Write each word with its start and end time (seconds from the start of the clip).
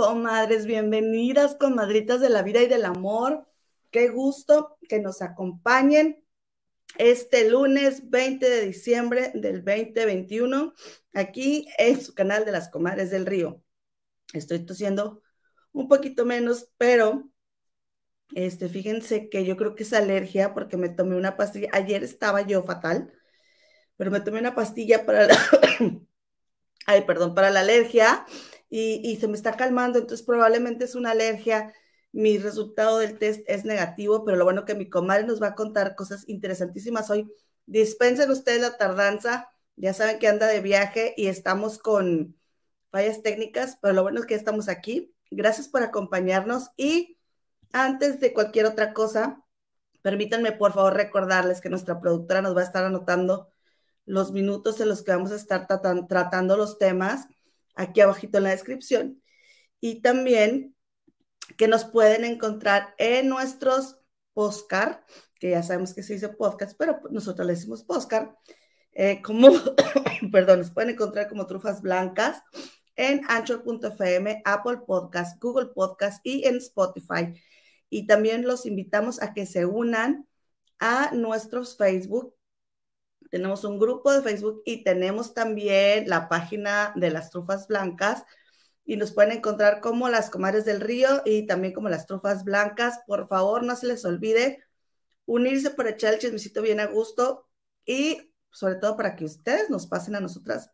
comadres, 0.00 0.64
bienvenidas, 0.64 1.56
comadritas 1.56 2.22
de 2.22 2.30
la 2.30 2.42
vida 2.42 2.62
y 2.62 2.66
del 2.66 2.86
amor. 2.86 3.46
Qué 3.90 4.08
gusto 4.08 4.78
que 4.88 4.98
nos 4.98 5.20
acompañen 5.20 6.24
este 6.96 7.50
lunes 7.50 8.08
20 8.08 8.48
de 8.48 8.66
diciembre 8.66 9.30
del 9.34 9.62
2021 9.62 10.72
aquí 11.12 11.68
en 11.76 12.00
su 12.00 12.14
canal 12.14 12.46
de 12.46 12.52
las 12.52 12.70
comadres 12.70 13.10
del 13.10 13.26
río. 13.26 13.62
Estoy 14.32 14.64
tosiendo 14.64 15.20
un 15.72 15.86
poquito 15.86 16.24
menos, 16.24 16.70
pero 16.78 17.30
este, 18.34 18.70
fíjense 18.70 19.28
que 19.28 19.44
yo 19.44 19.58
creo 19.58 19.74
que 19.74 19.82
es 19.82 19.92
alergia 19.92 20.54
porque 20.54 20.78
me 20.78 20.88
tomé 20.88 21.14
una 21.14 21.36
pastilla. 21.36 21.68
Ayer 21.72 22.02
estaba 22.02 22.40
yo 22.40 22.62
fatal, 22.62 23.12
pero 23.98 24.10
me 24.10 24.22
tomé 24.22 24.38
una 24.38 24.54
pastilla 24.54 25.04
para 25.04 25.26
la, 25.26 25.36
ay, 26.86 27.02
perdón, 27.02 27.34
para 27.34 27.50
la 27.50 27.60
alergia 27.60 28.24
y, 28.70 29.16
se 29.16 29.26
me 29.28 29.34
está 29.36 29.56
calmando, 29.56 29.98
entonces 29.98 30.24
probablemente 30.24 30.84
es 30.84 30.94
una 30.94 31.10
alergia. 31.10 31.74
Mi 32.12 32.38
resultado 32.38 32.98
del 32.98 33.18
test 33.18 33.42
es 33.46 33.64
negativo, 33.64 34.24
pero 34.24 34.36
lo 34.36 34.44
bueno 34.44 34.64
que 34.64 34.74
mi 34.74 34.88
comadre 34.88 35.24
nos 35.24 35.42
va 35.42 35.48
a 35.48 35.54
contar 35.54 35.96
cosas 35.96 36.24
interesantísimas 36.28 37.10
hoy. 37.10 37.30
Dispensen 37.66 38.30
ustedes 38.30 38.60
la 38.62 38.76
tardanza, 38.76 39.50
ya 39.76 39.92
saben 39.92 40.18
que 40.18 40.28
anda 40.28 40.46
de 40.46 40.60
viaje 40.60 41.14
y 41.16 41.26
estamos 41.26 41.78
con 41.78 42.36
fallas 42.90 43.22
técnicas, 43.22 43.78
pero 43.82 43.94
lo 43.94 44.02
bueno 44.02 44.20
es 44.20 44.26
que 44.26 44.34
estamos 44.34 44.68
aquí. 44.68 45.14
Gracias 45.30 45.68
por 45.68 45.82
acompañarnos 45.82 46.70
y 46.76 47.18
antes 47.72 48.20
de 48.20 48.32
cualquier 48.32 48.66
otra 48.66 48.92
cosa, 48.92 49.44
permítanme 50.02 50.52
por 50.52 50.72
favor 50.72 50.94
recordarles 50.94 51.60
que 51.60 51.70
nuestra 51.70 52.00
productora 52.00 52.42
nos 52.42 52.56
va 52.56 52.62
a 52.62 52.64
estar 52.64 52.84
anotando 52.84 53.48
los 54.06 54.32
minutos 54.32 54.80
en 54.80 54.88
los 54.88 55.02
que 55.02 55.12
vamos 55.12 55.32
a 55.32 55.36
estar 55.36 55.66
tratando 55.66 56.56
los 56.56 56.78
temas 56.78 57.28
aquí 57.74 58.00
abajito 58.00 58.38
en 58.38 58.44
la 58.44 58.50
descripción. 58.50 59.22
Y 59.80 60.02
también 60.02 60.74
que 61.56 61.68
nos 61.68 61.84
pueden 61.84 62.24
encontrar 62.24 62.94
en 62.98 63.28
nuestros 63.28 63.96
postcard, 64.34 64.98
que 65.38 65.50
ya 65.50 65.62
sabemos 65.62 65.94
que 65.94 66.02
se 66.02 66.14
dice 66.14 66.28
podcast, 66.28 66.76
pero 66.78 67.00
nosotros 67.10 67.46
le 67.46 67.54
decimos 67.54 67.82
postcard, 67.82 68.28
eh, 68.92 69.22
como, 69.22 69.48
perdón, 70.32 70.60
nos 70.60 70.70
pueden 70.70 70.90
encontrar 70.90 71.28
como 71.28 71.46
trufas 71.46 71.82
blancas 71.82 72.42
en 72.96 73.22
anchor.fm, 73.28 74.42
Apple 74.44 74.78
Podcast, 74.86 75.40
Google 75.40 75.68
Podcast 75.74 76.20
y 76.24 76.46
en 76.46 76.56
Spotify. 76.56 77.34
Y 77.88 78.06
también 78.06 78.46
los 78.46 78.66
invitamos 78.66 79.22
a 79.22 79.32
que 79.32 79.46
se 79.46 79.66
unan 79.66 80.28
a 80.78 81.10
nuestros 81.12 81.76
Facebook 81.76 82.34
tenemos 83.30 83.64
un 83.64 83.78
grupo 83.78 84.12
de 84.12 84.22
Facebook 84.22 84.62
y 84.64 84.84
tenemos 84.84 85.34
también 85.34 86.08
la 86.08 86.28
página 86.28 86.92
de 86.96 87.10
las 87.10 87.30
trufas 87.30 87.68
blancas 87.68 88.24
y 88.84 88.96
nos 88.96 89.12
pueden 89.12 89.32
encontrar 89.32 89.80
como 89.80 90.08
las 90.08 90.30
comadres 90.30 90.64
del 90.64 90.80
río 90.80 91.22
y 91.24 91.46
también 91.46 91.72
como 91.72 91.88
las 91.88 92.06
trufas 92.06 92.44
blancas. 92.44 93.00
Por 93.06 93.28
favor, 93.28 93.62
no 93.62 93.76
se 93.76 93.86
les 93.86 94.04
olvide 94.04 94.64
unirse 95.26 95.70
para 95.70 95.90
echar 95.90 96.14
el 96.14 96.20
chismecito 96.20 96.60
bien 96.62 96.80
a 96.80 96.86
gusto 96.86 97.48
y 97.84 98.32
sobre 98.50 98.76
todo 98.76 98.96
para 98.96 99.14
que 99.16 99.24
ustedes 99.24 99.70
nos 99.70 99.86
pasen 99.86 100.16
a 100.16 100.20
nosotras 100.20 100.70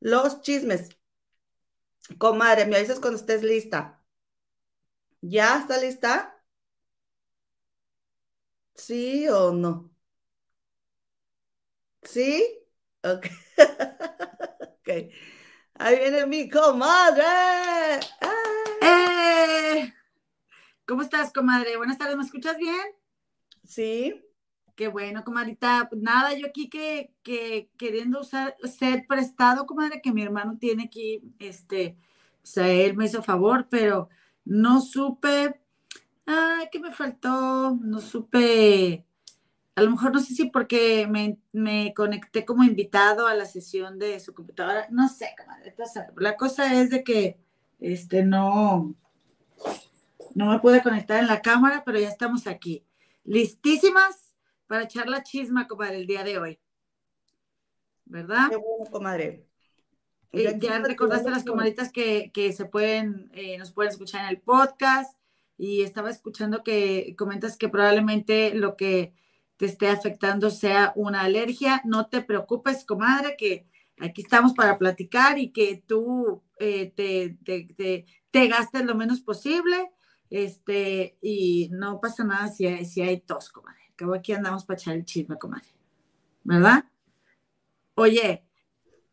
los 0.00 0.42
chismes. 0.42 0.90
Comadre, 2.18 2.66
me 2.66 2.76
avisas 2.76 3.00
cuando 3.00 3.18
estés 3.18 3.42
lista. 3.42 4.02
¿Ya 5.20 5.58
está 5.58 5.78
lista? 5.78 6.42
¿Sí 8.74 9.26
o 9.28 9.52
no? 9.52 9.90
¿Sí? 12.06 12.44
Ok. 13.02 13.26
ok. 14.60 14.88
Ahí 15.74 15.98
viene 15.98 16.26
mi 16.26 16.48
comadre. 16.48 17.24
¡Eh! 18.80 19.92
¿Cómo 20.86 21.02
estás, 21.02 21.32
comadre? 21.32 21.76
Buenas 21.76 21.98
tardes, 21.98 22.16
¿me 22.16 22.22
escuchas 22.22 22.56
bien? 22.58 22.80
Sí. 23.64 24.22
Qué 24.76 24.88
bueno, 24.88 25.24
comadrita. 25.24 25.88
Pues 25.90 26.00
nada, 26.00 26.32
yo 26.34 26.46
aquí 26.46 26.68
que, 26.68 27.12
que 27.22 27.70
queriendo 27.76 28.20
usar 28.20 28.56
ser 28.64 29.06
prestado, 29.06 29.66
comadre, 29.66 30.00
que 30.00 30.12
mi 30.12 30.22
hermano 30.22 30.58
tiene 30.58 30.84
aquí, 30.84 31.22
este, 31.38 31.96
o 32.42 32.46
sea, 32.46 32.68
él 32.68 32.96
me 32.96 33.06
hizo 33.06 33.22
favor, 33.22 33.66
pero 33.68 34.08
no 34.44 34.80
supe, 34.80 35.60
ay, 36.26 36.68
¿qué 36.70 36.78
me 36.78 36.92
faltó? 36.92 37.76
No 37.80 38.00
supe 38.00 39.05
a 39.76 39.82
lo 39.82 39.90
mejor 39.90 40.10
no 40.12 40.20
sé 40.20 40.34
si 40.34 40.46
porque 40.46 41.06
me, 41.52 41.92
conecté 41.94 42.46
como 42.46 42.64
invitado 42.64 43.26
a 43.26 43.34
la 43.34 43.44
sesión 43.44 43.98
de 43.98 44.18
su 44.20 44.32
computadora, 44.32 44.88
no 44.90 45.08
sé, 45.10 45.34
La 46.16 46.36
cosa 46.36 46.80
es 46.80 46.88
de 46.88 47.04
que 47.04 47.38
este 47.78 48.24
no, 48.24 48.94
no 50.34 50.50
me 50.50 50.58
pude 50.60 50.82
conectar 50.82 51.20
en 51.20 51.26
la 51.26 51.42
cámara, 51.42 51.82
pero 51.84 52.00
ya 52.00 52.08
estamos 52.08 52.46
aquí. 52.46 52.86
Listísimas 53.24 54.34
para 54.66 54.84
echar 54.84 55.08
la 55.08 55.22
chisma, 55.22 55.68
comadre, 55.68 55.98
el 55.98 56.06
día 56.06 56.24
de 56.24 56.38
hoy. 56.38 56.58
¿Verdad? 58.06 58.48
Qué 58.48 58.56
bueno, 58.56 58.90
comadre. 58.90 59.46
Eh, 60.32 60.58
ya 60.58 60.78
recordaste 60.78 61.30
las 61.30 61.44
comadritas 61.44 61.92
que, 61.92 62.54
se 62.56 62.64
pueden, 62.64 63.30
eh, 63.34 63.58
nos 63.58 63.72
pueden 63.72 63.92
escuchar 63.92 64.22
en 64.22 64.30
el 64.30 64.40
podcast 64.40 65.18
y 65.58 65.82
estaba 65.82 66.08
escuchando 66.08 66.62
que 66.62 67.14
comentas 67.18 67.58
que 67.58 67.68
probablemente 67.68 68.54
lo 68.54 68.74
que 68.76 69.12
te 69.56 69.66
esté 69.66 69.88
afectando 69.88 70.50
sea 70.50 70.92
una 70.96 71.22
alergia. 71.22 71.82
No 71.84 72.06
te 72.06 72.22
preocupes, 72.22 72.84
comadre, 72.84 73.36
que 73.36 73.66
aquí 73.98 74.22
estamos 74.22 74.52
para 74.52 74.78
platicar 74.78 75.38
y 75.38 75.50
que 75.50 75.82
tú 75.86 76.42
eh, 76.58 76.92
te, 76.94 77.36
te, 78.30 78.48
gastes 78.48 78.84
lo 78.84 78.94
menos 78.94 79.20
posible. 79.20 79.90
Este, 80.28 81.16
y 81.22 81.68
no 81.72 82.00
pasa 82.00 82.24
nada 82.24 82.48
si 82.48 82.66
hay, 82.66 82.84
si 82.84 83.00
hay 83.00 83.20
tos, 83.20 83.48
comadre. 83.50 83.80
Acabo 83.92 84.14
aquí 84.14 84.32
andamos 84.32 84.64
para 84.64 84.78
echar 84.78 84.94
el 84.94 85.04
chisme, 85.04 85.38
comadre. 85.38 85.68
¿Verdad? 86.44 86.84
Oye, 87.94 88.46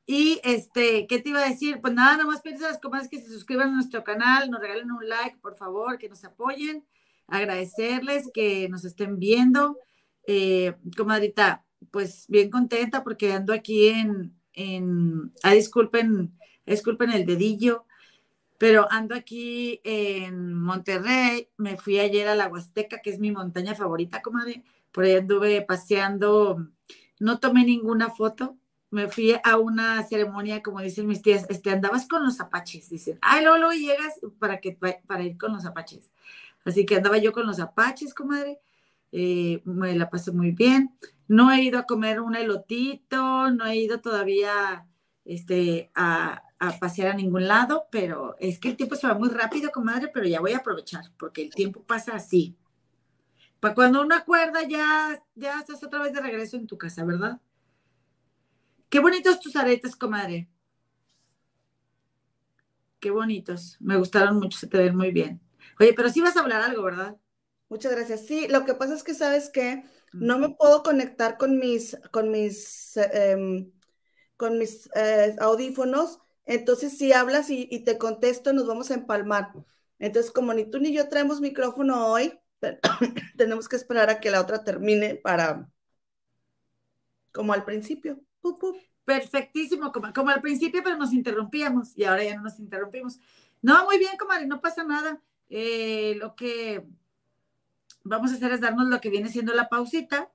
y 0.06 0.42
este, 0.44 1.08
¿qué 1.08 1.20
te 1.20 1.30
iba 1.30 1.40
a 1.40 1.50
decir? 1.50 1.80
Pues 1.80 1.94
nada, 1.94 2.18
nomás 2.18 2.42
piensa 2.42 2.68
las 2.68 2.80
comadres 2.80 3.09
que 3.09 3.22
se 3.22 3.32
suscriban 3.32 3.70
a 3.70 3.76
nuestro 3.76 4.03
canal, 4.03 4.50
nos 4.50 4.59
regalen 4.59 4.92
un 4.92 5.08
like, 5.08 5.38
por 5.38 5.56
favor, 5.56 5.98
que 5.98 6.09
nos 6.09 6.24
apoyen. 6.26 6.86
Agradecerles 7.28 8.30
que 8.34 8.68
nos 8.68 8.84
estén 8.84 9.18
viendo. 9.18 9.78
Eh, 10.25 10.75
comadrita, 10.95 11.66
pues 11.91 12.25
bien 12.29 12.50
contenta 12.50 13.03
porque 13.03 13.34
ando 13.34 13.53
aquí 13.53 13.88
en, 13.88 14.34
en 14.53 15.34
ah, 15.44 15.51
disculpen, 15.51 16.38
disculpen 16.66 17.11
el 17.11 17.25
dedillo, 17.25 17.85
pero 18.57 18.88
ando 18.89 19.16
aquí 19.16 19.81
en 19.84 20.53
Monterrey, 20.53 21.50
me 21.57 21.75
fui 21.78 22.00
ayer 22.00 22.28
a 22.28 22.35
la 22.35 22.47
Huasteca, 22.47 23.01
que 23.01 23.09
es 23.09 23.19
mi 23.19 23.31
montaña 23.31 23.75
favorita, 23.75 24.22
comadre, 24.22 24.63
por 24.91 25.03
ahí 25.03 25.16
anduve 25.16 25.61
paseando, 25.61 26.69
no 27.19 27.40
tomé 27.40 27.66
ninguna 27.66 28.09
foto, 28.09 28.57
me 28.90 29.09
fui 29.09 29.35
a 29.44 29.57
una 29.57 30.03
ceremonia, 30.03 30.61
como 30.61 30.79
dicen 30.79 31.07
mis 31.07 31.22
tías, 31.22 31.45
este, 31.50 31.72
andabas 31.72 32.07
con 32.07 32.23
los 32.23 32.40
apaches, 32.40 32.90
dicen, 32.90 33.17
ay, 33.22 33.44
luego 33.44 33.72
llegas 33.72 34.19
para, 34.40 34.59
que, 34.59 34.78
para 35.07 35.23
ir 35.23 35.38
con 35.38 35.51
los 35.51 35.66
apaches. 35.66 36.11
Así 36.63 36.85
que 36.85 36.97
andaba 36.97 37.17
yo 37.17 37.34
con 37.34 37.47
los 37.47 37.59
apaches, 37.59 38.13
comadre, 38.13 38.59
eh, 39.16 39.62
me 39.66 39.96
la 39.96 40.09
pasé 40.09 40.31
muy 40.31 40.51
bien. 40.51 40.97
No 41.28 41.51
he 41.51 41.62
ido 41.62 41.78
a 41.78 41.85
comer 41.85 42.19
un 42.19 42.35
elotito, 42.35 43.51
no 43.51 43.66
he 43.68 43.75
ido 43.75 44.01
todavía 44.01 44.88
este, 45.24 45.91
a, 45.94 46.41
pasear 46.79 47.09
a 47.09 47.13
ningún 47.13 47.47
lado, 47.47 47.88
pero 47.91 48.35
es 48.40 48.57
que 48.57 48.69
el 48.69 48.78
tiempo 48.78 48.96
se 48.96 49.06
va 49.06 49.13
muy 49.13 49.29
rápido, 49.29 49.69
comadre, 49.72 50.09
pero 50.13 50.25
ya 50.25 50.40
voy 50.40 50.53
a 50.53 50.57
aprovechar, 50.57 51.03
porque 51.19 51.44
el 51.44 51.53
tiempo 51.53 51.84
pasa 51.84 52.16
así. 52.16 52.57
Para 53.59 53.75
cuando 53.75 54.02
uno 54.02 54.16
acuerda, 54.16 54.63
ya, 54.68 55.22
ya 55.35 55.59
estás 55.59 55.84
otra 55.84 56.02
vez 56.02 56.13
de 56.13 56.22
regreso 56.22 56.57
en 56.57 56.66
tu 56.66 56.78
casa, 56.78 57.06
¿verdad? 57.06 57.40
Qué 58.90 59.00
bonitos 59.00 59.40
tus 59.40 59.56
aretes, 59.56 59.96
comadre. 59.96 60.49
Qué 62.99 63.11
bonitos. 63.11 63.78
Me 63.79 63.97
gustaron 63.97 64.40
mucho, 64.40 64.58
se 64.58 64.67
te 64.67 64.78
ven 64.78 64.96
muy 64.96 65.11
bien. 65.11 65.41
Oye, 65.79 65.93
pero 65.93 66.09
sí 66.09 66.22
vas 66.22 66.35
a 66.38 66.40
hablar 66.40 66.61
algo, 66.61 66.82
¿verdad? 66.84 67.17
Muchas 67.70 67.92
gracias. 67.92 68.26
Sí, 68.26 68.48
lo 68.48 68.66
que 68.66 68.74
pasa 68.74 68.94
es 68.94 69.04
que 69.04 69.14
sabes 69.14 69.50
que 69.50 69.84
no 70.14 70.38
me 70.38 70.50
puedo 70.50 70.84
conectar 70.84 71.38
con 71.38 71.58
mis, 71.58 71.98
con 72.12 72.30
mis, 72.30 72.98
em, 72.98 73.72
con 74.38 74.58
mis 74.58 74.90
eh, 74.96 75.36
audífonos. 75.40 76.20
Entonces, 76.46 76.98
si 76.98 77.14
hablas 77.14 77.50
y, 77.50 77.80
te 77.84 77.98
contesto, 77.98 78.54
nos 78.54 78.68
vamos 78.68 78.92
a 78.92 78.96
empalmar. 78.96 79.52
Entonces, 80.00 80.32
como 80.32 80.54
ni 80.54 80.70
tú 80.70 80.80
ni 80.80 80.94
yo 80.94 81.10
traemos 81.10 81.42
micrófono 81.42 82.08
hoy, 82.08 82.40
tenemos 83.38 83.68
que 83.68 83.76
esperar 83.76 84.10
a 84.10 84.20
que 84.20 84.32
la 84.32 84.42
otra 84.42 84.64
termine 84.64 85.16
para, 85.16 85.70
como 87.32 87.54
al 87.54 87.66
principio. 87.66 88.20
Perfectísimo, 89.06 89.92
como, 89.92 90.14
como, 90.14 90.30
al 90.30 90.42
principio, 90.42 90.82
pero 90.84 90.98
nos 90.98 91.14
interrumpíamos 91.14 91.98
y 91.98 92.06
ahora 92.06 92.24
ya 92.24 92.36
no 92.36 92.44
nos 92.44 92.60
interrumpimos. 92.60 93.20
No, 93.62 93.86
muy 93.86 93.98
bien, 93.98 94.16
comadre, 94.18 94.46
no 94.46 94.62
pasa 94.62 94.84
nada. 94.84 95.22
Eh, 95.50 96.16
lo 96.20 96.36
que 96.36 96.86
vamos 98.03 98.32
a 98.32 98.35
hacer 98.35 98.52
es 98.52 98.61
darnos 98.61 98.88
lo 98.88 99.00
que 99.02 99.09
viene 99.09 99.29
siendo 99.29 99.53
la 99.53 99.70
pausita, 99.70 100.29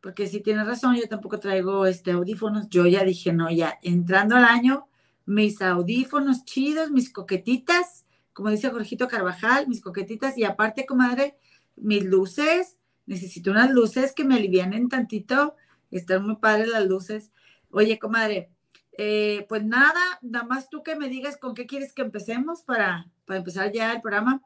porque 0.00 0.26
si 0.26 0.40
tienes 0.40 0.66
razón, 0.66 0.96
yo 0.96 1.08
tampoco 1.08 1.40
traigo 1.40 1.86
este 1.86 2.12
audífonos. 2.12 2.68
Yo 2.68 2.86
ya 2.86 3.04
dije, 3.04 3.32
no, 3.32 3.50
ya 3.50 3.78
entrando 3.82 4.36
al 4.36 4.44
año, 4.44 4.86
mis 5.24 5.62
audífonos 5.62 6.44
chidos, 6.44 6.90
mis 6.90 7.10
coquetitas, 7.10 8.06
como 8.34 8.50
dice 8.50 8.70
Jorgito 8.70 9.08
Carvajal, 9.08 9.68
mis 9.68 9.80
coquetitas 9.80 10.36
y 10.36 10.44
aparte, 10.44 10.84
comadre, 10.86 11.38
mis 11.76 12.04
luces, 12.04 12.78
necesito 13.06 13.50
unas 13.50 13.70
luces 13.70 14.12
que 14.12 14.24
me 14.24 14.34
alivianen 14.34 14.88
tantito, 14.88 15.54
están 15.90 16.26
muy 16.26 16.36
padres 16.36 16.68
las 16.68 16.86
luces. 16.86 17.32
Oye, 17.70 17.98
comadre, 17.98 18.50
eh, 18.98 19.46
pues 19.48 19.64
nada, 19.64 20.00
nada 20.22 20.44
más 20.44 20.68
tú 20.68 20.82
que 20.82 20.96
me 20.96 21.08
digas 21.08 21.36
con 21.36 21.54
qué 21.54 21.66
quieres 21.66 21.92
que 21.92 22.02
empecemos 22.02 22.62
para, 22.62 23.10
para 23.24 23.38
empezar 23.38 23.72
ya 23.72 23.92
el 23.92 24.00
programa. 24.00 24.42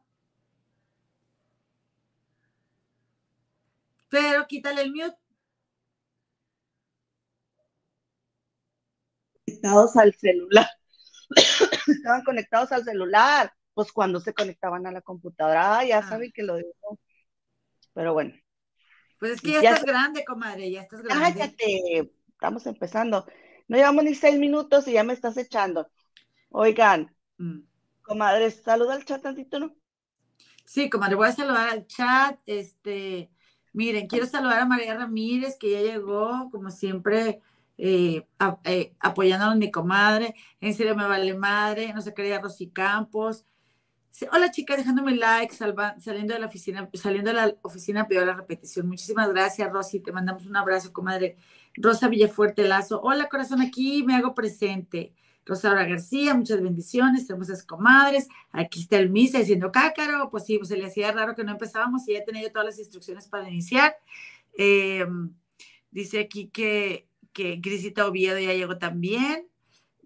Pero 4.09 4.47
quítale 4.47 4.83
el 4.83 4.93
mute. 4.93 5.17
Conectados 9.47 9.97
al 9.97 10.15
celular. 10.15 10.67
Estaban 11.87 12.25
conectados 12.25 12.73
al 12.73 12.85
celular. 12.85 13.53
Pues 13.75 13.93
cuando 13.93 14.21
se 14.21 14.35
conectaban 14.35 14.87
a 14.87 14.93
la 14.93 15.03
computadora, 15.03 15.85
ya 15.85 15.99
ah. 15.99 16.09
saben 16.09 16.33
que 16.33 16.43
lo 16.43 16.57
digo. 16.57 16.99
Pero 17.93 18.13
bueno. 18.13 18.35
Pues 19.19 19.33
es 19.33 19.41
que 19.41 19.53
ya, 19.53 19.71
estás 19.71 19.85
grande, 19.85 20.25
comadre, 20.25 20.71
ya 20.71 20.83
estás 20.83 21.03
grande. 21.03 21.39
Cállate, 21.39 22.13
estamos 22.29 22.67
empezando. 22.67 23.27
No 23.67 23.77
llevamos 23.77 24.05
ni 24.05 24.15
seis 24.15 24.39
minutos 24.39 24.87
y 24.87 24.93
ya 24.93 25.03
me 25.03 25.13
estás 25.13 25.37
echando. 25.37 25.91
Oigan, 26.51 27.15
mm. 27.39 27.59
comadre, 28.03 28.51
saluda 28.51 28.95
al 28.95 29.05
chat 29.05 29.23
tantito, 29.23 29.59
¿no? 29.59 29.75
Sí, 30.65 30.89
comadre, 30.89 31.17
voy 31.17 31.29
a 31.29 31.33
saludar 31.33 31.69
al 31.69 31.87
chat. 31.87 32.39
Este, 32.47 33.31
miren, 33.73 34.07
quiero 34.07 34.27
saludar 34.27 34.61
a 34.61 34.67
María 34.67 34.95
Ramírez, 34.95 35.57
que 35.59 35.71
ya 35.71 35.81
llegó, 35.81 36.49
como 36.51 36.71
siempre, 36.71 37.41
eh, 37.77 38.27
eh, 38.65 38.95
apoyándonos 39.01 39.57
mi 39.57 39.71
comadre. 39.71 40.35
En 40.61 40.75
serio, 40.75 40.97
me 40.97 41.07
vale 41.07 41.35
madre. 41.35 41.93
No 41.93 42.03
se 42.03 42.15
quería 42.15 42.41
Rosy 42.41 42.71
Campos. 42.71 43.45
Hola 44.33 44.51
chica, 44.51 44.77
dejándome 44.77 45.15
like, 45.15 45.55
saliendo 45.55 46.35
de 46.35 46.41
la 46.41 46.47
oficina, 46.47 46.89
saliendo 46.95 47.31
de 47.31 47.37
la 47.37 47.55
oficina 47.63 48.09
pido 48.09 48.25
la 48.25 48.35
repetición. 48.35 48.89
Muchísimas 48.89 49.29
gracias, 49.29 49.71
Rosy. 49.71 50.01
Te 50.01 50.11
mandamos 50.11 50.47
un 50.47 50.57
abrazo, 50.57 50.93
comadre. 50.93 51.37
Rosa 51.75 52.09
Villafuerte 52.09 52.67
Lazo. 52.67 53.01
Hola, 53.01 53.29
corazón, 53.29 53.61
aquí 53.63 54.03
me 54.03 54.17
hago 54.17 54.35
presente. 54.35 55.13
Rosaura 55.49 55.87
García, 55.87 56.35
muchas 56.35 56.63
bendiciones, 56.63 57.29
hermosas 57.31 57.63
comadres. 57.63 58.29
Aquí 58.53 58.81
está 58.81 58.99
el 58.99 59.09
misa 59.09 59.39
diciendo 59.39 59.73
cácaro. 59.73 60.29
Pues 60.31 60.45
sí, 60.45 60.59
pues 60.59 60.69
se 60.69 60.77
le 60.77 60.85
hacía 60.85 61.11
raro 61.11 61.35
que 61.35 61.43
no 61.43 61.53
empezábamos 61.53 62.07
y 62.07 62.13
ya 62.13 62.25
tenía 62.25 62.53
todas 62.53 62.67
las 62.67 62.79
instrucciones 62.79 63.29
para 63.29 63.49
iniciar. 63.49 63.97
Em, 64.53 65.33
dice 65.91 66.21
aquí 66.21 66.49
que, 66.51 67.09
que 67.33 67.57
Grisita 67.57 68.07
Oviedo 68.07 68.39
ya 68.39 68.53
llegó 68.53 68.77
también. 68.77 69.49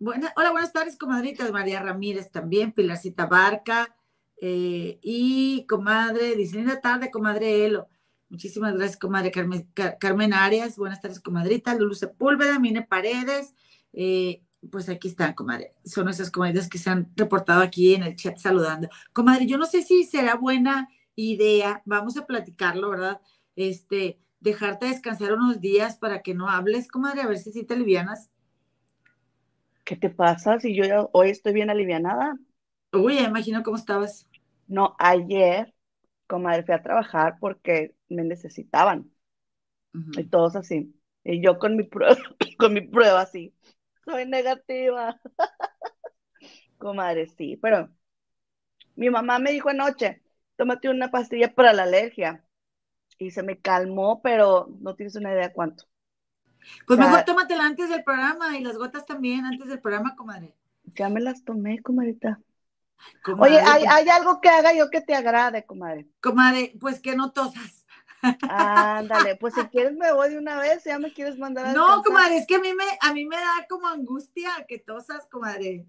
hola, 0.00 0.52
buenas 0.52 0.72
tardes, 0.72 0.96
comadritas. 0.96 1.50
María 1.50 1.82
Ramírez 1.82 2.30
también, 2.30 2.70
Pilarcita 2.70 3.26
Barca. 3.26 3.96
Eh, 4.40 5.00
y 5.02 5.66
comadre, 5.66 6.36
dice, 6.36 6.56
linda 6.56 6.80
tarde, 6.80 7.10
comadre 7.10 7.66
Elo. 7.66 7.88
Muchísimas 8.28 8.74
gracias, 8.74 8.96
comadre 8.96 9.32
Carmen, 9.32 9.68
Carmen 9.98 10.34
Arias. 10.34 10.76
Buenas 10.76 11.00
tardes, 11.00 11.18
comadrita. 11.18 11.74
Lulu 11.74 11.94
Sepúlveda, 11.94 12.60
Mine 12.60 12.82
Paredes. 12.82 13.54
Eh, 13.92 14.40
pues 14.70 14.88
aquí 14.88 15.08
están, 15.08 15.34
comadre. 15.34 15.74
Son 15.84 16.08
esas 16.08 16.30
comadres 16.30 16.68
que 16.68 16.78
se 16.78 16.90
han 16.90 17.10
reportado 17.16 17.62
aquí 17.62 17.94
en 17.94 18.02
el 18.04 18.16
chat 18.16 18.38
saludando. 18.38 18.88
Comadre, 19.12 19.46
yo 19.46 19.58
no 19.58 19.66
sé 19.66 19.82
si 19.82 20.04
será 20.04 20.36
buena 20.36 20.88
idea, 21.14 21.82
vamos 21.84 22.16
a 22.16 22.26
platicarlo, 22.26 22.90
¿verdad? 22.90 23.20
Este, 23.56 24.20
dejarte 24.40 24.86
descansar 24.86 25.32
unos 25.32 25.60
días 25.60 25.96
para 25.96 26.22
que 26.22 26.34
no 26.34 26.48
hables, 26.48 26.88
comadre, 26.88 27.22
a 27.22 27.26
ver 27.26 27.38
si 27.38 27.52
sí 27.52 27.64
te 27.64 27.74
alivianas. 27.74 28.30
¿Qué 29.84 29.96
te 29.96 30.10
pasa? 30.10 30.60
Si 30.60 30.74
yo 30.74 31.10
hoy 31.12 31.30
estoy 31.30 31.52
bien 31.52 31.70
alivianada. 31.70 32.38
Uy, 32.92 33.16
ya 33.16 33.24
imagino 33.24 33.62
cómo 33.62 33.76
estabas. 33.76 34.28
No, 34.68 34.94
ayer, 34.98 35.74
comadre, 36.26 36.62
fui 36.62 36.74
a 36.74 36.82
trabajar 36.82 37.36
porque 37.40 37.94
me 38.08 38.22
necesitaban. 38.22 39.10
Y 40.16 40.24
todos 40.24 40.56
así. 40.56 40.94
Y 41.22 41.42
yo 41.42 41.58
con 41.58 41.76
mi 41.76 41.82
prueba, 41.82 42.16
con 42.58 42.72
mi 42.72 42.80
prueba 42.80 43.20
así. 43.20 43.52
Soy 44.04 44.26
negativa. 44.26 45.20
comadre, 46.82 47.28
sí, 47.28 47.56
pero 47.56 47.88
mi 48.96 49.08
mamá 49.08 49.38
me 49.38 49.52
dijo 49.52 49.69
anoche, 49.69 50.22
tómate 50.56 50.88
una 50.88 51.10
pastilla 51.10 51.54
para 51.54 51.72
la 51.72 51.84
alergia. 51.84 52.44
Y 53.19 53.31
se 53.31 53.43
me 53.43 53.60
calmó, 53.60 54.20
pero 54.20 54.69
no 54.81 54.96
tienes 54.96 55.14
una 55.14 55.32
idea 55.32 55.52
cuánto. 55.52 55.84
Pues 56.87 56.99
mejor 56.99 57.22
tómatela 57.25 57.64
antes 57.64 57.88
del 57.88 58.02
programa 58.02 58.56
y 58.58 58.64
las 58.64 58.76
gotas 58.76 59.06
también 59.06 59.44
antes 59.44 59.69
del 59.69 59.81
programa, 59.81 60.16
comadre. 60.16 60.55
Ya 60.94 61.08
me 61.08 61.20
las 61.20 61.44
tomé, 61.44 61.81
comadrita. 61.82 62.40
Oye, 63.38 63.60
¿hay, 63.60 63.84
¿hay, 63.88 64.08
algo 64.08 64.40
que 64.40 64.48
haga 64.48 64.72
yo 64.75 64.90
que 64.90 65.00
te 65.00 65.14
agrade, 65.14 65.64
comadre? 65.64 66.08
Comadre, 66.20 66.75
pues 66.81 67.00
que 67.00 67.16
no 67.16 67.32
tosas. 67.32 67.81
Ándale, 68.48 69.36
pues 69.36 69.54
si 69.54 69.62
quieres 69.66 69.96
me 69.96 70.12
voy 70.12 70.30
de 70.30 70.38
una 70.38 70.58
vez, 70.58 70.84
ya 70.84 70.98
me 70.98 71.12
quieres 71.12 71.38
mandar 71.38 71.66
a 71.66 71.72
No, 71.72 72.02
comadre, 72.02 72.38
es 72.38 72.46
que 72.46 72.56
a 72.56 72.60
mí 72.60 72.72
me, 72.72 72.84
a 73.00 73.12
mí 73.12 73.24
me 73.24 73.36
da 73.36 73.66
como 73.69 73.88
angustia 73.88 74.50
que 74.69 74.78
tosas, 74.78 75.26
comadre. 75.30 75.86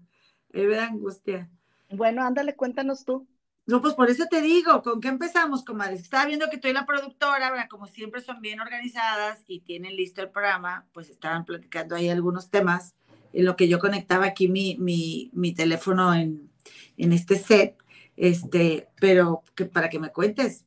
Me 0.52 0.66
da 0.66 0.86
angustia. 0.86 1.50
Bueno, 1.90 2.22
ándale, 2.22 2.54
cuéntanos 2.56 3.04
tú. 3.04 3.26
No, 3.66 3.80
pues 3.80 3.94
por 3.94 4.10
eso 4.10 4.26
te 4.30 4.42
digo, 4.42 4.82
¿con 4.82 5.00
qué 5.00 5.08
empezamos, 5.08 5.64
comadre? 5.64 5.94
Estaba 5.94 6.26
viendo 6.26 6.50
que 6.50 6.58
tú 6.58 6.68
y 6.68 6.72
la 6.74 6.84
productora, 6.84 7.66
como 7.68 7.86
siempre 7.86 8.20
son 8.20 8.42
bien 8.42 8.60
organizadas 8.60 9.42
y 9.46 9.60
tienen 9.60 9.96
listo 9.96 10.20
el 10.20 10.30
programa, 10.30 10.86
pues 10.92 11.08
estaban 11.08 11.46
platicando 11.46 11.96
ahí 11.96 12.10
algunos 12.10 12.50
temas 12.50 12.94
en 13.32 13.46
lo 13.46 13.56
que 13.56 13.66
yo 13.66 13.78
conectaba 13.78 14.26
aquí 14.26 14.48
mi, 14.48 14.76
mi, 14.78 15.30
mi 15.32 15.54
teléfono 15.54 16.14
en, 16.14 16.50
en 16.98 17.12
este 17.12 17.36
set, 17.36 17.76
este, 18.16 18.88
pero 19.00 19.42
que 19.54 19.64
para 19.64 19.88
que 19.88 19.98
me 19.98 20.12
cuentes. 20.12 20.66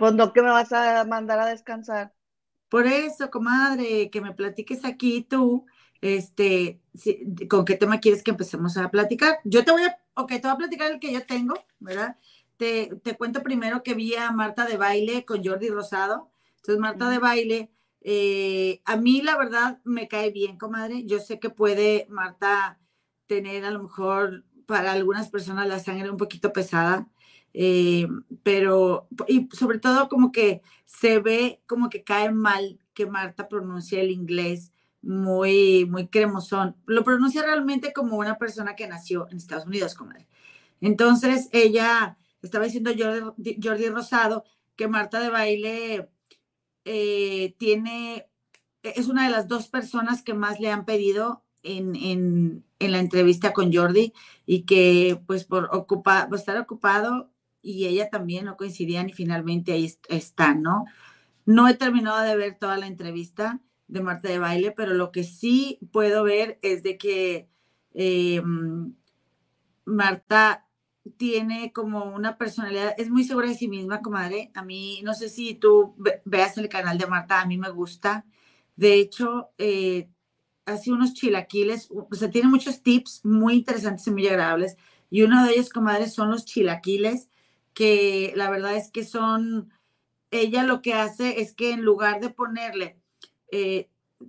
Pues 0.00 0.14
no 0.14 0.32
que 0.32 0.40
me 0.40 0.48
vas 0.48 0.72
a 0.72 1.04
mandar 1.04 1.38
a 1.40 1.44
descansar. 1.44 2.14
Por 2.70 2.86
eso, 2.86 3.30
comadre, 3.30 4.08
que 4.08 4.22
me 4.22 4.32
platiques 4.32 4.86
aquí 4.86 5.26
tú, 5.28 5.66
este, 6.00 6.80
con 7.50 7.66
qué 7.66 7.76
tema 7.76 8.00
quieres 8.00 8.22
que 8.22 8.30
empecemos 8.30 8.78
a 8.78 8.90
platicar. 8.90 9.40
Yo 9.44 9.62
te 9.62 9.72
voy 9.72 9.82
a, 9.82 9.98
ok, 10.14 10.28
te 10.28 10.40
voy 10.40 10.52
a 10.52 10.56
platicar 10.56 10.90
el 10.90 11.00
que 11.00 11.12
yo 11.12 11.26
tengo, 11.26 11.52
¿verdad? 11.80 12.16
Te, 12.56 12.98
te 13.02 13.14
cuento 13.14 13.42
primero 13.42 13.82
que 13.82 13.92
vi 13.92 14.14
a 14.14 14.32
Marta 14.32 14.64
de 14.64 14.78
baile 14.78 15.26
con 15.26 15.44
Jordi 15.44 15.68
Rosado. 15.68 16.30
Entonces, 16.56 16.80
Marta 16.80 17.10
de 17.10 17.18
baile, 17.18 17.70
eh, 18.00 18.80
a 18.86 18.96
mí 18.96 19.20
la 19.20 19.36
verdad 19.36 19.80
me 19.84 20.08
cae 20.08 20.30
bien, 20.30 20.56
comadre. 20.56 21.04
Yo 21.04 21.18
sé 21.18 21.38
que 21.38 21.50
puede 21.50 22.06
Marta 22.08 22.80
tener 23.26 23.66
a 23.66 23.70
lo 23.70 23.82
mejor 23.82 24.46
para 24.64 24.92
algunas 24.92 25.28
personas 25.28 25.68
la 25.68 25.78
sangre 25.78 26.08
un 26.08 26.16
poquito 26.16 26.54
pesada, 26.54 27.06
eh, 27.52 28.06
pero 28.42 29.08
y 29.26 29.48
sobre 29.52 29.78
todo 29.78 30.08
como 30.08 30.32
que 30.32 30.62
se 30.86 31.18
ve 31.18 31.60
como 31.66 31.88
que 31.90 32.04
cae 32.04 32.30
mal 32.30 32.78
que 32.94 33.06
Marta 33.06 33.48
pronuncie 33.48 34.00
el 34.00 34.10
inglés 34.10 34.72
muy, 35.02 35.86
muy 35.86 36.08
cremosón. 36.08 36.76
Lo 36.86 37.04
pronuncia 37.04 37.42
realmente 37.42 37.92
como 37.92 38.18
una 38.18 38.38
persona 38.38 38.76
que 38.76 38.86
nació 38.86 39.26
en 39.30 39.38
Estados 39.38 39.66
Unidos, 39.66 39.94
comadre. 39.94 40.28
Entonces 40.80 41.48
ella 41.52 42.18
estaba 42.42 42.64
diciendo 42.64 42.90
Jordi, 42.96 43.58
Jordi 43.62 43.88
Rosado 43.88 44.44
que 44.76 44.88
Marta 44.88 45.20
de 45.20 45.30
baile 45.30 46.10
eh, 46.84 47.54
tiene, 47.58 48.28
es 48.82 49.08
una 49.08 49.24
de 49.24 49.30
las 49.30 49.46
dos 49.46 49.68
personas 49.68 50.22
que 50.22 50.34
más 50.34 50.58
le 50.58 50.70
han 50.70 50.84
pedido 50.86 51.44
en, 51.62 51.94
en, 51.96 52.64
en 52.78 52.92
la 52.92 52.98
entrevista 52.98 53.52
con 53.52 53.72
Jordi 53.72 54.14
y 54.46 54.62
que 54.62 55.20
pues 55.26 55.44
por, 55.44 55.68
ocupa, 55.72 56.28
por 56.28 56.38
estar 56.38 56.56
ocupado 56.56 57.29
y 57.62 57.86
ella 57.86 58.10
también 58.10 58.46
no 58.46 58.56
coincidían 58.56 59.08
y 59.08 59.12
finalmente 59.12 59.72
ahí 59.72 59.92
están, 60.08 60.62
¿no? 60.62 60.84
No 61.46 61.68
he 61.68 61.74
terminado 61.74 62.20
de 62.22 62.36
ver 62.36 62.58
toda 62.58 62.76
la 62.78 62.86
entrevista 62.86 63.60
de 63.88 64.00
Marta 64.00 64.28
de 64.28 64.38
Baile, 64.38 64.72
pero 64.72 64.94
lo 64.94 65.10
que 65.10 65.24
sí 65.24 65.78
puedo 65.92 66.22
ver 66.22 66.58
es 66.62 66.82
de 66.82 66.96
que 66.96 67.48
eh, 67.94 68.42
Marta 69.84 70.66
tiene 71.16 71.72
como 71.72 72.04
una 72.04 72.36
personalidad, 72.38 72.94
es 72.98 73.10
muy 73.10 73.24
segura 73.24 73.48
de 73.48 73.54
sí 73.54 73.68
misma, 73.68 74.02
comadre. 74.02 74.50
A 74.54 74.62
mí, 74.62 75.00
no 75.02 75.14
sé 75.14 75.28
si 75.28 75.54
tú 75.54 75.96
veas 76.24 76.56
el 76.58 76.68
canal 76.68 76.98
de 76.98 77.06
Marta, 77.06 77.40
a 77.40 77.46
mí 77.46 77.58
me 77.58 77.70
gusta. 77.70 78.24
De 78.76 78.94
hecho, 78.94 79.50
eh, 79.58 80.08
así 80.66 80.90
unos 80.90 81.14
chilaquiles, 81.14 81.90
o 81.90 82.14
sea, 82.14 82.30
tiene 82.30 82.48
muchos 82.48 82.82
tips 82.82 83.24
muy 83.24 83.54
interesantes 83.54 84.06
y 84.06 84.10
muy 84.10 84.26
agradables. 84.28 84.76
Y 85.10 85.22
uno 85.22 85.44
de 85.44 85.52
ellos, 85.52 85.70
comadre, 85.70 86.08
son 86.08 86.30
los 86.30 86.44
chilaquiles, 86.44 87.28
que 87.74 88.32
la 88.36 88.50
verdad 88.50 88.76
es 88.76 88.90
que 88.90 89.04
son, 89.04 89.72
ella 90.30 90.62
lo 90.64 90.82
que 90.82 90.94
hace 90.94 91.40
es 91.40 91.54
que 91.54 91.72
en 91.72 91.82
lugar 91.82 92.20
de 92.20 92.30
ponerle, 92.30 93.00
eh, 93.50 93.88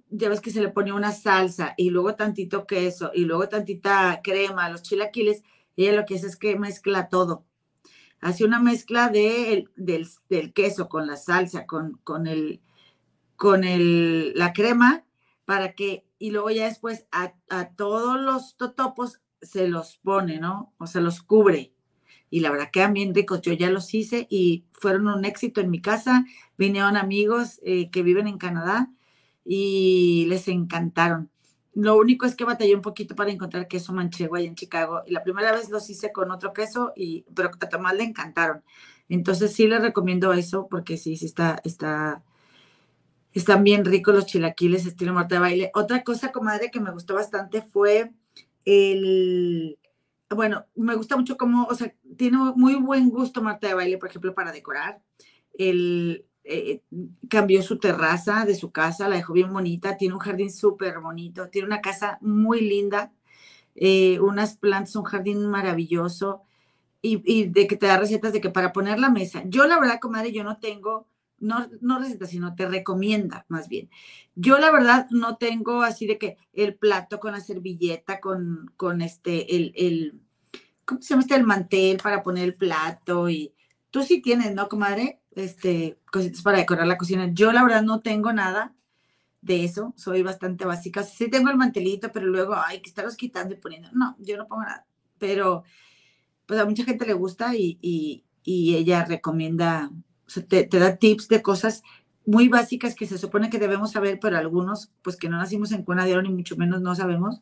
ya 0.10 0.30
ves 0.30 0.42
que 0.42 0.52
se 0.52 0.62
le 0.62 0.70
pone 0.70 0.94
una 0.94 1.12
salsa 1.12 1.74
y 1.78 1.90
luego 1.90 2.16
tantito 2.16 2.66
queso 2.66 3.12
y 3.14 3.26
luego 3.26 3.50
tantita 3.50 4.22
crema 4.24 4.66
a 4.66 4.70
los 4.70 4.84
chilaquiles, 4.84 5.44
ella 5.76 5.94
lo 5.94 6.06
que 6.06 6.16
hace 6.16 6.28
es 6.28 6.38
que 6.38 6.58
mezcla 6.58 7.10
todo. 7.10 7.46
Hace 8.22 8.46
una 8.46 8.60
mezcla 8.60 9.10
de, 9.10 9.66
del, 9.76 10.08
del, 10.30 10.54
queso 10.54 10.90
con 10.90 11.08
la 11.08 11.18
salsa, 11.18 11.66
con, 11.66 12.00
con, 12.04 12.28
el, 12.28 12.62
con 13.36 13.64
el, 13.64 14.34
la 14.36 14.54
crema, 14.54 15.04
para 15.46 15.74
que 15.74 16.06
y 16.22 16.30
luego 16.30 16.52
ya 16.52 16.66
después 16.66 17.08
a, 17.12 17.34
todos 17.76 18.22
los 18.22 18.56
totopos 18.56 19.22
se 19.42 19.68
los 19.68 19.98
pone, 19.98 20.40
¿no? 20.40 20.72
O 20.78 20.86
sea, 20.86 21.02
los 21.02 21.24
cubre. 21.24 21.74
Y 22.32 22.40
la 22.40 22.50
verdad 22.50 22.72
quedan 22.72 22.94
bien 22.94 23.14
ricos. 23.14 23.42
Yo 23.42 23.54
ya 23.54 23.70
los 23.70 23.94
hice 23.94 24.26
y 24.32 24.66
fueron 24.72 25.08
un 25.08 25.26
éxito 25.26 25.62
en 25.62 25.70
mi 25.70 25.82
casa. 25.82 26.26
Vinieron 26.58 26.98
amigos 26.98 27.60
eh, 27.64 27.92
que 27.92 28.02
viven 28.02 28.28
en 28.28 28.40
Canadá 28.40 28.90
y 29.46 30.26
les 30.30 30.48
encantaron. 30.48 31.30
Lo 31.74 31.96
único 31.96 32.26
es 32.26 32.36
que 32.36 32.44
batallé 32.44 32.76
un 32.76 32.82
poquito 32.82 33.16
para 33.16 33.32
encontrar 33.32 33.68
queso 33.68 33.94
manchego 33.94 34.36
ahí 34.36 34.46
en 34.46 34.56
Chicago. 34.56 35.04
Y 35.06 35.12
la 35.12 35.24
primera 35.24 35.52
vez 35.52 35.70
los 35.70 35.90
hice 35.90 36.12
con 36.12 36.32
otro 36.32 36.54
queso, 36.54 36.92
y, 36.96 37.26
pero 37.36 37.50
a 37.50 37.70
Tomás 37.70 37.96
le 37.96 38.04
encantaron. 38.04 38.64
Entonces 39.08 39.54
sí 39.54 39.68
les 39.68 39.82
recomiendo 39.82 40.32
eso 40.34 40.68
porque 40.70 40.98
sí, 40.98 41.18
sí 41.18 41.26
está, 41.26 41.62
está, 41.66 42.24
están 43.34 43.64
bien 43.64 43.86
ricos 43.86 44.16
los 44.16 44.26
chilaquiles 44.26 44.86
estilo 44.86 45.14
Marta 45.14 45.36
de 45.36 45.42
baile. 45.42 45.72
Otra 45.74 46.04
cosa, 46.04 46.32
comadre, 46.32 46.72
que 46.72 46.80
me 46.80 46.92
gustó 46.92 47.16
bastante 47.16 47.62
fue 47.62 48.12
el, 48.66 49.78
bueno, 50.36 50.66
me 50.76 50.96
gusta 50.96 51.18
mucho 51.18 51.38
cómo, 51.38 51.66
o 51.66 51.76
sea, 51.76 51.94
tiene 52.18 52.38
muy 52.56 52.76
buen 52.76 53.10
gusto 53.10 53.42
Marta 53.42 53.68
de 53.68 53.74
baile, 53.74 53.98
por 53.98 54.10
ejemplo, 54.10 54.34
para 54.34 54.52
decorar. 54.52 55.02
El, 55.54 56.26
eh, 56.44 56.82
cambió 57.30 57.62
su 57.62 57.78
terraza 57.78 58.46
de 58.46 58.56
su 58.56 58.72
casa, 58.72 59.08
la 59.08 59.16
dejó 59.16 59.34
bien 59.34 59.54
bonita, 59.54 59.98
tiene 59.98 60.16
un 60.16 60.20
jardín 60.20 60.52
súper 60.52 61.00
bonito, 61.00 61.50
tiene 61.50 61.68
una 61.68 61.82
casa 61.82 62.18
muy 62.22 62.62
linda, 62.62 63.12
eh, 63.76 64.20
unas 64.20 64.58
plantas, 64.58 64.96
un 64.96 65.04
jardín 65.04 65.46
maravilloso 65.48 66.42
y, 67.02 67.22
y, 67.26 67.48
de 67.48 67.68
que 67.68 67.78
te 67.78 67.88
da 67.88 67.98
recetas 67.98 68.34
de 68.34 68.42
que 68.42 68.50
para 68.50 68.74
poner 68.74 69.00
la 69.00 69.10
mesa. 69.10 69.44
Yo 69.46 69.68
la 69.68 69.80
verdad, 69.80 70.00
comadre, 70.00 70.32
yo 70.32 70.44
no 70.44 70.58
tengo, 70.58 71.08
no, 71.42 71.70
no 71.82 72.00
recetas, 72.00 72.30
sino 72.30 72.56
te 72.56 72.68
recomienda 72.68 73.46
más 73.50 73.68
bien. 73.68 73.90
Yo 74.36 74.58
la 74.60 74.72
verdad 74.72 75.08
no 75.12 75.38
tengo 75.38 75.82
así 75.84 76.08
de 76.08 76.18
que 76.18 76.38
el 76.54 76.76
plato 76.76 77.20
con 77.20 77.34
la 77.34 77.42
servilleta, 77.42 78.22
con, 78.22 78.72
con 78.78 79.02
este, 79.02 79.56
el, 79.56 79.74
el, 79.76 80.22
¿cómo 80.86 81.02
se 81.02 81.10
llama 81.10 81.24
este? 81.24 81.36
El 81.36 81.44
mantel 81.46 81.98
para 82.02 82.24
poner 82.24 82.46
el 82.46 82.56
plato 82.56 83.30
y 83.30 83.54
tú 83.90 84.04
sí 84.04 84.22
tienes, 84.22 84.56
¿no, 84.56 84.70
comadre? 84.70 85.22
este, 85.36 86.00
cositas 86.12 86.42
para 86.42 86.58
decorar 86.58 86.88
la 86.88 86.98
cocina. 86.98 87.30
Yo 87.34 87.52
la 87.52 87.64
verdad 87.64 87.84
no 87.84 88.02
tengo 88.02 88.34
nada 88.34 88.74
de 89.42 89.64
eso, 89.64 89.94
soy 89.98 90.24
bastante 90.24 90.66
básica. 90.66 91.04
Sí 91.04 91.30
tengo 91.30 91.50
el 91.50 91.58
mantelito, 91.58 92.12
pero 92.12 92.28
luego 92.28 92.56
hay 92.56 92.82
que 92.82 92.90
estarlos 92.90 93.16
quitando 93.16 93.54
y 93.54 93.58
poniendo. 93.58 93.90
No, 93.94 94.16
yo 94.20 94.38
no 94.38 94.48
pongo 94.48 94.64
nada. 94.64 94.86
Pero 95.18 95.64
pues 96.46 96.60
a 96.60 96.66
mucha 96.66 96.84
gente 96.84 97.06
le 97.06 97.14
gusta 97.14 97.56
y, 97.56 97.78
y, 97.82 98.26
ella 98.76 99.06
recomienda, 99.06 99.92
te, 100.48 100.66
da 100.68 100.96
tips 100.98 101.28
de 101.28 101.42
cosas 101.42 101.84
muy 102.26 102.48
básicas 102.48 102.96
que 102.96 103.08
se 103.08 103.18
supone 103.18 103.50
que 103.50 103.60
debemos 103.60 103.92
saber, 103.92 104.20
pero 104.22 104.38
algunos, 104.38 104.92
pues 105.02 105.18
que 105.18 105.30
no 105.30 105.38
nacimos 105.38 105.72
en 105.72 105.84
cuna 105.84 106.06
de 106.06 106.14
oro 106.14 106.22
ni 106.22 106.30
mucho 106.30 106.56
menos 106.56 106.82
no 106.82 106.96
sabemos. 106.96 107.42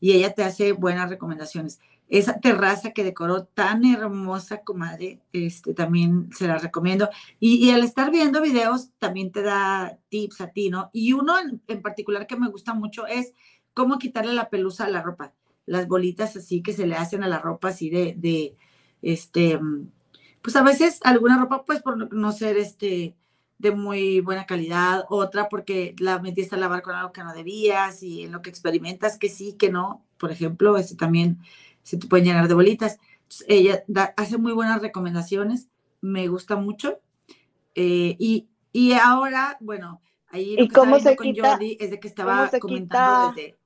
Y 0.00 0.12
ella 0.12 0.32
te 0.32 0.44
hace 0.44 0.72
buenas 0.72 1.10
recomendaciones 1.10 1.80
esa 2.10 2.40
terraza 2.40 2.90
que 2.90 3.04
decoró 3.04 3.44
tan 3.44 3.84
hermosa, 3.84 4.62
comadre, 4.62 5.20
este, 5.32 5.74
también 5.74 6.28
se 6.36 6.48
la 6.48 6.58
recomiendo. 6.58 7.08
Y, 7.38 7.70
al 7.70 7.84
estar 7.84 8.10
viendo 8.10 8.42
videos, 8.42 8.90
también 8.98 9.30
te 9.30 9.42
da 9.42 9.96
tips 10.08 10.40
a 10.40 10.48
ti, 10.48 10.70
¿no? 10.70 10.90
Y 10.92 11.12
uno 11.12 11.34
en, 11.68 11.82
particular 11.82 12.26
que 12.26 12.36
me 12.36 12.48
gusta 12.48 12.74
mucho 12.74 13.06
es 13.06 13.32
cómo 13.74 13.98
quitarle 13.98 14.34
la 14.34 14.50
pelusa 14.50 14.86
a 14.86 14.90
la 14.90 15.02
ropa. 15.02 15.34
Las 15.66 15.86
bolitas 15.86 16.36
así 16.36 16.62
que 16.62 16.72
se 16.72 16.86
le 16.86 16.96
hacen 16.96 17.22
a 17.22 17.28
la 17.28 17.38
ropa 17.38 17.68
así 17.68 17.90
de, 17.90 18.14
de 18.18 18.56
este, 19.02 19.60
pues 20.42 20.56
a 20.56 20.62
veces 20.62 21.00
alguna 21.02 21.38
ropa, 21.38 21.64
pues 21.64 21.82
por 21.82 22.12
no 22.12 22.32
ser 22.32 22.56
este, 22.56 23.14
de 23.58 23.70
muy 23.72 24.20
buena 24.20 24.46
calidad, 24.46 25.04
otra 25.10 25.48
porque 25.50 25.94
la 25.98 26.18
metiste 26.18 26.56
a 26.56 26.58
lavar 26.58 26.80
con 26.80 26.94
algo 26.94 27.12
que 27.12 27.22
no 27.22 27.34
debías 27.34 28.02
y 28.02 28.22
en 28.22 28.32
lo 28.32 28.40
que 28.40 28.48
experimentas 28.48 29.18
que 29.18 29.28
sí, 29.28 29.52
que 29.52 29.70
no. 29.70 30.02
Por 30.18 30.32
ejemplo, 30.32 30.78
este 30.78 30.96
también 30.96 31.38
se 31.82 31.98
te 31.98 32.06
pueden 32.06 32.24
llenar 32.24 32.48
de 32.48 32.54
bolitas. 32.54 32.98
ella 33.48 33.84
hace 34.16 34.38
muy 34.38 34.52
buenas 34.52 34.80
recomendaciones, 34.80 35.68
me 36.00 36.26
gusta 36.28 36.56
mucho. 36.56 37.00
Eh, 37.74 38.16
y, 38.18 38.48
y, 38.72 38.94
ahora, 38.94 39.58
bueno, 39.60 40.00
ahí 40.28 40.56
lo 40.56 40.64
¿Y 40.64 40.68
que 40.68 40.74
cómo 40.74 40.98
se 40.98 41.14
con 41.14 41.26
quita, 41.26 41.50
Jordi 41.52 41.76
es 41.80 41.90
de 41.90 42.00
que 42.00 42.08
estaba 42.08 42.50
comentando 42.58 43.34
desde... 43.34 43.58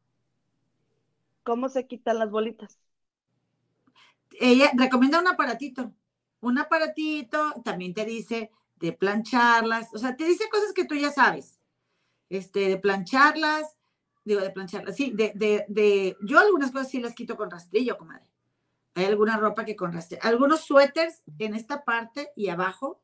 ¿Cómo 1.45 1.69
se 1.69 1.87
quitan 1.87 2.19
las 2.19 2.31
bolitas? 2.31 2.79
Ella 4.41 4.73
recomienda 4.75 5.21
un 5.21 5.29
aparatito, 5.29 5.93
un 6.45 6.59
aparatito, 6.59 7.55
también 7.65 7.95
te 7.95 8.05
dice 8.05 8.51
de 8.77 8.93
plancharlas, 8.93 9.89
o 9.95 9.99
sea, 9.99 10.17
te 10.17 10.25
dice 10.25 10.49
cosas 10.51 10.73
que 10.73 10.85
tú 10.85 10.95
ya 10.95 11.11
sabes, 11.11 11.59
este, 12.29 12.69
de 12.69 12.77
plancharlas, 12.77 13.77
digo, 14.25 14.41
de 14.41 14.51
plancharla, 14.51 14.93
sí, 14.93 15.13
de, 15.15 15.33
de, 15.35 15.65
de, 15.69 16.17
yo 16.23 16.39
algunas 16.39 16.71
cosas 16.71 16.91
sí 16.91 17.01
las 17.01 17.15
quito 17.15 17.37
con 17.37 17.51
rastrillo, 17.51 17.97
comadre. 17.97 18.31
Hay 18.95 19.07
alguna 19.07 19.37
ropa 19.37 19.65
que 19.65 19.75
con 19.75 19.93
rastrillo, 19.93 20.23
algunos 20.23 20.61
suéteres 20.61 21.23
en 21.39 21.55
esta 21.55 21.85
parte 21.85 22.31
y 22.37 22.49
abajo 22.49 23.01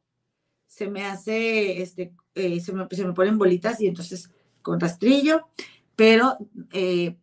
se 0.66 0.88
me 0.88 1.04
hace, 1.04 1.82
este, 1.82 2.12
eh, 2.34 2.60
se, 2.60 2.72
me, 2.72 2.86
se, 2.90 3.04
me, 3.04 3.12
ponen 3.12 3.38
bolitas 3.38 3.80
y 3.80 3.88
entonces 3.88 4.30
con 4.62 4.78
rastrillo, 4.78 5.48
pero 5.96 6.36
eh, 6.72 7.16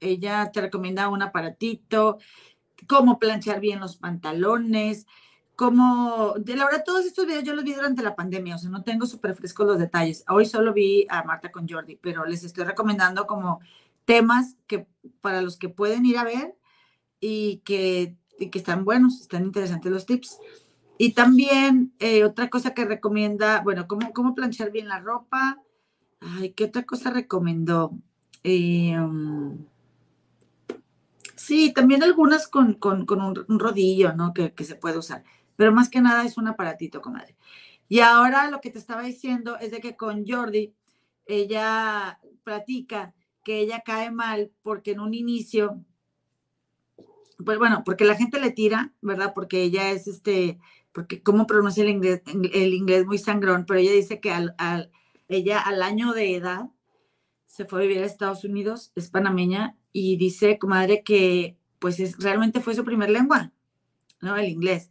ella 0.00 0.50
te 0.52 0.60
recomienda 0.60 1.08
un 1.08 1.22
aparatito, 1.22 2.18
cómo 2.86 3.18
planchar 3.18 3.60
bien 3.60 3.80
los 3.80 3.96
pantalones, 3.96 5.06
como, 5.56 6.34
de 6.38 6.54
la 6.54 6.66
verdad, 6.66 6.84
todos 6.84 7.06
estos 7.06 7.26
videos 7.26 7.42
yo 7.42 7.54
los 7.54 7.64
vi 7.64 7.72
durante 7.72 8.02
la 8.02 8.14
pandemia, 8.14 8.56
o 8.56 8.58
sea, 8.58 8.68
no 8.68 8.82
tengo 8.82 9.06
súper 9.06 9.34
frescos 9.34 9.66
los 9.66 9.78
detalles. 9.78 10.22
Hoy 10.28 10.44
solo 10.44 10.74
vi 10.74 11.06
a 11.08 11.24
Marta 11.24 11.50
con 11.50 11.66
Jordi, 11.66 11.96
pero 11.96 12.26
les 12.26 12.44
estoy 12.44 12.64
recomendando 12.64 13.26
como 13.26 13.60
temas 14.04 14.56
que 14.66 14.86
para 15.22 15.40
los 15.40 15.56
que 15.56 15.70
pueden 15.70 16.04
ir 16.04 16.18
a 16.18 16.24
ver 16.24 16.54
y 17.20 17.62
que, 17.64 18.16
y 18.38 18.50
que 18.50 18.58
están 18.58 18.84
buenos, 18.84 19.22
están 19.22 19.44
interesantes 19.44 19.90
los 19.90 20.04
tips. 20.04 20.38
Y 20.98 21.12
también 21.12 21.94
eh, 22.00 22.24
otra 22.24 22.50
cosa 22.50 22.74
que 22.74 22.84
recomienda, 22.84 23.62
bueno, 23.62 23.88
cómo, 23.88 24.12
cómo 24.12 24.34
planchar 24.34 24.70
bien 24.70 24.88
la 24.88 25.00
ropa. 25.00 25.58
Ay, 26.20 26.52
¿qué 26.52 26.64
otra 26.64 26.84
cosa 26.84 27.10
recomendó? 27.10 27.92
Um, 28.44 29.64
sí, 31.34 31.72
también 31.72 32.02
algunas 32.02 32.46
con, 32.46 32.74
con, 32.74 33.06
con 33.06 33.22
un, 33.22 33.44
un, 33.48 33.58
rodillo, 33.58 34.12
¿no? 34.12 34.34
Que, 34.34 34.52
que 34.52 34.64
se 34.64 34.76
puede 34.76 34.98
usar 34.98 35.24
pero 35.56 35.72
más 35.72 35.88
que 35.88 36.00
nada 36.00 36.24
es 36.24 36.36
un 36.36 36.48
aparatito, 36.48 37.00
comadre. 37.00 37.36
Y 37.88 38.00
ahora 38.00 38.50
lo 38.50 38.60
que 38.60 38.70
te 38.70 38.78
estaba 38.78 39.02
diciendo 39.02 39.58
es 39.58 39.70
de 39.70 39.80
que 39.80 39.96
con 39.96 40.26
Jordi, 40.26 40.74
ella 41.26 42.20
platica 42.44 43.14
que 43.44 43.60
ella 43.60 43.82
cae 43.84 44.10
mal 44.10 44.50
porque 44.62 44.92
en 44.92 45.00
un 45.00 45.14
inicio, 45.14 45.84
pues 47.44 47.58
bueno, 47.58 47.82
porque 47.84 48.04
la 48.04 48.16
gente 48.16 48.40
le 48.40 48.50
tira, 48.50 48.92
¿verdad? 49.02 49.32
Porque 49.34 49.62
ella 49.62 49.90
es 49.90 50.08
este, 50.08 50.58
porque 50.92 51.22
cómo 51.22 51.46
pronuncia 51.46 51.84
el 51.84 51.90
inglés, 51.90 52.22
el 52.26 52.74
inglés 52.74 53.06
muy 53.06 53.18
sangrón, 53.18 53.64
pero 53.66 53.78
ella 53.78 53.92
dice 53.92 54.20
que 54.20 54.32
al, 54.32 54.54
al, 54.58 54.90
ella 55.28 55.60
al 55.60 55.82
año 55.82 56.12
de 56.12 56.34
edad 56.34 56.70
se 57.46 57.64
fue 57.64 57.80
a 57.80 57.82
vivir 57.82 58.02
a 58.02 58.06
Estados 58.06 58.44
Unidos, 58.44 58.92
es 58.96 59.10
panameña, 59.10 59.76
y 59.92 60.16
dice, 60.16 60.58
comadre, 60.58 61.02
que 61.04 61.56
pues 61.78 62.00
es, 62.00 62.18
realmente 62.18 62.60
fue 62.60 62.74
su 62.74 62.84
primer 62.84 63.10
lengua, 63.10 63.52
¿no? 64.20 64.36
El 64.36 64.48
inglés 64.48 64.90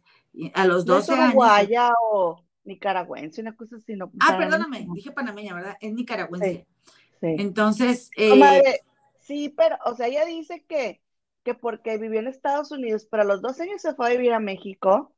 a 0.54 0.66
los 0.66 0.84
12 0.84 1.16
no 1.16 1.22
años. 1.22 1.34
Guaya 1.34 1.92
o 2.10 2.44
nicaragüense, 2.64 3.40
una 3.40 3.56
cosa 3.56 3.76
así. 3.76 3.94
No, 3.94 4.10
ah, 4.20 4.36
perdóname, 4.38 4.86
dije 4.94 5.12
panameña, 5.12 5.54
¿verdad? 5.54 5.76
Es 5.80 5.92
nicaragüense. 5.92 6.66
Sí, 6.84 6.90
sí. 7.20 7.36
Entonces. 7.38 8.10
Eh, 8.16 8.36
madre, 8.36 8.80
sí, 9.20 9.48
pero, 9.56 9.76
o 9.84 9.94
sea, 9.94 10.08
ella 10.08 10.24
dice 10.24 10.64
que, 10.68 11.00
que 11.42 11.54
porque 11.54 11.98
vivió 11.98 12.20
en 12.20 12.28
Estados 12.28 12.70
Unidos, 12.70 13.06
pero 13.10 13.22
a 13.22 13.26
los 13.26 13.42
12 13.42 13.64
años 13.64 13.82
se 13.82 13.94
fue 13.94 14.06
a 14.06 14.10
vivir 14.10 14.32
a 14.32 14.40
México. 14.40 15.12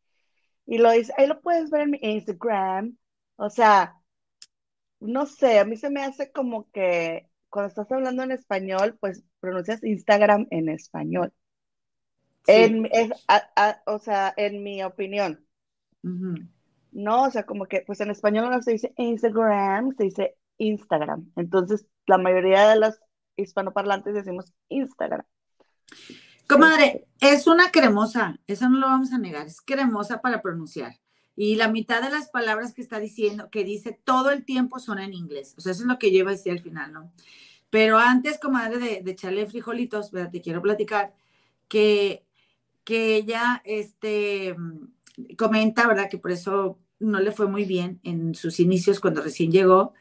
Y 0.67 0.79
lo 0.79 0.91
dice, 0.91 1.15
ahí 1.17 1.27
lo 1.27 1.41
puedes 1.41 1.71
ver 1.71 1.83
en 1.83 1.91
mi 1.93 1.99
Instagram. 2.03 2.97
O 3.37 3.49
sea, 3.49 3.97
no 5.01 5.27
sé, 5.27 5.59
a 5.59 5.65
mí 5.65 5.77
se 5.77 5.91
me 5.91 6.03
hace 6.03 6.31
como 6.31 6.71
que 6.71 7.29
cuando 7.49 7.69
estás 7.69 7.91
hablando 7.91 8.23
en 8.23 8.33
español, 8.33 8.97
pues 9.01 9.25
pronuncias 9.41 9.83
Instagram 9.83 10.47
en 10.51 10.69
español. 10.69 11.33
En, 12.47 12.87
es, 12.93 13.11
a, 13.29 13.51
a, 13.57 13.83
o 13.87 13.99
sea, 13.99 14.33
en 14.37 14.63
mi 14.63 14.83
opinión. 14.83 15.45
Uh 16.03 16.09
-huh. 16.09 16.49
No, 16.93 17.25
o 17.25 17.31
sea, 17.31 17.45
como 17.45 17.67
que, 17.67 17.83
pues 17.87 18.01
en 18.01 18.11
español 18.11 18.51
no 18.51 18.63
se 18.63 18.73
dice 18.73 18.95
Instagram, 18.97 19.95
se 19.97 20.05
dice 20.05 20.37
Instagram. 20.57 21.31
Entonces, 21.37 21.87
la 22.07 22.19
mayoría 22.19 22.69
de 22.69 22.81
los 22.81 22.99
hispanoparlantes 23.37 24.15
decimos 24.15 24.53
Instagram. 24.69 25.25
Comadre, 26.49 27.07
es 27.21 27.47
una 27.47 27.71
cremosa, 27.71 28.39
eso 28.47 28.69
no 28.71 28.79
lo 28.79 28.87
vamos 28.87 29.13
a 29.13 29.19
negar, 29.19 29.47
es 29.47 29.61
cremosa 29.61 30.21
para 30.23 30.41
pronunciar. 30.41 30.99
Y 31.37 31.57
la 31.57 31.69
mitad 31.69 32.03
de 32.03 32.11
las 32.11 32.31
palabras 32.31 32.75
que 32.75 32.83
está 32.83 32.99
diciendo, 32.99 33.51
que 33.51 33.65
dice 33.65 34.01
todo 34.03 34.31
el 34.31 34.45
tiempo 34.45 34.79
son 34.79 34.99
en 34.99 35.13
inglés. 35.13 35.55
O 35.57 35.61
sea, 35.61 35.73
eso 35.73 35.83
es 35.83 35.89
lo 35.89 35.99
que 35.99 36.11
yo 36.11 36.19
iba 36.21 36.31
a 36.31 36.35
decir 36.35 36.53
al 36.53 36.63
final, 36.63 36.93
¿no? 36.93 37.13
Pero 37.71 37.99
antes, 37.99 38.41
comadre, 38.41 38.79
de, 38.79 39.03
de 39.03 39.11
echarle 39.11 39.47
frijolitos, 39.47 40.11
¿verdad? 40.11 40.33
te 40.33 40.41
quiero 40.41 40.63
platicar 40.63 41.15
que 41.69 42.25
que 42.89 43.17
ella 43.17 43.61
este, 43.67 44.57
comenta, 45.37 45.87
¿verdad? 45.87 46.09
Que 46.09 46.17
por 46.17 46.31
eso 46.31 46.79
no 46.99 47.21
le 47.21 47.33
fue 47.33 47.47
muy 47.47 47.67
bien 47.67 48.01
en 48.03 48.35
sus 48.35 48.61
inicios 48.61 48.99
cuando 48.99 49.21
recién 49.21 49.53
llegó 49.53 49.93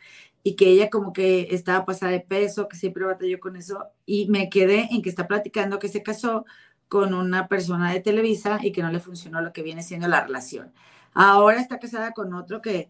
y 0.42 0.56
que 0.56 0.70
ella 0.70 0.90
como 0.90 1.12
que 1.12 1.50
estaba 1.52 1.84
pasada 1.84 2.14
de 2.14 2.22
peso, 2.22 2.70
que 2.70 2.78
siempre 2.78 3.04
batalló 3.04 3.42
con 3.42 3.58
eso, 3.58 3.88
y 4.06 4.30
me 4.30 4.50
quedé 4.50 4.88
en 4.92 5.02
que 5.02 5.10
está 5.10 5.28
platicando 5.28 5.80
que 5.80 5.90
se 5.90 6.02
casó 6.02 6.46
con 6.88 7.14
una 7.14 7.50
persona 7.50 7.92
de 7.92 8.00
Televisa 8.00 8.58
y 8.64 8.72
que 8.72 8.82
no 8.82 8.90
le 8.90 9.02
funcionó 9.02 9.42
lo 9.42 9.52
que 9.52 9.64
viene 9.64 9.84
siendo 9.84 10.08
la 10.08 10.24
relación. 10.26 10.72
Ahora 11.14 11.60
está 11.60 11.80
casada 11.80 12.14
con 12.14 12.34
otro 12.34 12.62
que, 12.62 12.90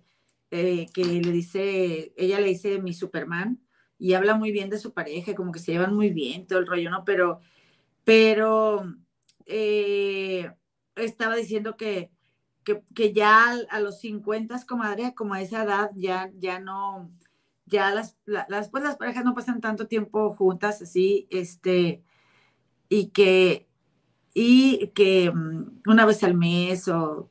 eh, 0.52 0.86
que 0.94 1.06
le 1.06 1.32
dice, 1.32 2.14
ella 2.18 2.40
le 2.40 2.50
dice 2.50 2.80
mi 2.80 2.94
Superman 2.94 3.60
y 3.98 4.14
habla 4.14 4.36
muy 4.36 4.52
bien 4.52 4.70
de 4.70 4.78
su 4.78 4.94
pareja, 4.94 5.34
como 5.34 5.52
que 5.52 5.58
se 5.58 5.72
llevan 5.72 5.96
muy 5.96 6.12
bien, 6.12 6.46
todo 6.46 6.60
el 6.60 6.68
rollo, 6.68 6.92
¿no? 6.92 7.04
Pero, 7.04 7.40
pero 8.04 8.86
eh, 9.48 10.52
estaba 10.96 11.36
diciendo 11.36 11.78
que, 11.78 12.12
que, 12.64 13.14
ya 13.14 13.56
a 13.70 13.80
los 13.80 14.00
50, 14.00 14.66
comadre, 14.66 15.14
como 15.16 15.34
a 15.34 15.42
esa 15.42 15.64
edad, 15.64 15.92
ya, 15.96 16.32
ya 16.38 16.60
no, 16.60 17.10
ya 17.66 17.94
las, 17.94 18.18
las, 18.26 18.70
pues 18.70 18.84
las 18.84 18.98
parejas 18.98 19.24
no 19.24 19.34
pasan 19.34 19.62
tanto 19.62 19.88
tiempo 19.88 20.34
juntas 20.34 20.82
así, 20.82 21.28
este, 21.30 22.04
y 22.90 23.08
que, 23.10 23.68
y 24.34 24.88
que 24.90 25.32
mm, 25.32 25.82
una 25.88 26.06
vez 26.06 26.24
al 26.24 26.36
mes 26.36 26.88
o, 26.88 27.30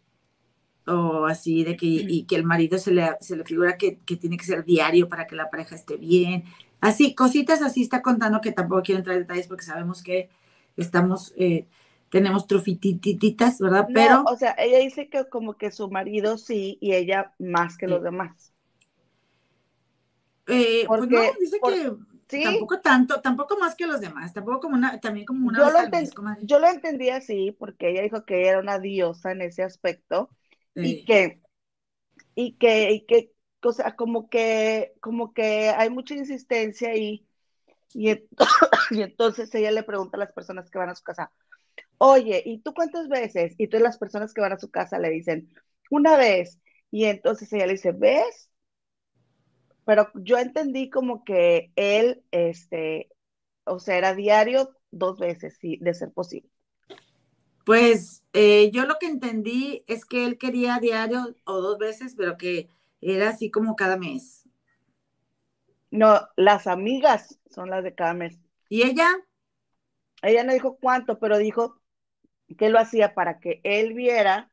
o 0.87 1.27
así, 1.27 1.65
de 1.65 1.77
que, 1.77 1.87
y 1.87 2.25
que 2.25 2.37
el 2.37 2.45
marido 2.45 2.79
se 2.79 2.93
le, 2.93 3.11
se 3.21 3.37
le 3.37 3.45
figura 3.45 3.77
que, 3.77 3.99
que, 4.01 4.17
tiene 4.17 4.37
que 4.37 4.45
ser 4.45 4.65
diario 4.65 5.09
para 5.09 5.27
que 5.27 5.37
la 5.37 5.51
pareja 5.51 5.75
esté 5.75 5.97
bien. 5.97 6.45
Así, 6.81 7.15
cositas 7.15 7.63
así 7.63 7.83
está 7.83 8.03
contando 8.03 8.41
que 8.41 8.53
tampoco 8.53 8.83
quiero 8.83 9.01
entrar 9.01 9.17
en 9.17 9.23
detalles 9.23 9.49
porque 9.49 9.65
sabemos 9.65 10.03
que 10.03 10.31
estamos, 10.77 11.33
eh, 11.37 11.67
tenemos 12.11 12.47
trufitititas, 12.47 13.59
¿verdad? 13.59 13.89
Pero. 13.93 14.25
o 14.27 14.37
sea, 14.37 14.55
ella 14.59 14.79
dice 14.79 15.09
que 15.09 15.29
como 15.29 15.55
que 15.55 15.71
su 15.71 15.91
marido 15.91 16.39
sí 16.39 16.79
y 16.81 16.95
ella 16.95 17.35
más 17.39 17.77
que 17.77 17.87
los 17.87 18.03
demás. 18.03 18.53
Eh, 20.47 20.85
pues 20.87 21.09
no, 21.09 21.21
dice 21.41 21.59
que 21.63 22.43
tampoco 22.43 22.81
tanto, 22.81 23.21
tampoco 23.21 23.57
más 23.59 23.75
que 23.75 23.87
los 23.87 24.01
demás, 24.01 24.33
tampoco 24.33 24.61
como 24.61 24.77
una, 24.77 25.01
también 25.01 25.27
como 25.27 25.49
una. 25.49 25.59
Yo, 25.59 25.71
lo, 25.71 26.37
yo 26.43 26.59
lo 26.59 26.69
entendí 26.69 27.11
así, 27.11 27.53
porque 27.59 27.91
ella 27.91 28.03
dijo 28.03 28.25
que 28.25 28.41
ella 28.41 28.51
era 28.51 28.61
una 28.61 28.79
diosa 28.79 29.33
en 29.33 29.43
ese 29.43 29.63
aspecto 29.63 30.31
y 30.75 31.05
que, 31.05 31.41
y 32.35 32.53
que, 32.55 32.93
y 32.93 33.07
que, 33.07 33.33
o 33.63 33.73
sea, 33.73 33.97
como 33.97 34.29
que, 34.29 34.95
como 35.01 35.33
que 35.33 35.71
hay 35.71 35.91
mucha 35.91 36.15
insistencia 36.15 36.95
y, 36.97 37.27
y 37.93 38.11
entonces 38.91 39.55
ella 39.55 39.71
le 39.71 39.83
pregunta 39.83 40.17
a 40.17 40.21
las 40.21 40.33
personas 40.33 40.71
que 40.71 40.79
van 40.79 40.91
a 40.91 40.95
su 40.95 41.03
casa, 41.03 41.33
oye, 41.99 42.43
¿y 42.45 42.61
tú 42.61 42.75
cuántas 42.75 43.09
veces? 43.09 43.55
Y 43.59 43.69
todas 43.69 43.83
las 43.83 43.99
personas 43.99 44.35
que 44.35 44.41
van 44.41 44.53
a 44.53 44.59
su 44.59 44.71
casa 44.71 44.99
le 44.99 45.11
dicen, 45.11 45.49
una 45.91 46.17
vez. 46.17 46.61
Y 46.91 47.05
entonces 47.07 47.53
ella 47.53 47.67
le 47.67 47.75
dice, 47.75 47.93
¿ves? 47.93 48.51
pero 49.87 50.11
yo 50.15 50.37
entendí 50.37 50.91
como 50.91 51.25
que 51.25 51.71
él, 51.77 52.25
este, 52.33 53.09
o 53.65 53.79
sea, 53.79 53.97
era 53.97 54.17
diario 54.17 54.77
dos 54.91 55.21
veces, 55.21 55.57
sí, 55.61 55.79
de 55.81 55.95
ser 55.95 56.13
posible. 56.13 56.51
Pues 57.65 58.25
eh, 58.33 58.73
yo 58.73 58.85
lo 58.85 58.97
que 58.99 59.07
entendí 59.07 59.85
es 59.87 60.05
que 60.05 60.27
él 60.27 60.39
quería 60.39 60.81
diario 60.81 61.37
o 61.45 61.61
dos 61.61 61.79
veces, 61.79 62.17
pero 62.17 62.37
que 62.37 62.69
era 63.01 63.29
así 63.29 63.49
como 63.53 63.77
cada 63.77 63.97
mes. 63.97 64.49
No, 65.93 66.21
las 66.35 66.67
amigas 66.67 67.39
son 67.49 67.71
las 67.71 67.85
de 67.85 67.95
cada 67.95 68.13
mes. 68.13 68.41
¿Y 68.69 68.83
ella? 68.83 69.09
Ella 70.21 70.43
no 70.43 70.53
dijo 70.53 70.79
cuánto, 70.79 71.21
pero 71.21 71.39
dijo 71.39 71.81
que 72.55 72.69
lo 72.69 72.79
hacía 72.79 73.15
para 73.15 73.41
que 73.41 73.61
él 73.65 73.95
viera 73.95 74.51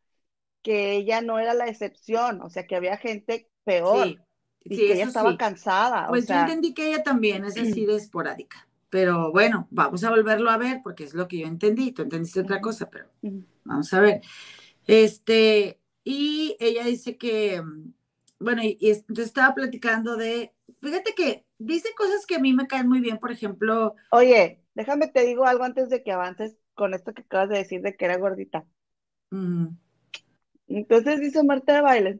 que 0.61 0.93
ella 0.93 1.21
no 1.21 1.39
era 1.39 1.53
la 1.53 1.67
excepción, 1.67 2.41
o 2.41 2.49
sea, 2.49 2.65
que 2.65 2.75
había 2.75 2.97
gente 2.97 3.49
peor. 3.63 4.07
Sí 4.07 4.19
y 4.63 4.77
que 4.77 4.93
ella 4.93 5.05
estaba 5.05 5.37
cansada. 5.37 6.07
Pues 6.07 6.27
yo 6.27 6.35
entendí 6.35 6.73
que 6.73 6.89
ella 6.89 7.03
también 7.03 7.45
es 7.45 7.57
así 7.57 7.85
de 7.85 7.95
esporádica. 7.97 8.67
Pero 8.89 9.31
bueno, 9.31 9.67
vamos 9.71 10.03
a 10.03 10.09
volverlo 10.09 10.51
a 10.51 10.57
ver 10.57 10.81
porque 10.83 11.03
es 11.03 11.13
lo 11.13 11.27
que 11.27 11.39
yo 11.39 11.47
entendí. 11.47 11.91
Tú 11.91 12.03
entendiste 12.03 12.41
otra 12.41 12.61
cosa, 12.61 12.89
pero 12.89 13.07
vamos 13.63 13.91
a 13.93 13.99
ver. 13.99 14.21
Este, 14.85 15.79
y 16.03 16.55
ella 16.59 16.85
dice 16.85 17.17
que, 17.17 17.61
bueno, 18.39 18.61
y, 18.63 18.77
entonces 18.81 19.25
estaba 19.25 19.55
platicando 19.55 20.15
de, 20.15 20.53
fíjate 20.79 21.15
que 21.15 21.45
dice 21.57 21.89
cosas 21.97 22.25
que 22.27 22.35
a 22.35 22.39
mí 22.39 22.53
me 22.53 22.67
caen 22.67 22.87
muy 22.87 22.99
bien, 22.99 23.17
por 23.17 23.31
ejemplo. 23.31 23.95
Oye, 24.11 24.61
déjame 24.75 25.07
te 25.07 25.25
digo 25.25 25.45
algo 25.45 25.63
antes 25.63 25.89
de 25.89 26.03
que 26.03 26.11
avances 26.11 26.57
con 26.75 26.93
esto 26.93 27.13
que 27.13 27.21
acabas 27.23 27.49
de 27.49 27.57
decir 27.59 27.81
de 27.81 27.95
que 27.95 28.05
era 28.05 28.17
gordita. 28.17 28.65
Entonces 30.67 31.21
dice 31.21 31.41
Marta 31.43 31.73
de 31.75 31.81
baile 31.81 32.19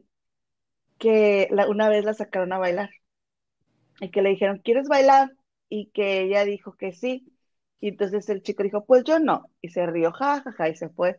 que 0.98 1.48
una 1.68 1.88
vez 1.88 2.04
la 2.04 2.14
sacaron 2.14 2.52
a 2.52 2.58
bailar 2.58 2.90
y 4.00 4.10
que 4.10 4.22
le 4.22 4.30
dijeron, 4.30 4.58
¿quieres 4.64 4.88
bailar? 4.88 5.30
Y 5.68 5.90
que 5.90 6.22
ella 6.22 6.44
dijo 6.44 6.76
que 6.76 6.92
sí. 6.92 7.32
Y 7.80 7.88
entonces 7.88 8.28
el 8.28 8.42
chico 8.42 8.62
dijo, 8.62 8.84
pues 8.86 9.04
yo 9.04 9.18
no. 9.18 9.50
Y 9.60 9.70
se 9.70 9.86
rió, 9.86 10.12
jajaja, 10.12 10.52
ja, 10.52 10.52
ja, 10.52 10.68
y 10.68 10.76
se 10.76 10.88
fue. 10.90 11.18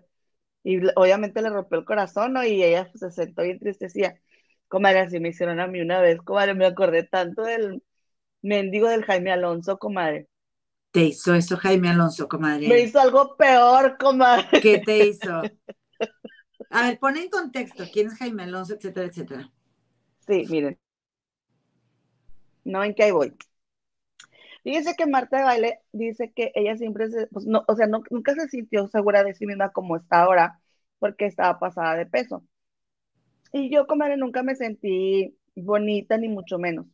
Y 0.63 0.79
obviamente 0.95 1.41
le 1.41 1.49
rompió 1.49 1.79
el 1.79 1.85
corazón, 1.85 2.33
¿no? 2.33 2.43
Y 2.45 2.63
ella 2.63 2.89
pues, 2.91 3.01
se 3.01 3.11
sentó 3.11 3.45
y 3.45 3.51
entristecía. 3.51 4.19
Comadre, 4.67 5.01
así 5.01 5.19
me 5.19 5.29
hicieron 5.29 5.59
a 5.59 5.67
mí 5.67 5.81
una 5.81 6.01
vez, 6.01 6.19
comadre, 6.21 6.55
me 6.55 6.65
acordé 6.65 7.03
tanto 7.03 7.43
del 7.43 7.83
mendigo 8.41 8.89
del 8.89 9.05
Jaime 9.05 9.31
Alonso, 9.31 9.77
comadre. 9.79 10.27
Te 10.95 11.03
hizo 11.03 11.35
eso 11.35 11.57
Jaime 11.57 11.89
Alonso, 11.89 12.29
comadre. 12.29 12.69
Me 12.69 12.79
hizo 12.79 13.01
algo 13.01 13.35
peor, 13.35 13.97
comadre. 13.97 14.61
¿Qué 14.61 14.77
te 14.77 15.07
hizo? 15.07 15.41
A 16.69 16.87
ver, 16.87 16.99
pon 16.99 17.17
en 17.17 17.29
contexto 17.29 17.83
quién 17.91 18.07
es 18.07 18.17
Jaime 18.17 18.43
Alonso, 18.43 18.75
etcétera, 18.75 19.05
etcétera. 19.05 19.51
Sí, 20.25 20.45
miren. 20.49 20.79
No 22.63 22.79
ven 22.79 22.95
que 22.95 23.03
ahí 23.03 23.11
voy. 23.11 23.35
Fíjense 24.63 24.95
que 24.95 25.05
Marta 25.05 25.39
de 25.39 25.43
Baile 25.43 25.79
dice 25.91 26.31
que 26.33 26.53
ella 26.55 26.77
siempre 26.77 27.09
se, 27.09 27.27
pues 27.27 27.45
no, 27.45 27.65
o 27.67 27.75
sea, 27.75 27.87
nunca 27.87 28.33
se 28.33 28.47
sintió 28.47 28.87
segura 28.87 29.25
de 29.25 29.33
sí 29.33 29.45
misma 29.45 29.73
como 29.73 29.97
está 29.97 30.23
ahora, 30.23 30.61
porque 30.99 31.25
estaba 31.25 31.59
pasada 31.59 31.97
de 31.97 32.05
peso. 32.05 32.41
Y 33.51 33.69
yo, 33.69 33.85
comadre, 33.85 34.15
nunca 34.15 34.43
me 34.43 34.55
sentí 34.55 35.37
bonita, 35.57 36.17
ni 36.17 36.29
mucho 36.29 36.57
menos. 36.57 36.85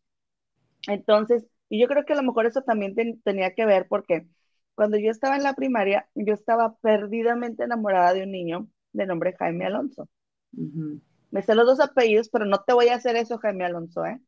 Entonces, 0.87 1.45
y 1.71 1.79
yo 1.79 1.87
creo 1.87 2.03
que 2.03 2.11
a 2.11 2.17
lo 2.17 2.23
mejor 2.23 2.45
eso 2.45 2.63
también 2.63 2.93
tenía 3.23 3.55
que 3.55 3.65
ver 3.65 3.87
porque 3.87 4.27
cuando 4.75 4.97
yo 4.97 5.09
estaba 5.09 5.37
en 5.37 5.43
la 5.43 5.53
primaria, 5.53 6.09
yo 6.15 6.33
estaba 6.33 6.75
perdidamente 6.81 7.63
enamorada 7.63 8.13
de 8.13 8.23
un 8.23 8.31
niño 8.31 8.67
de 8.91 9.05
nombre 9.05 9.37
Jaime 9.39 9.67
Alonso. 9.67 10.09
Me 10.51 11.41
sé 11.41 11.55
los 11.55 11.65
dos 11.65 11.79
apellidos, 11.79 12.27
pero 12.27 12.43
no 12.43 12.61
te 12.61 12.73
voy 12.73 12.89
a 12.89 12.95
hacer 12.95 13.15
eso, 13.15 13.37
Jaime 13.37 13.63
Alonso, 13.63 14.05
¿eh? 14.05 14.19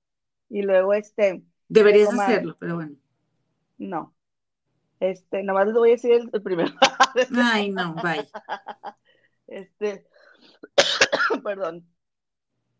Y 0.47 0.61
luego, 0.61 0.93
este... 0.93 1.43
Deberías 1.67 2.17
hacerlo, 2.17 2.55
pero 2.57 2.75
bueno. 2.75 2.95
No. 3.77 4.15
Este, 5.01 5.43
nada 5.43 5.59
más 5.59 5.67
les 5.67 5.75
voy 5.75 5.89
a 5.89 5.91
decir 5.93 6.29
el, 6.31 6.41
primero. 6.41 6.71
Ay, 7.35 7.71
no, 7.71 7.93
bye. 7.95 8.25
Este, 9.47 10.07
perdón. 11.43 11.85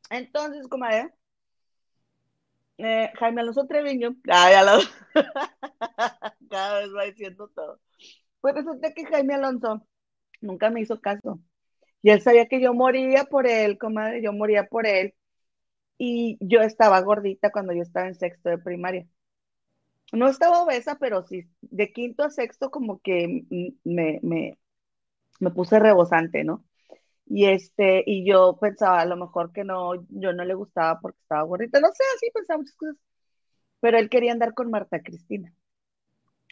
Entonces, 0.09 0.69
comadre, 0.69 1.13
eh, 2.77 3.11
Jaime 3.19 3.41
Alonso 3.41 3.65
Treviño, 3.67 4.15
cada 6.49 6.79
vez 6.79 6.89
va 6.95 7.03
diciendo 7.05 7.49
todo. 7.55 7.79
Pues 8.41 8.55
resulta 8.55 8.93
que 8.93 9.05
Jaime 9.05 9.35
Alonso 9.35 9.87
nunca 10.41 10.69
me 10.69 10.81
hizo 10.81 11.01
caso. 11.01 11.39
Y 12.03 12.11
él 12.11 12.21
sabía 12.21 12.47
que 12.47 12.61
yo 12.61 12.73
moría 12.73 13.25
por 13.25 13.47
él, 13.47 13.77
comadre, 13.79 14.21
yo 14.23 14.33
moría 14.33 14.65
por 14.67 14.85
él. 14.87 15.15
Y 15.97 16.37
yo 16.41 16.61
estaba 16.61 17.01
gordita 17.01 17.51
cuando 17.51 17.73
yo 17.73 17.81
estaba 17.83 18.07
en 18.07 18.15
sexto 18.15 18.49
de 18.49 18.57
primaria. 18.59 19.07
No 20.13 20.27
estaba 20.29 20.61
obesa, 20.63 20.97
pero 20.99 21.23
sí, 21.23 21.49
de 21.61 21.91
quinto 21.91 22.23
a 22.23 22.29
sexto 22.29 22.69
como 22.71 23.01
que 23.01 23.43
me, 23.83 24.19
me, 24.23 24.57
me 25.39 25.51
puse 25.51 25.79
rebosante, 25.79 26.43
¿no? 26.45 26.65
Y 27.25 27.45
este, 27.45 28.03
y 28.05 28.25
yo 28.27 28.57
pensaba 28.59 29.01
a 29.01 29.05
lo 29.05 29.15
mejor 29.15 29.51
que 29.53 29.63
no, 29.63 29.95
yo 30.09 30.33
no 30.33 30.43
le 30.45 30.53
gustaba 30.53 30.99
porque 30.99 31.19
estaba 31.21 31.43
gordita, 31.43 31.79
no 31.79 31.87
sé, 31.87 32.03
así 32.15 32.29
pensaba 32.33 32.59
muchas 32.59 32.75
cosas. 32.75 32.95
Pero 33.79 33.97
él 33.97 34.09
quería 34.09 34.31
andar 34.31 34.53
con 34.53 34.69
Marta 34.69 35.01
Cristina. 35.01 35.53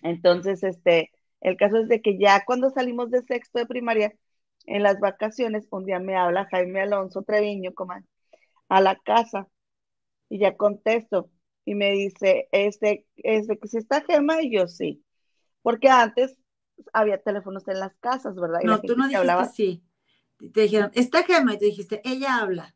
Entonces, 0.03 0.63
este, 0.63 1.11
el 1.41 1.57
caso 1.57 1.77
es 1.77 1.87
de 1.87 2.01
que 2.01 2.17
ya 2.17 2.43
cuando 2.45 2.69
salimos 2.69 3.11
de 3.11 3.21
sexto 3.23 3.59
de 3.59 3.65
primaria, 3.65 4.13
en 4.65 4.83
las 4.83 4.99
vacaciones, 4.99 5.67
un 5.71 5.85
día 5.85 5.99
me 5.99 6.15
habla 6.15 6.47
Jaime 6.51 6.81
Alonso 6.81 7.23
Treviño, 7.23 7.73
comadre, 7.73 8.05
a 8.69 8.81
la 8.81 8.95
casa, 8.95 9.47
y 10.29 10.39
ya 10.39 10.55
contesto, 10.55 11.29
y 11.65 11.75
me 11.75 11.91
dice, 11.91 12.47
este, 12.51 13.05
este, 13.17 13.57
que 13.57 13.67
si 13.67 13.77
está 13.77 14.01
Gema, 14.01 14.41
y 14.41 14.51
yo 14.51 14.67
sí, 14.67 15.03
porque 15.61 15.89
antes 15.89 16.37
había 16.93 17.21
teléfonos 17.21 17.67
en 17.67 17.79
las 17.79 17.95
casas, 17.97 18.35
¿verdad? 18.35 18.59
no, 18.63 18.81
tú 18.81 18.95
no 18.95 19.03
dijiste 19.03 19.17
hablaba... 19.17 19.45
sí, 19.45 19.83
te 20.49 20.61
dijeron, 20.61 20.91
está 20.93 21.23
Gema, 21.23 21.53
y 21.53 21.57
tú 21.57 21.65
dijiste, 21.65 22.01
ella 22.03 22.37
habla, 22.37 22.75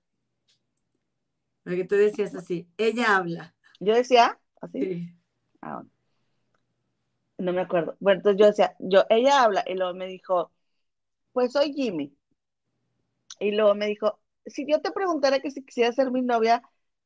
porque 1.64 1.84
tú 1.86 1.96
decías 1.96 2.36
así, 2.36 2.68
ella 2.78 3.16
habla. 3.18 3.56
Yo 3.80 3.94
decía, 3.96 4.40
así. 4.62 4.80
Sí. 4.80 5.10
Ah, 5.62 5.84
no 7.38 7.54
me 7.54 7.62
acuerdo. 7.62 7.96
Bueno, 8.00 8.20
entonces 8.20 8.40
yo 8.40 8.46
decía, 8.48 8.76
yo, 8.80 9.04
ella 9.10 9.44
habla, 9.44 9.64
y 9.68 9.74
luego 9.76 9.94
me 9.94 10.08
dijo, 10.08 10.52
pues 11.34 11.54
soy 11.54 11.74
Jimmy. 11.74 12.16
Y 13.40 13.52
luego 13.52 13.76
me 13.76 13.88
dijo, 13.88 14.20
si 14.46 14.66
yo 14.70 14.82
te 14.82 14.92
preguntara 14.92 15.40
que 15.40 15.52
si 15.52 15.64
quisiera 15.64 15.92
ser 15.92 16.12
mi 16.12 16.22
novia, 16.22 16.62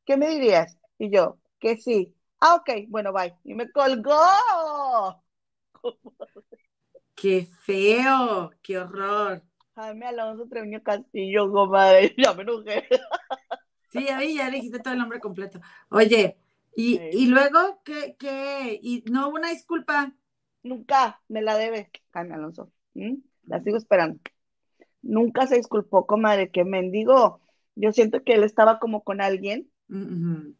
¿qué 0.05 0.17
me 0.17 0.29
dirías? 0.29 0.77
Y 0.97 1.09
yo, 1.11 1.39
que 1.59 1.77
sí. 1.77 2.15
Ah, 2.39 2.55
ok, 2.55 2.69
bueno, 2.89 3.11
bye. 3.13 3.35
Y 3.43 3.53
me 3.55 3.71
colgó. 3.71 4.13
Qué 7.15 7.45
feo, 7.45 8.49
qué 8.63 8.79
horror. 8.79 9.43
Jaime 9.79 10.07
Alonso 10.07 10.45
Treviño 10.47 10.83
Castillo, 10.83 11.49
comadre, 11.51 12.13
ya 12.17 12.33
me 12.33 12.43
enojé. 12.43 12.87
Sí, 13.91 14.07
ahí 14.09 14.35
ya 14.35 14.51
dijiste 14.51 14.79
todo 14.79 14.93
el 14.93 14.99
nombre 14.99 15.19
completo. 15.21 15.61
Oye, 15.89 16.37
y, 16.75 16.99
y 17.11 17.27
luego, 17.27 17.81
¿qué, 17.85 18.15
qué? 18.19 18.77
¿Y 18.81 19.03
no 19.09 19.29
hubo 19.29 19.37
una 19.37 19.49
disculpa? 19.49 20.13
Nunca 20.63 21.21
me 21.29 21.41
la 21.41 21.57
debe, 21.57 21.91
Jaime 22.11 22.35
Alonso. 22.35 22.71
La 23.45 23.61
sigo 23.61 23.77
esperando. 23.77 24.19
Nunca 25.01 25.47
se 25.47 25.55
disculpó, 25.55 26.05
comadre, 26.05 26.51
que 26.51 26.65
mendigo. 26.65 27.39
Yo 27.75 27.93
siento 27.93 28.21
que 28.23 28.33
él 28.33 28.43
estaba 28.43 28.79
como 28.79 29.03
con 29.03 29.21
alguien 29.21 29.71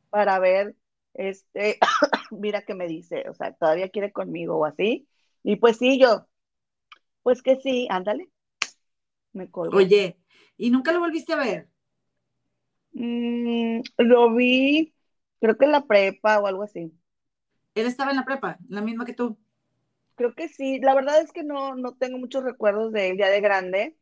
para 0.10 0.40
ver, 0.40 0.76
este, 1.14 1.78
mira 2.32 2.62
qué 2.64 2.74
me 2.74 2.88
dice, 2.88 3.26
o 3.30 3.34
sea, 3.34 3.54
todavía 3.54 3.90
quiere 3.90 4.14
conmigo 4.14 4.58
o 4.58 4.66
así. 4.66 5.08
Y 5.44 5.58
pues 5.58 5.78
sí, 5.78 6.00
yo, 6.00 6.28
pues 7.22 7.42
que 7.42 7.58
sí, 7.58 7.88
ándale. 7.92 8.30
Me 9.34 9.50
colgo. 9.50 9.78
Oye, 9.78 10.18
¿y 10.58 10.70
nunca 10.70 10.92
lo 10.92 11.00
volviste 11.00 11.34
a 11.34 11.38
ver? 11.38 11.68
Mm, 12.94 13.82
lo 13.98 14.34
vi, 14.34 14.94
creo 15.40 15.58
que 15.58 15.66
en 15.66 15.72
la 15.72 15.86
prepa 15.86 16.40
o 16.40 16.48
algo 16.48 16.64
así. 16.64 16.92
¿Él 17.76 17.86
estaba 17.86 18.12
en 18.12 18.18
la 18.18 18.26
prepa, 18.26 18.58
la 18.68 18.82
misma 18.82 19.06
que 19.06 19.14
tú? 19.14 19.38
Creo 20.16 20.34
que 20.34 20.50
sí. 20.50 20.80
La 20.80 20.96
verdad 20.96 21.22
es 21.22 21.32
que 21.32 21.44
no, 21.44 21.76
no 21.76 21.96
tengo 21.96 22.18
muchos 22.18 22.44
recuerdos 22.44 22.92
de 22.92 23.10
él 23.10 23.18
ya 23.18 23.30
de 23.30 23.42
grande. 23.42 23.96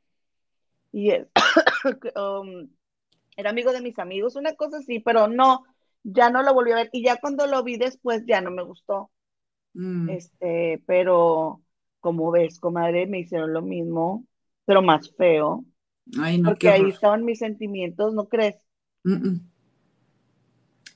Y 0.91 1.11
él 1.11 1.29
um, 2.15 2.69
era 3.35 3.51
amigo 3.51 3.71
de 3.71 3.81
mis 3.81 3.99
amigos, 3.99 4.35
una 4.35 4.55
cosa 4.55 4.77
así, 4.77 4.99
pero 4.99 5.27
no, 5.27 5.63
ya 6.03 6.29
no 6.29 6.41
lo 6.41 6.53
volví 6.53 6.71
a 6.71 6.75
ver. 6.75 6.89
Y 6.91 7.03
ya 7.03 7.17
cuando 7.17 7.45
lo 7.45 7.63
vi 7.63 7.77
después 7.77 8.23
ya 8.25 8.41
no 8.41 8.49
me 8.49 8.63
gustó. 8.63 9.11
Mm. 9.73 10.09
Este, 10.09 10.81
pero 10.87 11.61
como 11.99 12.31
ves, 12.31 12.59
comadre, 12.59 13.05
me 13.05 13.19
hicieron 13.19 13.53
lo 13.53 13.61
mismo, 13.61 14.25
pero 14.67 14.81
más 14.81 15.09
feo. 15.15 15.65
Ay, 16.19 16.39
no, 16.39 16.49
porque 16.49 16.69
ahí 16.69 16.89
estaban 16.89 17.23
mis 17.23 17.39
sentimientos, 17.39 18.13
¿no 18.13 18.27
crees? 18.27 18.57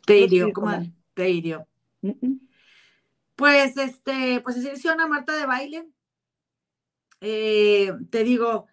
Te 0.06 0.20
hirió, 0.20 0.52
comadre, 0.52 0.92
te 1.14 1.30
hirió. 1.30 1.66
Pues, 3.36 3.78
este, 3.78 4.42
pues 4.42 4.58
así 4.58 4.88
una 4.90 5.08
Marta 5.08 5.34
de 5.36 5.46
baile. 5.46 5.88
Eh, 7.22 7.94
te 8.10 8.26
digo, 8.26 8.68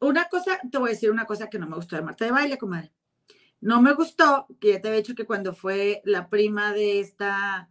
una 0.00 0.24
cosa, 0.24 0.58
te 0.70 0.78
voy 0.78 0.88
a 0.88 0.92
decir 0.92 1.10
una 1.10 1.26
cosa 1.26 1.50
que 1.50 1.58
no 1.58 1.68
me 1.68 1.76
gustó 1.76 1.96
de 1.96 2.02
Marta 2.02 2.24
de 2.24 2.30
baile, 2.30 2.56
comadre. 2.56 2.92
No 3.60 3.82
me 3.82 3.92
gustó, 3.92 4.46
que 4.58 4.72
ya 4.72 4.80
te 4.80 4.88
había 4.88 5.00
dicho 5.00 5.14
que 5.14 5.26
cuando 5.26 5.54
fue 5.54 6.00
la 6.04 6.30
prima 6.30 6.72
de 6.72 7.00
esta, 7.00 7.68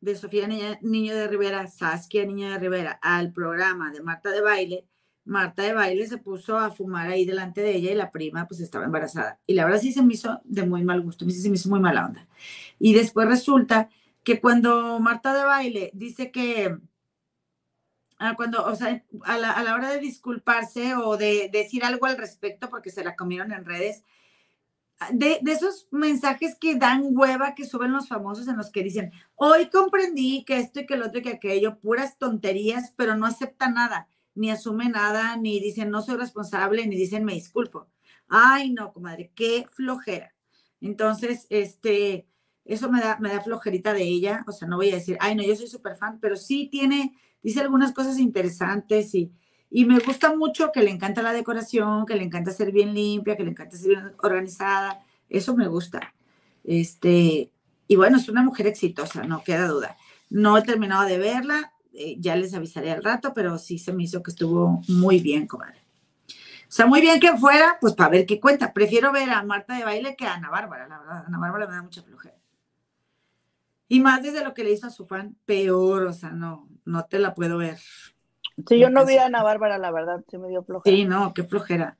de 0.00 0.16
Sofía 0.16 0.48
Niño 0.48 1.14
de 1.14 1.28
Rivera, 1.28 1.68
Saskia 1.68 2.26
Niño 2.26 2.50
de 2.50 2.58
Rivera, 2.58 2.98
al 3.00 3.32
programa 3.32 3.92
de 3.92 4.02
Marta 4.02 4.30
de 4.30 4.40
baile, 4.40 4.88
Marta 5.24 5.62
de 5.62 5.72
baile 5.72 6.06
se 6.06 6.18
puso 6.18 6.58
a 6.58 6.70
fumar 6.70 7.08
ahí 7.08 7.24
delante 7.24 7.60
de 7.60 7.76
ella 7.76 7.92
y 7.92 7.94
la 7.94 8.10
prima 8.10 8.46
pues 8.48 8.60
estaba 8.60 8.84
embarazada. 8.84 9.38
Y 9.46 9.54
la 9.54 9.64
verdad 9.64 9.80
sí 9.80 9.92
se 9.92 10.02
me 10.02 10.14
hizo 10.14 10.40
de 10.44 10.66
muy 10.66 10.82
mal 10.84 11.00
gusto, 11.00 11.28
se 11.30 11.48
me 11.48 11.56
hizo 11.56 11.68
muy 11.68 11.80
mala 11.80 12.06
onda. 12.06 12.26
Y 12.78 12.94
después 12.94 13.28
resulta 13.28 13.88
que 14.24 14.40
cuando 14.40 14.98
Marta 15.00 15.34
de 15.34 15.44
baile 15.44 15.90
dice 15.94 16.30
que, 16.32 16.76
ah, 18.18 18.34
cuando, 18.36 18.64
o 18.64 18.74
sea, 18.74 19.04
a 19.24 19.38
la, 19.38 19.52
a 19.52 19.62
la, 19.62 19.74
hora 19.74 19.90
de 19.90 20.00
disculparse 20.00 20.94
o 20.96 21.16
de 21.16 21.48
decir 21.52 21.84
algo 21.84 22.06
al 22.06 22.18
respecto 22.18 22.68
porque 22.68 22.90
se 22.90 23.04
la 23.04 23.16
comieron 23.16 23.52
en 23.52 23.64
redes, 23.64 24.04
de, 25.10 25.40
de, 25.42 25.52
esos 25.52 25.88
mensajes 25.90 26.56
que 26.58 26.76
dan 26.76 27.02
hueva 27.10 27.54
que 27.54 27.66
suben 27.66 27.92
los 27.92 28.08
famosos 28.08 28.46
en 28.46 28.56
los 28.56 28.70
que 28.70 28.84
dicen, 28.84 29.12
hoy 29.34 29.68
comprendí 29.68 30.44
que 30.44 30.58
esto 30.58 30.80
y 30.80 30.86
que 30.86 30.96
lo 30.96 31.06
otro 31.06 31.18
y 31.18 31.22
que 31.22 31.30
aquello, 31.30 31.78
puras 31.78 32.18
tonterías, 32.18 32.92
pero 32.96 33.16
no 33.16 33.26
acepta 33.26 33.68
nada, 33.68 34.08
ni 34.34 34.50
asume 34.50 34.88
nada, 34.88 35.36
ni 35.36 35.60
dicen 35.60 35.90
no 35.90 36.02
soy 36.02 36.16
responsable, 36.16 36.86
ni 36.86 36.96
dicen 36.96 37.24
me 37.24 37.34
disculpo. 37.34 37.88
Ay, 38.28 38.70
no, 38.70 38.92
comadre, 38.92 39.32
qué 39.34 39.66
flojera. 39.70 40.34
Entonces, 40.80 41.46
este, 41.50 42.26
eso 42.64 42.90
me 42.90 43.00
da, 43.00 43.18
me 43.20 43.28
da 43.28 43.40
flojerita 43.40 43.92
de 43.92 44.02
ella, 44.02 44.44
o 44.46 44.52
sea, 44.52 44.68
no 44.68 44.76
voy 44.76 44.90
a 44.90 44.96
decir, 44.96 45.16
ay, 45.20 45.34
no, 45.34 45.42
yo 45.42 45.54
soy 45.54 45.68
súper 45.68 45.96
fan, 45.96 46.18
pero 46.20 46.36
sí 46.36 46.68
tiene, 46.70 47.14
dice 47.42 47.60
algunas 47.60 47.92
cosas 47.92 48.18
interesantes 48.18 49.14
y, 49.14 49.32
y 49.70 49.84
me 49.84 49.98
gusta 49.98 50.34
mucho 50.36 50.70
que 50.72 50.82
le 50.82 50.90
encanta 50.90 51.22
la 51.22 51.32
decoración, 51.32 52.06
que 52.06 52.16
le 52.16 52.24
encanta 52.24 52.50
ser 52.50 52.72
bien 52.72 52.94
limpia, 52.94 53.36
que 53.36 53.44
le 53.44 53.50
encanta 53.50 53.76
ser 53.76 53.88
bien 53.88 54.12
organizada, 54.22 55.04
eso 55.28 55.56
me 55.56 55.66
gusta. 55.68 56.14
Este, 56.64 57.50
y 57.88 57.96
bueno, 57.96 58.18
es 58.18 58.28
una 58.28 58.42
mujer 58.42 58.66
exitosa, 58.66 59.24
no 59.24 59.42
queda 59.42 59.66
duda. 59.66 59.96
No 60.30 60.56
he 60.56 60.62
terminado 60.62 61.04
de 61.04 61.18
verla, 61.18 61.71
eh, 61.94 62.16
ya 62.18 62.36
les 62.36 62.54
avisaré 62.54 62.90
al 62.90 63.02
rato, 63.02 63.32
pero 63.34 63.58
sí 63.58 63.78
se 63.78 63.92
me 63.92 64.04
hizo 64.04 64.22
que 64.22 64.30
estuvo 64.30 64.82
muy 64.88 65.20
bien, 65.20 65.46
comadre. 65.46 65.80
O 66.28 66.74
sea, 66.74 66.86
muy 66.86 67.02
bien 67.02 67.20
que 67.20 67.36
fuera, 67.36 67.76
pues 67.80 67.94
para 67.94 68.08
ver 68.08 68.24
qué 68.24 68.40
cuenta. 68.40 68.72
Prefiero 68.72 69.12
ver 69.12 69.28
a 69.28 69.42
Marta 69.42 69.76
de 69.76 69.84
baile 69.84 70.16
que 70.16 70.26
a 70.26 70.34
Ana 70.34 70.48
Bárbara, 70.48 70.88
la 70.88 70.98
verdad. 70.98 71.24
Ana 71.26 71.38
Bárbara 71.38 71.66
me 71.66 71.74
da 71.74 71.82
mucha 71.82 72.02
flojera. 72.02 72.34
Y 73.88 74.00
más 74.00 74.22
desde 74.22 74.42
lo 74.42 74.54
que 74.54 74.64
le 74.64 74.72
hizo 74.72 74.86
a 74.86 74.90
su 74.90 75.04
fan, 75.06 75.36
peor, 75.44 76.04
o 76.04 76.14
sea, 76.14 76.30
no, 76.30 76.66
no 76.86 77.04
te 77.04 77.18
la 77.18 77.34
puedo 77.34 77.58
ver. 77.58 77.76
Sí, 78.66 78.78
yo 78.78 78.88
no 78.88 79.04
vi 79.04 79.18
a 79.18 79.26
Ana 79.26 79.42
Bárbara, 79.42 79.76
la 79.76 79.90
verdad, 79.90 80.24
se 80.28 80.38
me 80.38 80.48
dio 80.48 80.62
flojera. 80.62 80.96
Sí, 80.96 81.04
no, 81.04 81.34
qué 81.34 81.44
flojera. 81.44 81.98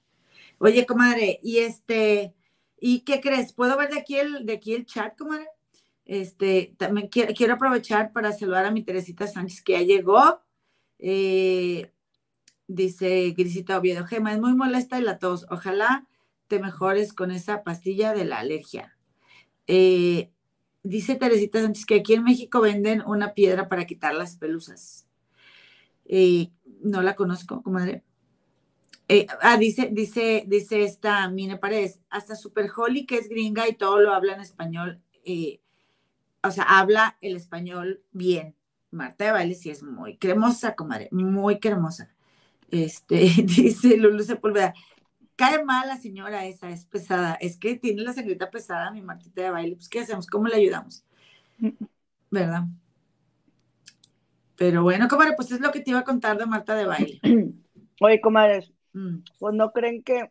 Oye, 0.56 0.86
comadre, 0.86 1.38
y 1.42 1.58
este, 1.58 2.34
¿y 2.80 3.00
qué 3.00 3.20
crees? 3.20 3.52
¿Puedo 3.52 3.76
ver 3.76 3.90
de 3.90 3.98
aquí 3.98 4.16
el, 4.16 4.46
de 4.46 4.54
aquí 4.54 4.74
el 4.74 4.86
chat, 4.86 5.18
comadre? 5.18 5.48
Este, 6.12 6.74
también 6.76 7.08
quiero, 7.08 7.32
quiero 7.32 7.54
aprovechar 7.54 8.12
para 8.12 8.32
saludar 8.32 8.66
a 8.66 8.70
mi 8.70 8.82
Teresita 8.82 9.26
Sánchez, 9.26 9.62
que 9.62 9.72
ya 9.72 9.80
llegó. 9.80 10.42
Eh, 10.98 11.90
dice 12.66 13.30
Grisita 13.30 13.78
Oviedo, 13.78 14.04
Gema, 14.04 14.34
es 14.34 14.38
muy 14.38 14.54
molesta 14.54 14.98
y 14.98 15.02
la 15.02 15.18
tos. 15.18 15.46
Ojalá 15.48 16.06
te 16.48 16.58
mejores 16.58 17.14
con 17.14 17.30
esa 17.30 17.62
pastilla 17.62 18.12
de 18.12 18.26
la 18.26 18.40
alergia. 18.40 18.94
Eh, 19.66 20.30
dice 20.82 21.14
Teresita 21.14 21.62
Sánchez 21.62 21.86
que 21.86 21.94
aquí 21.94 22.12
en 22.12 22.24
México 22.24 22.60
venden 22.60 23.02
una 23.06 23.32
piedra 23.32 23.70
para 23.70 23.86
quitar 23.86 24.14
las 24.14 24.36
pelusas. 24.36 25.08
Eh, 26.04 26.50
no 26.82 27.00
la 27.00 27.16
conozco, 27.16 27.62
comadre. 27.62 28.04
Eh, 29.08 29.26
ah, 29.40 29.56
dice, 29.56 29.88
dice, 29.90 30.44
dice 30.46 30.84
esta 30.84 31.26
Mine 31.30 31.56
Paredes, 31.56 32.00
hasta 32.10 32.36
Super 32.36 32.70
Holly, 32.76 33.06
que 33.06 33.16
es 33.16 33.30
gringa 33.30 33.66
y 33.66 33.76
todo 33.76 33.98
lo 33.98 34.12
habla 34.12 34.34
en 34.34 34.42
español, 34.42 35.00
o 36.42 36.50
sea, 36.50 36.64
habla 36.64 37.16
el 37.20 37.36
español 37.36 38.02
bien. 38.12 38.56
Marta 38.90 39.24
de 39.24 39.32
Baile 39.32 39.54
sí 39.54 39.70
es 39.70 39.82
muy 39.82 40.18
cremosa, 40.18 40.74
comadre, 40.74 41.08
muy 41.12 41.58
cremosa. 41.58 42.14
Este, 42.70 43.16
dice 43.44 43.96
Lulu 43.96 44.22
Sepúlveda, 44.22 44.74
cae 45.36 45.64
mal 45.64 45.88
la 45.88 45.96
señora 45.96 46.46
esa, 46.46 46.70
es 46.70 46.84
pesada. 46.84 47.34
Es 47.34 47.56
que 47.56 47.76
tiene 47.76 48.02
la 48.02 48.12
secreta 48.12 48.50
pesada, 48.50 48.90
mi 48.90 49.02
Martita 49.02 49.42
de 49.42 49.50
baile. 49.50 49.76
Pues, 49.76 49.88
¿qué 49.88 50.00
hacemos? 50.00 50.26
¿Cómo 50.26 50.48
le 50.48 50.56
ayudamos? 50.56 51.04
¿Verdad? 52.30 52.64
Pero 54.56 54.82
bueno, 54.82 55.08
comadre, 55.08 55.34
pues 55.36 55.50
es 55.52 55.60
lo 55.60 55.72
que 55.72 55.80
te 55.80 55.90
iba 55.90 56.00
a 56.00 56.04
contar 56.04 56.38
de 56.38 56.46
Marta 56.46 56.74
de 56.74 56.86
baile. 56.86 57.20
Oye, 58.00 58.20
comadres, 58.20 58.72
mm. 58.92 59.18
pues 59.38 59.54
no 59.54 59.72
creen 59.72 60.02
que, 60.02 60.30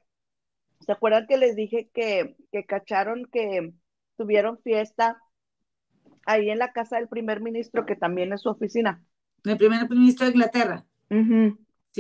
¿se 0.82 0.92
acuerdan 0.92 1.26
que 1.28 1.38
les 1.38 1.56
dije 1.56 1.90
que, 1.94 2.36
que 2.52 2.66
cacharon 2.66 3.26
que 3.32 3.74
tuvieron 4.18 4.60
fiesta 4.60 5.22
ahí 6.26 6.50
en 6.50 6.60
la 6.60 6.74
casa 6.74 6.98
del 6.98 7.08
primer 7.08 7.42
ministro, 7.42 7.86
que 7.86 7.96
también 7.96 8.34
es 8.34 8.42
su 8.42 8.50
oficina? 8.50 9.04
El 9.44 9.58
primer 9.58 9.88
ministro 9.88 10.26
de 10.26 10.32
Inglaterra. 10.32 10.86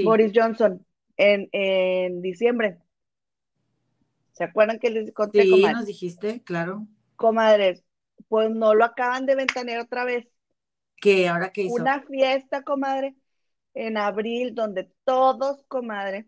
Boris 0.03 0.31
Johnson, 0.33 0.85
en, 1.17 1.47
en 1.51 2.21
diciembre. 2.21 2.79
¿Se 4.33 4.43
acuerdan 4.43 4.79
que 4.79 4.89
les 4.89 5.11
conté? 5.13 5.43
Sí, 5.43 5.63
nos 5.63 5.85
dijiste, 5.85 6.43
claro. 6.43 6.87
Comadres, 7.15 7.83
pues 8.27 8.49
no 8.51 8.73
lo 8.73 8.83
acaban 8.85 9.25
de 9.25 9.35
ventanear 9.35 9.79
otra 9.81 10.03
vez. 10.05 10.27
¿Qué? 10.97 11.27
¿Ahora 11.27 11.51
qué 11.51 11.63
hizo? 11.63 11.75
Una 11.81 12.01
fiesta, 12.03 12.63
comadre, 12.63 13.15
en 13.73 13.97
abril, 13.97 14.55
donde 14.55 14.91
todos, 15.05 15.63
comadre, 15.67 16.27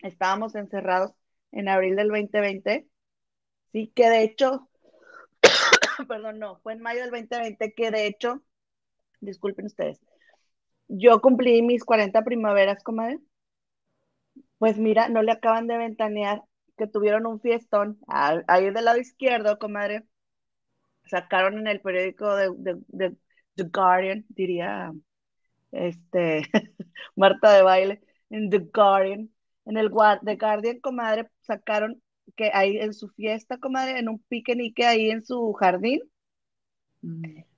estábamos 0.00 0.54
encerrados 0.54 1.12
en 1.52 1.68
abril 1.68 1.96
del 1.96 2.08
2020. 2.08 2.88
Sí, 3.72 3.92
que 3.94 4.10
de 4.10 4.22
hecho, 4.24 4.70
perdón, 6.08 6.38
no, 6.38 6.58
fue 6.60 6.74
en 6.74 6.80
mayo 6.80 7.00
del 7.00 7.10
2020 7.10 7.74
que 7.74 7.90
de 7.90 8.06
hecho, 8.06 8.42
disculpen 9.20 9.66
ustedes, 9.66 10.00
yo 10.88 11.20
cumplí 11.20 11.62
mis 11.62 11.84
40 11.84 12.22
primaveras, 12.24 12.82
comadre. 12.82 13.18
Pues 14.58 14.78
mira, 14.78 15.08
no 15.08 15.22
le 15.22 15.32
acaban 15.32 15.66
de 15.66 15.78
ventanear 15.78 16.42
que 16.76 16.86
tuvieron 16.86 17.26
un 17.26 17.40
fiestón 17.40 17.98
ahí 18.08 18.70
del 18.70 18.84
lado 18.84 18.98
izquierdo, 18.98 19.58
comadre. 19.58 20.04
Sacaron 21.06 21.58
en 21.58 21.66
el 21.66 21.80
periódico 21.80 22.34
de, 22.36 23.16
The 23.56 23.64
Guardian, 23.64 24.24
diría 24.28 24.92
este 25.72 26.42
Marta 27.16 27.52
de 27.52 27.62
baile, 27.62 28.02
en 28.30 28.50
The 28.50 28.58
Guardian, 28.58 29.30
en 29.66 29.76
el 29.76 29.90
The 30.24 30.36
Guardian, 30.36 30.80
comadre, 30.80 31.30
sacaron 31.42 32.02
que 32.36 32.50
ahí 32.52 32.78
en 32.78 32.94
su 32.94 33.08
fiesta, 33.08 33.58
comadre, 33.58 33.98
en 33.98 34.08
un 34.08 34.18
piquenique 34.20 34.86
ahí 34.86 35.10
en 35.10 35.24
su 35.24 35.52
jardín, 35.54 36.00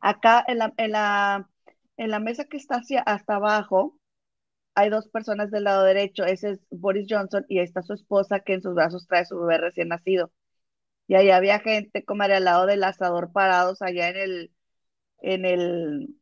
Acá 0.01 0.45
en 0.47 0.59
la, 0.59 0.73
en 0.77 0.93
la, 0.93 1.49
en 1.97 2.11
la 2.11 2.19
mesa 2.21 2.45
que 2.47 2.57
está 2.57 2.77
hacia, 2.77 3.01
hasta 3.03 3.37
abajo, 3.37 3.99
hay 4.75 4.91
dos 4.91 5.09
personas 5.09 5.51
del 5.51 5.65
lado 5.65 5.85
derecho. 5.85 6.25
Ese 6.25 6.53
es 6.53 6.61
Boris 6.71 7.07
Johnson 7.09 7.45
y 7.49 7.59
ahí 7.59 7.65
está 7.65 7.83
su 7.83 7.95
esposa 7.95 8.41
que 8.41 8.55
en 8.55 8.63
sus 8.63 8.75
brazos 8.75 9.07
trae 9.07 9.25
su 9.27 9.39
bebé 9.39 9.59
recién 9.59 9.89
nacido. 9.89 10.33
Y 11.09 11.15
ahí 11.17 11.31
había 11.31 11.61
gente 11.61 12.05
como 12.05 12.25
al 12.25 12.45
lado 12.45 12.67
del 12.67 12.85
asador 12.85 13.33
parados 13.33 13.83
allá 13.83 14.11
en 14.11 14.17
el, 14.17 14.53
en 15.23 15.45
el, 15.47 16.17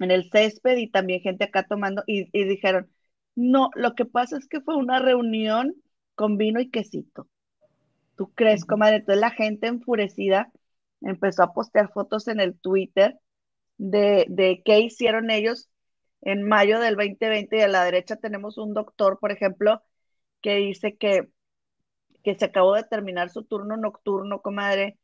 en 0.00 0.10
el 0.10 0.30
césped 0.30 0.76
y 0.78 0.90
también 0.90 1.22
gente 1.22 1.44
acá 1.44 1.66
tomando 1.66 2.04
y, 2.06 2.24
dijeron, 2.32 2.90
no, 3.34 3.70
lo 3.74 3.94
que 3.94 4.04
pasa 4.06 4.36
es 4.38 4.48
que 4.48 4.60
fue 4.60 4.76
una 4.76 4.98
reunión 5.00 5.74
con 6.14 6.36
vino 6.38 6.60
y 6.60 6.70
quesito. 6.70 7.28
¿Tú 8.16 8.32
crees, 8.34 8.64
comadre? 8.64 8.96
Entonces 8.96 9.20
la 9.20 9.30
gente 9.30 9.66
enfurecida 9.66 10.52
empezó 11.00 11.42
a 11.42 11.52
postear 11.52 11.92
fotos 11.92 12.28
en 12.28 12.40
el 12.40 12.58
Twitter 12.58 13.18
de, 13.78 14.26
de 14.28 14.62
qué 14.64 14.80
hicieron 14.80 15.30
ellos 15.30 15.70
en 16.22 16.44
mayo 16.44 16.80
del 16.80 16.96
2020 16.96 17.58
y 17.58 17.60
a 17.62 17.68
la 17.68 17.84
derecha 17.84 18.16
tenemos 18.16 18.58
un 18.58 18.74
doctor, 18.74 19.18
por 19.20 19.32
ejemplo, 19.32 19.82
que 20.42 20.56
dice 20.56 20.96
que, 20.96 21.30
que 22.24 22.36
se 22.36 22.46
acabó 22.46 22.74
de 22.74 22.84
terminar 22.84 23.30
su 23.30 23.44
turno 23.44 23.76
nocturno, 23.76 24.42
comadre, 24.42 24.98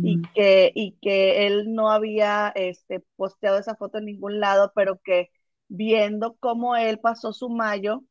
y, 0.00 0.22
que, 0.34 0.72
y 0.74 0.98
que 1.02 1.46
él 1.46 1.74
no 1.74 1.90
había 1.90 2.50
este, 2.56 3.00
posteado 3.16 3.58
esa 3.58 3.76
foto 3.76 3.98
en 3.98 4.06
ningún 4.06 4.40
lado, 4.40 4.72
pero 4.74 5.00
que 5.04 5.30
viendo 5.68 6.36
cómo 6.40 6.76
él 6.76 7.00
pasó 7.00 7.32
su 7.32 7.50
mayo, 7.50 8.04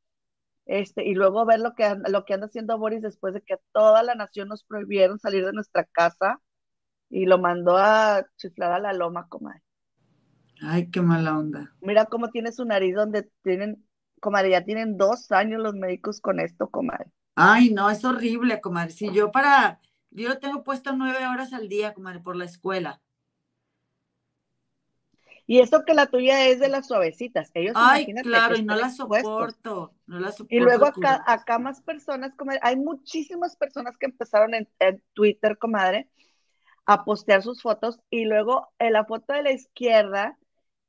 este, 0.66 1.06
y 1.06 1.14
luego 1.14 1.46
ver 1.46 1.60
lo 1.60 1.74
que, 1.74 1.96
lo 2.08 2.26
que 2.26 2.34
anda 2.34 2.48
haciendo 2.48 2.78
Boris 2.78 3.02
después 3.02 3.34
de 3.34 3.42
que 3.42 3.58
toda 3.72 4.04
la 4.04 4.16
nación 4.16 4.48
nos 4.48 4.64
prohibieron 4.64 5.20
salir 5.20 5.46
de 5.46 5.54
nuestra 5.54 5.86
casa 5.86 6.40
y 7.10 7.26
lo 7.26 7.38
mandó 7.40 7.78
a 7.78 8.26
chiflar 8.38 8.72
a 8.72 8.80
la 8.80 8.94
loma, 8.94 9.28
comadre. 9.28 9.62
Ay, 10.62 10.90
qué 10.92 11.02
mala 11.02 11.38
onda. 11.38 11.74
Mira 11.82 12.06
cómo 12.06 12.30
tiene 12.30 12.52
su 12.52 12.66
nariz 12.66 12.96
donde 12.96 13.30
tienen, 13.44 13.86
comadre, 14.20 14.52
ya 14.52 14.64
tienen 14.64 14.98
dos 14.98 15.32
años 15.32 15.62
los 15.62 15.74
médicos 15.74 16.22
con 16.22 16.40
esto, 16.40 16.70
comadre. 16.70 17.12
Ay, 17.36 17.72
no, 17.72 17.90
es 17.90 18.06
horrible, 18.06 18.62
comadre. 18.62 18.92
Si 18.92 19.12
yo 19.12 19.32
para, 19.32 19.80
yo 20.12 20.30
lo 20.30 20.38
tengo 20.38 20.64
puesto 20.64 20.94
nueve 20.96 21.26
horas 21.26 21.54
al 21.54 21.68
día, 21.68 21.94
comadre, 21.94 22.20
por 22.20 22.36
la 22.36 22.46
escuela. 22.46 23.02
Y 25.48 25.60
eso 25.60 25.84
que 25.86 25.94
la 25.94 26.08
tuya 26.08 26.48
es 26.48 26.60
de 26.60 26.70
las 26.70 26.88
suavecitas. 26.88 27.52
Ellos 27.54 27.74
Ay, 27.76 28.06
claro, 28.24 28.56
y 28.56 28.64
no 28.64 28.76
la 28.76 28.90
soporto, 28.90 29.94
no 30.08 30.20
la 30.20 30.32
soporto. 30.32 30.56
Y 30.56 30.60
luego 30.60 30.86
acá, 30.86 31.24
acá 31.26 31.60
más 31.60 31.82
personas, 31.82 32.34
hay 32.62 32.78
muchísimas 32.78 33.56
personas 33.56 33.98
que 33.98 34.06
empezaron 34.06 34.54
en, 34.54 34.70
en 34.80 35.04
Twitter, 35.14 35.58
comadre, 35.58 36.10
a 36.86 37.04
postear 37.04 37.44
sus 37.44 37.62
fotos 37.62 38.00
y 38.10 38.26
luego 38.26 38.72
en 38.80 38.94
la 38.94 39.06
foto 39.06 39.34
de 39.34 39.44
la 39.44 39.52
izquierda 39.52 40.38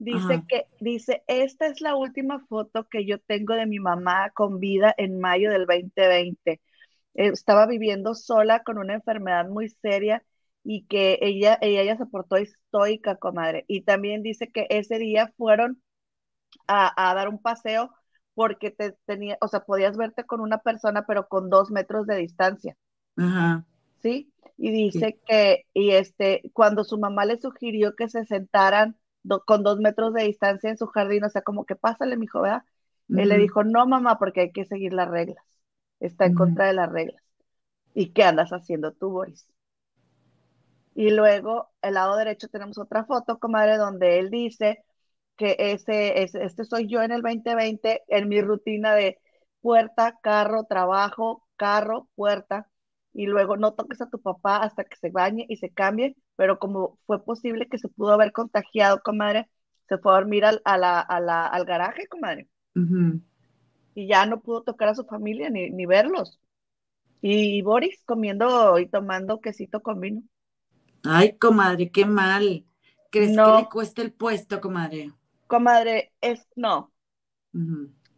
Dice 0.02 0.42
que, 0.48 0.64
dice, 0.80 1.22
esta 1.28 1.66
es 1.68 1.80
la 1.80 1.94
última 1.94 2.40
foto 2.40 2.88
que 2.88 3.06
yo 3.06 3.20
tengo 3.20 3.54
de 3.54 3.66
mi 3.66 3.78
mamá 3.78 4.30
con 4.30 4.58
vida 4.58 4.92
en 4.96 5.20
mayo 5.20 5.48
del 5.48 5.64
2020. 5.64 6.60
estaba 7.14 7.66
viviendo 7.66 8.16
sola 8.16 8.64
con 8.64 8.78
una 8.78 8.94
enfermedad 8.94 9.48
muy 9.48 9.68
seria 9.68 10.24
y 10.64 10.86
que 10.86 11.18
ella, 11.22 11.58
ella, 11.60 11.96
se 11.96 12.06
portó 12.06 12.36
estoica, 12.36 13.16
comadre. 13.16 13.64
Y 13.68 13.82
también 13.82 14.22
dice 14.22 14.50
que 14.50 14.66
ese 14.70 14.98
día 14.98 15.32
fueron 15.36 15.82
a, 16.68 16.92
dar 17.14 17.28
un 17.28 17.40
paseo 17.40 17.90
porque 18.34 18.70
te 18.70 18.96
tenía, 19.04 19.36
o 19.40 19.48
sea, 19.48 19.60
podías 19.60 19.96
verte 19.96 20.24
con 20.24 20.40
una 20.40 20.58
persona, 20.58 21.04
pero 21.06 21.28
con 21.28 21.50
dos 21.50 21.70
metros 21.70 22.06
de 22.06 22.16
distancia. 22.16 22.76
Ajá. 23.16 23.66
¿Sí? 24.02 24.32
Y 24.56 24.70
dice 24.70 25.18
que, 25.26 25.66
y 25.74 25.90
este, 25.90 26.42
cuando 26.52 26.84
su 26.84 26.98
mamá 26.98 27.24
le 27.24 27.40
sugirió 27.40 27.94
que 27.94 28.08
se 28.08 28.24
sentaran 28.24 28.96
con 29.46 29.62
dos 29.62 29.78
metros 29.78 30.14
de 30.14 30.24
distancia 30.24 30.70
en 30.70 30.78
su 30.78 30.86
jardín, 30.86 31.24
o 31.24 31.30
sea, 31.30 31.42
como 31.42 31.64
que 31.64 31.76
pásale, 31.76 32.16
mi 32.16 32.24
hijo, 32.24 32.42
¿verdad? 32.42 32.64
Él 33.08 33.28
le 33.28 33.36
dijo, 33.36 33.62
no, 33.62 33.86
mamá, 33.86 34.18
porque 34.18 34.40
hay 34.40 34.52
que 34.52 34.64
seguir 34.64 34.92
las 34.94 35.08
reglas. 35.08 35.44
Está 36.00 36.24
en 36.24 36.34
contra 36.34 36.66
de 36.66 36.72
las 36.72 36.90
reglas. 36.90 37.22
¿Y 37.94 38.12
qué 38.12 38.24
andas 38.24 38.50
haciendo 38.52 38.92
tú, 38.92 39.10
Boris? 39.10 39.46
Y 40.94 41.10
luego, 41.10 41.70
el 41.82 41.94
lado 41.94 42.16
derecho 42.16 42.48
tenemos 42.48 42.78
otra 42.78 43.04
foto, 43.04 43.38
comadre, 43.38 43.76
donde 43.78 44.18
él 44.18 44.30
dice 44.30 44.84
que 45.36 45.56
ese, 45.58 46.22
ese, 46.22 46.44
este 46.44 46.64
soy 46.64 46.88
yo 46.88 47.02
en 47.02 47.12
el 47.12 47.22
2020, 47.22 48.02
en 48.08 48.28
mi 48.28 48.40
rutina 48.42 48.94
de 48.94 49.18
puerta, 49.60 50.18
carro, 50.22 50.64
trabajo, 50.64 51.46
carro, 51.56 52.08
puerta, 52.14 52.68
y 53.14 53.26
luego 53.26 53.56
no 53.56 53.74
toques 53.74 54.00
a 54.00 54.10
tu 54.10 54.20
papá 54.20 54.58
hasta 54.58 54.84
que 54.84 54.96
se 54.96 55.10
bañe 55.10 55.46
y 55.48 55.56
se 55.56 55.70
cambie, 55.70 56.16
pero 56.36 56.58
como 56.58 56.98
fue 57.06 57.22
posible 57.24 57.68
que 57.68 57.78
se 57.78 57.88
pudo 57.88 58.12
haber 58.12 58.32
contagiado, 58.32 59.00
comadre, 59.02 59.48
se 59.88 59.98
fue 59.98 60.12
a 60.12 60.16
dormir 60.16 60.44
al, 60.44 60.60
a 60.64 60.78
la, 60.78 61.00
al 61.00 61.64
garaje, 61.64 62.06
comadre. 62.08 62.48
Y 63.94 64.06
ya 64.08 64.26
no 64.26 64.40
pudo 64.42 64.62
tocar 64.62 64.88
a 64.88 64.94
su 64.94 65.04
familia 65.04 65.50
ni, 65.50 65.70
ni 65.70 65.86
verlos. 65.86 66.40
Y 67.22 67.62
Boris 67.62 68.02
comiendo 68.06 68.78
y 68.80 68.88
tomando 68.88 69.40
quesito 69.40 69.82
con 69.82 70.00
vino. 70.00 70.22
Ay, 71.04 71.36
comadre, 71.38 71.90
qué 71.90 72.06
mal. 72.06 72.64
¿Crees 73.10 73.36
que 73.36 73.62
le 73.62 73.68
cuesta 73.68 74.02
el 74.02 74.12
puesto, 74.12 74.60
comadre? 74.60 75.12
Comadre, 75.46 76.12
es 76.20 76.46
no. 76.56 76.92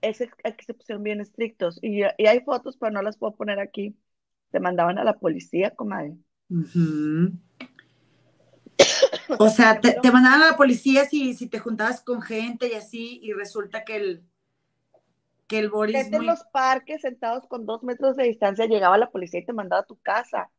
Es 0.01 0.21
excepción 0.21 1.03
bien 1.03 1.21
estrictos. 1.21 1.79
Y, 1.83 2.03
y, 2.03 2.27
hay 2.27 2.41
fotos, 2.41 2.77
pero 2.77 2.93
no 2.93 3.03
las 3.03 3.17
puedo 3.17 3.35
poner 3.35 3.59
aquí 3.59 3.97
te 4.55 4.61
mandaban 4.61 5.01
a 5.01 5.05
la 5.05 5.19
policía, 5.19 5.73
comadre. 5.73 6.17
O 9.37 9.49
sea, 9.49 9.81
te, 9.81 9.97
mandaban 10.13 10.43
a 10.43 10.51
la 10.51 10.57
policía 10.57 11.07
si, 11.07 11.35
si 11.35 11.49
te 11.49 11.59
juntabas 11.59 12.01
con 12.03 12.23
gente 12.23 12.69
y 12.69 12.75
así, 12.75 13.19
y 13.21 13.33
resulta 13.33 13.85
que 13.85 13.97
el, 13.97 14.23
que 15.49 15.59
el 15.59 15.71
Boris. 15.71 15.97
Gente 15.97 16.19
en 16.19 16.27
los 16.27 16.45
parques 16.53 17.01
sentados 17.01 17.49
con 17.49 17.67
dos 17.67 17.83
metros 17.83 18.15
de 18.15 18.25
distancia, 18.25 18.67
llegaba 18.67 18.97
la 18.97 19.11
policía 19.11 19.41
y 19.41 19.45
te 19.45 19.53
mandaba 19.53 19.83
a 19.83 19.87
tu 19.87 19.97
casa. 19.97 20.53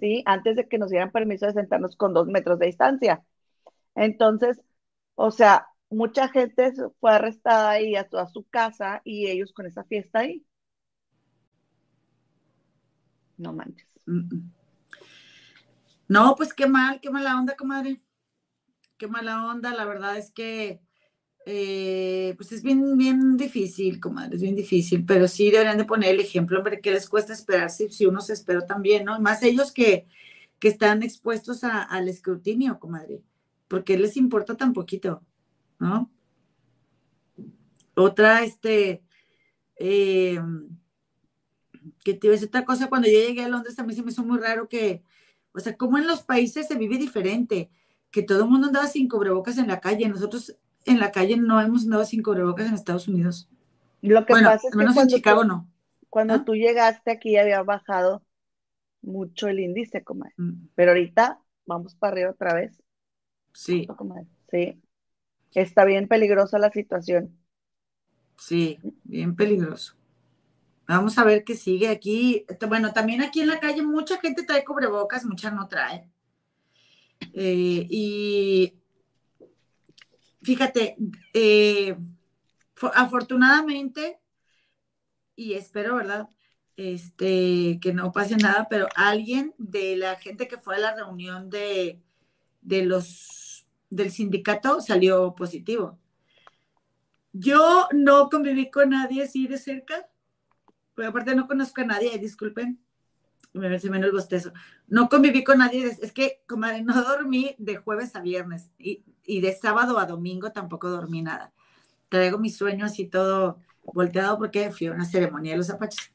¿Sí? 0.00 0.22
Antes 0.26 0.56
de 0.56 0.68
que 0.68 0.78
nos 0.78 0.90
dieran 0.90 1.12
permiso 1.12 1.46
de 1.46 1.52
sentarnos 1.52 1.96
con 1.96 2.12
dos 2.12 2.26
metros 2.26 2.58
de 2.58 2.66
distancia. 2.66 3.24
Entonces, 3.94 4.60
o 5.14 5.30
sea, 5.30 5.68
mucha 5.90 6.28
gente 6.28 6.72
fue 7.00 7.12
arrestada 7.12 7.70
ahí 7.70 7.96
a, 7.96 8.08
a 8.12 8.26
su 8.26 8.44
casa 8.48 9.00
y 9.04 9.28
ellos 9.28 9.52
con 9.52 9.66
esa 9.66 9.84
fiesta 9.84 10.20
ahí. 10.20 10.44
No 13.38 13.52
manches. 13.52 13.88
No, 16.08 16.34
pues 16.36 16.54
qué 16.54 16.66
mal, 16.66 17.00
qué 17.00 17.10
mala 17.10 17.38
onda, 17.38 17.56
comadre. 17.56 18.00
Qué 18.96 19.08
mala 19.08 19.46
onda. 19.46 19.74
La 19.74 19.84
verdad 19.84 20.16
es 20.16 20.30
que, 20.32 20.80
eh, 21.48 22.34
pues 22.36 22.50
es 22.50 22.64
bien, 22.64 22.98
bien 22.98 23.36
difícil, 23.36 24.00
comadre, 24.00 24.34
es 24.34 24.42
bien 24.42 24.56
difícil, 24.56 25.06
pero 25.06 25.28
sí 25.28 25.52
deberían 25.52 25.78
de 25.78 25.84
poner 25.84 26.10
el 26.10 26.20
ejemplo, 26.20 26.58
hombre, 26.58 26.80
que 26.80 26.90
les 26.90 27.08
cuesta 27.08 27.32
esperar 27.32 27.70
si, 27.70 28.04
uno 28.04 28.20
se 28.20 28.32
espera 28.32 28.66
también, 28.66 29.04
¿no? 29.04 29.20
Más 29.20 29.44
ellos 29.44 29.70
que, 29.70 30.08
que 30.58 30.66
están 30.66 31.04
expuestos 31.04 31.62
al 31.62 32.08
escrutinio, 32.08 32.80
comadre, 32.80 33.22
porque 33.68 33.96
les 33.96 34.16
importa 34.16 34.56
tan 34.56 34.72
poquito, 34.72 35.22
¿no? 35.78 36.10
Otra, 37.94 38.42
este, 38.42 39.04
eh, 39.76 40.40
que 42.02 42.14
te 42.14 42.26
iba 42.26 42.32
a 42.32 42.36
decir 42.36 42.48
otra 42.48 42.64
cosa, 42.64 42.88
cuando 42.88 43.06
yo 43.06 43.20
llegué 43.20 43.44
a 43.44 43.48
Londres 43.48 43.76
también 43.76 43.96
se 43.96 44.02
me 44.02 44.10
hizo 44.10 44.24
muy 44.24 44.38
raro 44.38 44.68
que, 44.68 45.04
o 45.52 45.60
sea, 45.60 45.76
como 45.76 45.96
en 45.96 46.08
los 46.08 46.22
países 46.22 46.66
se 46.66 46.74
vive 46.74 46.98
diferente, 46.98 47.70
que 48.10 48.24
todo 48.24 48.42
el 48.42 48.50
mundo 48.50 48.66
andaba 48.66 48.88
sin 48.88 49.08
cubrebocas 49.08 49.58
en 49.58 49.68
la 49.68 49.78
calle, 49.78 50.08
nosotros 50.08 50.56
en 50.86 51.00
la 51.00 51.12
calle 51.12 51.36
no 51.36 51.60
hemos 51.60 51.84
andado 51.84 52.04
sin 52.04 52.22
cubrebocas 52.22 52.68
en 52.68 52.74
Estados 52.74 53.08
Unidos. 53.08 53.48
Lo 54.02 54.24
que 54.24 54.34
pasa 54.34 54.54
es 54.54 54.64
al 54.72 54.78
menos 54.78 54.96
en 54.96 55.08
Chicago 55.08 55.44
no. 55.44 55.68
Cuando 56.08 56.34
¿Ah? 56.34 56.44
tú 56.44 56.54
llegaste 56.54 57.10
aquí 57.10 57.36
había 57.36 57.62
bajado 57.62 58.22
mucho 59.02 59.48
el 59.48 59.60
índice, 59.60 60.02
comadre. 60.02 60.34
Mm. 60.36 60.68
Pero 60.74 60.92
ahorita 60.92 61.40
vamos 61.66 61.94
para 61.94 62.12
arriba 62.12 62.30
otra 62.30 62.54
vez. 62.54 62.82
Sí. 63.52 63.86
Sí. 64.50 64.82
Está 65.54 65.84
bien 65.84 66.08
peligrosa 66.08 66.58
la 66.58 66.70
situación. 66.70 67.36
Sí, 68.38 68.78
bien 69.04 69.34
peligroso. 69.34 69.96
Vamos 70.86 71.18
a 71.18 71.24
ver 71.24 71.42
qué 71.44 71.56
sigue 71.56 71.88
aquí. 71.88 72.46
Bueno, 72.68 72.92
también 72.92 73.22
aquí 73.22 73.40
en 73.40 73.48
la 73.48 73.58
calle 73.58 73.82
mucha 73.82 74.18
gente 74.20 74.44
trae 74.44 74.64
cubrebocas, 74.64 75.24
mucha 75.24 75.50
no 75.50 75.66
trae. 75.66 76.08
Eh, 77.32 77.86
y 77.88 78.74
fíjate, 80.46 80.96
eh, 81.34 81.96
afortunadamente, 82.94 84.20
y 85.34 85.54
espero, 85.54 85.96
¿verdad? 85.96 86.28
Este, 86.76 87.80
que 87.82 87.92
no 87.92 88.12
pase 88.12 88.36
nada, 88.36 88.68
pero 88.70 88.86
alguien 88.94 89.54
de 89.58 89.96
la 89.96 90.14
gente 90.14 90.46
que 90.46 90.56
fue 90.56 90.76
a 90.76 90.78
la 90.78 90.94
reunión 90.94 91.50
de, 91.50 92.00
de 92.62 92.84
los 92.84 93.66
del 93.90 94.12
sindicato 94.12 94.80
salió 94.80 95.34
positivo. 95.34 95.98
Yo 97.32 97.88
no 97.92 98.28
conviví 98.30 98.70
con 98.70 98.90
nadie 98.90 99.24
así 99.24 99.48
de 99.48 99.58
cerca, 99.58 100.08
pero 100.94 101.08
aparte 101.08 101.34
no 101.34 101.48
conozco 101.48 101.80
a 101.80 101.86
nadie, 101.86 102.18
disculpen. 102.18 102.80
me 103.52 103.78
se 103.80 103.90
menos 103.90 104.06
el 104.06 104.12
bostezo. 104.12 104.52
No 104.86 105.08
conviví 105.08 105.42
con 105.42 105.58
nadie, 105.58 105.86
es 106.00 106.12
que 106.12 106.42
como 106.46 106.66
no 106.84 107.02
dormí 107.02 107.56
de 107.58 107.76
jueves 107.78 108.14
a 108.14 108.20
viernes 108.20 108.70
y, 108.78 109.02
y, 109.26 109.40
de 109.40 109.54
sábado 109.54 109.98
a 109.98 110.06
domingo 110.06 110.52
tampoco 110.52 110.88
dormí 110.88 111.22
nada. 111.22 111.52
Traigo 112.08 112.38
mi 112.38 112.50
sueño 112.50 112.86
así 112.86 113.06
todo 113.06 113.58
volteado 113.82 114.38
porque 114.38 114.70
fui 114.70 114.86
a 114.86 114.92
una 114.92 115.04
ceremonia 115.04 115.52
de 115.52 115.58
los 115.58 115.70
apaches. 115.70 116.12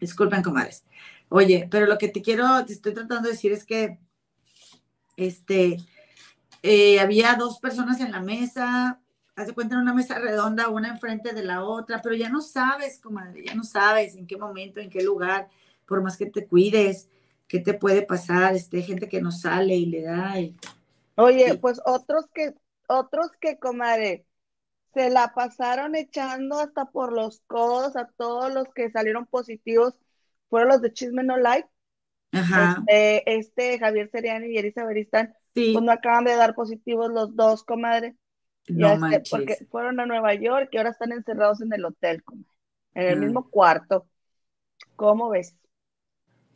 Disculpen, 0.00 0.42
comadres. 0.42 0.84
Oye, 1.28 1.68
pero 1.70 1.86
lo 1.86 1.98
que 1.98 2.08
te 2.08 2.22
quiero, 2.22 2.64
te 2.64 2.72
estoy 2.72 2.94
tratando 2.94 3.28
de 3.28 3.34
decir 3.34 3.52
es 3.52 3.64
que 3.64 3.98
este, 5.16 5.78
eh, 6.62 7.00
había 7.00 7.34
dos 7.34 7.58
personas 7.58 8.00
en 8.00 8.12
la 8.12 8.20
mesa, 8.20 9.00
hace 9.36 9.52
cuenta 9.52 9.74
en 9.74 9.82
una 9.82 9.94
mesa 9.94 10.18
redonda, 10.18 10.68
una 10.68 10.88
enfrente 10.88 11.32
de 11.32 11.42
la 11.42 11.64
otra, 11.64 12.00
pero 12.02 12.14
ya 12.14 12.28
no 12.28 12.40
sabes, 12.40 13.00
comadre, 13.00 13.44
ya 13.44 13.54
no 13.54 13.64
sabes 13.64 14.14
en 14.14 14.26
qué 14.26 14.36
momento, 14.36 14.80
en 14.80 14.90
qué 14.90 15.02
lugar, 15.02 15.48
por 15.86 16.02
más 16.02 16.16
que 16.16 16.26
te 16.26 16.46
cuides, 16.46 17.08
qué 17.48 17.60
te 17.60 17.74
puede 17.74 18.02
pasar, 18.02 18.54
este, 18.54 18.82
gente 18.82 19.08
que 19.08 19.20
no 19.20 19.32
sale 19.32 19.74
y 19.74 19.86
le 19.86 20.02
da. 20.02 20.34
Oye, 21.16 21.56
pues 21.56 21.80
otros 21.84 22.26
que, 22.32 22.54
otros 22.88 23.30
que, 23.40 23.58
comadre, 23.58 24.26
se 24.92 25.10
la 25.10 25.34
pasaron 25.34 25.94
echando 25.94 26.58
hasta 26.58 26.86
por 26.86 27.12
los 27.12 27.40
codos 27.46 27.96
a 27.96 28.08
todos 28.16 28.52
los 28.52 28.68
que 28.74 28.90
salieron 28.90 29.26
positivos, 29.26 29.94
fueron 30.48 30.68
los 30.68 30.82
de 30.82 30.92
Chisme 30.92 31.24
No 31.24 31.36
Like. 31.36 31.68
Ajá. 32.32 32.82
Este, 32.86 33.36
este 33.36 33.78
Javier 33.78 34.10
Seriani 34.10 34.48
y 34.48 34.58
Elisa 34.58 34.84
Beristán, 34.84 35.34
sí. 35.54 35.72
pues 35.72 35.84
no 35.84 35.92
acaban 35.92 36.24
de 36.24 36.34
dar 36.34 36.54
positivos 36.54 37.10
los 37.12 37.34
dos, 37.36 37.64
comadre. 37.64 38.16
No 38.68 38.96
manches. 38.96 39.30
Porque 39.30 39.66
fueron 39.70 40.00
a 40.00 40.06
Nueva 40.06 40.34
York 40.34 40.68
y 40.72 40.78
ahora 40.78 40.90
están 40.90 41.12
encerrados 41.12 41.60
en 41.60 41.72
el 41.72 41.84
hotel, 41.84 42.22
comadre, 42.24 42.48
en 42.94 43.06
el 43.06 43.18
ah. 43.18 43.20
mismo 43.20 43.50
cuarto. 43.50 44.06
¿Cómo 44.96 45.30
ves? 45.30 45.56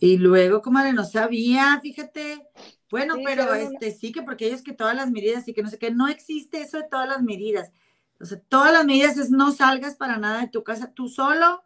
Y 0.00 0.16
luego, 0.16 0.62
comadre, 0.62 0.92
no 0.92 1.04
sabía, 1.04 1.78
fíjate. 1.82 2.46
Bueno, 2.90 3.16
pero 3.24 3.54
este 3.54 3.90
sí 3.90 4.12
que 4.12 4.22
porque 4.22 4.46
ellos 4.46 4.62
que 4.62 4.72
todas 4.72 4.96
las 4.96 5.10
medidas 5.10 5.46
y 5.46 5.54
que 5.54 5.62
no 5.62 5.68
sé 5.68 5.78
qué, 5.78 5.90
no 5.90 6.08
existe 6.08 6.60
eso 6.60 6.78
de 6.78 6.88
todas 6.88 7.08
las 7.08 7.22
medidas. 7.22 7.72
O 8.20 8.24
sea, 8.24 8.40
todas 8.40 8.72
las 8.72 8.84
medidas 8.84 9.16
es 9.18 9.30
no 9.30 9.52
salgas 9.52 9.94
para 9.96 10.18
nada 10.18 10.40
de 10.40 10.48
tu 10.48 10.64
casa 10.64 10.92
tú 10.92 11.08
solo 11.08 11.62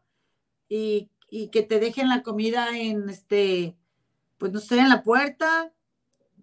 y, 0.69 1.11
y 1.31 1.49
que 1.49 1.63
te 1.63 1.79
dejen 1.79 2.09
la 2.09 2.23
comida 2.23 2.77
en 2.77 3.09
este, 3.09 3.77
pues 4.39 4.53
no 4.53 4.59
sé, 4.59 4.79
en 4.79 4.89
la 4.89 5.03
puerta, 5.03 5.73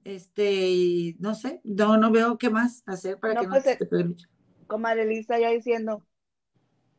este, 0.04 0.70
y 0.70 1.15
no 1.20 1.36
sé, 1.36 1.62
no, 1.63 1.98
no 1.98 2.12
veo 2.12 2.38
qué 2.38 2.50
más 2.50 2.84
hacer 2.86 3.20
para 3.20 3.36
que 3.36 3.48
no 3.48 3.50
pues, 3.52 3.63
te 3.63 3.86
pegue 3.86 4.15
Comadre 4.68 5.04
Elisa 5.04 5.39
ya 5.39 5.50
diciendo 5.50 6.06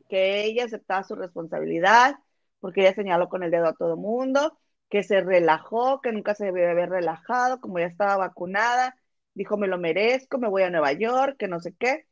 que 0.07 0.43
ella 0.43 0.65
aceptaba 0.65 1.03
su 1.03 1.15
responsabilidad, 1.15 2.15
porque 2.59 2.81
ella 2.81 2.93
señaló 2.93 3.29
con 3.29 3.43
el 3.43 3.51
dedo 3.51 3.65
a 3.67 3.73
todo 3.73 3.93
el 3.93 3.99
mundo, 3.99 4.57
que 4.91 5.03
se 5.03 5.21
relajó, 5.21 6.01
que 6.01 6.11
nunca 6.11 6.35
se 6.35 6.45
debe 6.45 6.69
haber 6.69 6.89
relajado, 6.89 7.61
como 7.61 7.79
ya 7.79 7.85
estaba 7.85 8.17
vacunada, 8.17 8.97
dijo 9.33 9.57
me 9.57 9.67
lo 9.69 9.77
merezco, 9.79 10.37
me 10.37 10.49
voy 10.49 10.63
a 10.63 10.69
Nueva 10.69 10.91
York, 10.91 11.37
que 11.39 11.47
no 11.47 11.61
sé 11.61 11.73
qué. 11.79 12.07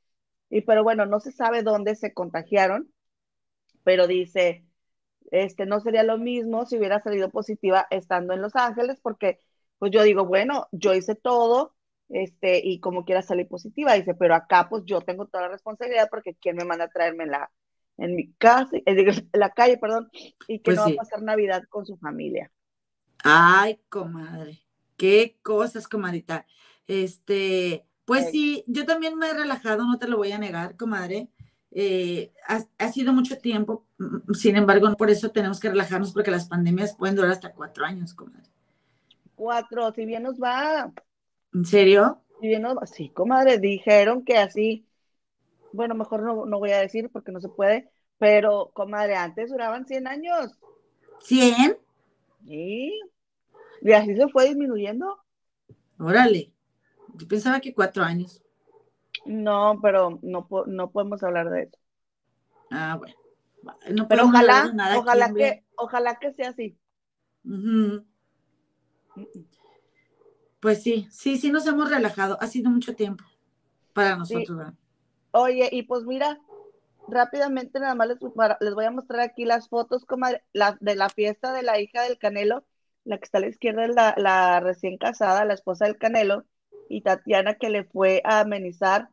Y 0.49 0.61
pero 0.61 0.83
bueno, 0.83 1.05
no 1.05 1.19
se 1.19 1.33
sabe 1.33 1.61
dónde 1.61 1.95
se 1.95 2.13
contagiaron, 2.13 2.89
pero 3.83 4.07
dice, 4.07 4.65
este 5.31 5.65
no 5.65 5.81
sería 5.81 6.03
lo 6.03 6.17
mismo 6.17 6.65
si 6.65 6.77
hubiera 6.77 7.01
salido 7.01 7.29
positiva 7.31 7.85
estando 7.91 8.33
en 8.33 8.41
Los 8.41 8.55
Ángeles, 8.55 8.99
porque 9.01 9.41
pues 9.77 9.91
yo 9.91 10.01
digo, 10.03 10.25
bueno, 10.25 10.67
yo 10.71 10.93
hice 10.93 11.15
todo, 11.15 11.75
este, 12.07 12.61
y 12.63 12.79
como 12.79 13.03
quiera 13.03 13.21
salir 13.21 13.49
positiva, 13.49 13.93
dice, 13.93 14.15
pero 14.15 14.35
acá 14.35 14.67
pues 14.69 14.83
yo 14.85 15.01
tengo 15.01 15.27
toda 15.27 15.43
la 15.43 15.49
responsabilidad 15.49 16.07
porque 16.09 16.35
quién 16.35 16.55
me 16.55 16.63
manda 16.65 16.85
a 16.85 16.89
traerme 16.89 17.25
en 17.25 17.31
la, 17.31 17.51
en 17.97 18.15
mi 18.15 18.31
casa, 18.35 18.71
en 18.85 19.23
la 19.33 19.49
calle, 19.49 19.77
perdón, 19.77 20.09
y 20.47 20.59
que 20.59 20.71
pues 20.71 20.77
no 20.77 20.83
va 20.83 20.89
a 20.89 20.95
pasar 20.95 21.21
Navidad 21.21 21.63
con 21.69 21.85
su 21.85 21.97
familia. 21.97 22.49
Ay, 23.23 23.79
comadre, 23.89 24.61
qué 24.97 25.37
cosas, 25.41 25.87
comadita. 25.87 26.45
Este, 26.87 27.85
pues 28.05 28.31
sí, 28.31 28.63
yo 28.67 28.85
también 28.85 29.17
me 29.17 29.29
he 29.29 29.33
relajado, 29.33 29.85
no 29.85 29.97
te 29.99 30.07
lo 30.07 30.17
voy 30.17 30.31
a 30.31 30.39
negar, 30.39 30.75
comadre. 30.77 31.29
Eh, 31.71 32.31
ha, 32.47 32.91
sido 32.91 33.13
mucho 33.13 33.37
tiempo, 33.37 33.85
mm, 33.99 34.33
sin 34.33 34.55
embargo, 34.55 34.91
por 34.97 35.11
eso 35.11 35.29
tenemos 35.29 35.59
que 35.59 35.69
relajarnos 35.69 36.11
porque 36.13 36.31
las 36.31 36.47
pandemias 36.47 36.95
pueden 36.95 37.15
durar 37.15 37.31
hasta 37.31 37.53
cuatro 37.53 37.85
años, 37.85 38.13
comadre. 38.13 38.49
Cuatro, 39.35 39.93
si 39.93 40.05
bien 40.05 40.23
nos 40.23 40.41
va. 40.41 40.91
¿En 41.53 41.65
serio? 41.65 42.21
Si 42.41 42.47
bien 42.47 42.63
nos 42.63 42.75
va, 42.77 42.87
sí, 42.87 43.09
comadre, 43.09 43.59
dijeron 43.59 44.23
que 44.25 44.37
así, 44.37 44.87
bueno, 45.71 45.93
mejor 45.93 46.23
no, 46.23 46.45
no 46.45 46.57
voy 46.57 46.71
a 46.71 46.79
decir 46.79 47.09
porque 47.11 47.31
no 47.31 47.39
se 47.39 47.49
puede, 47.49 47.91
pero, 48.17 48.71
comadre, 48.73 49.15
antes 49.15 49.51
duraban 49.51 49.85
100 49.85 50.07
años. 50.07 50.57
¿100? 51.21 51.77
Y 52.45 52.99
así 53.93 54.15
se 54.15 54.27
fue 54.29 54.47
disminuyendo. 54.47 55.17
Órale. 55.99 56.51
Yo 57.15 57.27
pensaba 57.27 57.59
que 57.59 57.73
cuatro 57.73 58.03
años. 58.03 58.41
No, 59.25 59.79
pero 59.81 60.19
no, 60.21 60.47
no 60.67 60.91
podemos 60.91 61.21
hablar 61.23 61.49
de 61.49 61.63
eso. 61.63 61.77
Ah, 62.71 62.95
bueno. 62.97 63.15
No 63.91 64.07
pero 64.07 64.25
ojalá, 64.25 64.71
ojalá 64.97 65.33
que, 65.33 65.65
ojalá 65.75 66.15
que 66.19 66.33
sea 66.33 66.49
así. 66.49 66.77
Pues 70.59 70.81
sí, 70.81 71.07
sí, 71.11 71.37
sí 71.37 71.51
nos 71.51 71.67
hemos 71.67 71.89
relajado. 71.89 72.37
Ha 72.41 72.47
sido 72.47 72.69
mucho 72.69 72.95
tiempo 72.95 73.25
para 73.93 74.15
nosotros. 74.15 74.73
Oye, 75.31 75.69
y 75.71 75.83
pues 75.83 76.05
mira, 76.05 76.39
rápidamente 77.11 77.79
nada 77.79 77.95
más 77.95 78.07
les, 78.07 78.19
voy 78.73 78.85
a 78.85 78.91
mostrar 78.91 79.21
aquí 79.21 79.45
las 79.45 79.69
fotos 79.69 80.05
como 80.05 80.27
la, 80.53 80.77
de 80.79 80.95
la 80.95 81.09
fiesta 81.09 81.53
de 81.53 81.63
la 81.63 81.79
hija 81.79 82.03
del 82.03 82.17
Canelo. 82.17 82.65
La 83.03 83.17
que 83.17 83.25
está 83.25 83.37
a 83.39 83.41
la 83.41 83.47
izquierda 83.47 83.85
es 83.85 83.95
la, 83.95 84.13
la 84.17 84.59
recién 84.59 84.97
casada, 84.97 85.45
la 85.45 85.53
esposa 85.53 85.85
del 85.85 85.97
Canelo 85.97 86.45
y 86.89 87.01
Tatiana 87.01 87.55
que 87.55 87.69
le 87.69 87.83
fue 87.85 88.21
a 88.25 88.41
amenizar 88.41 89.09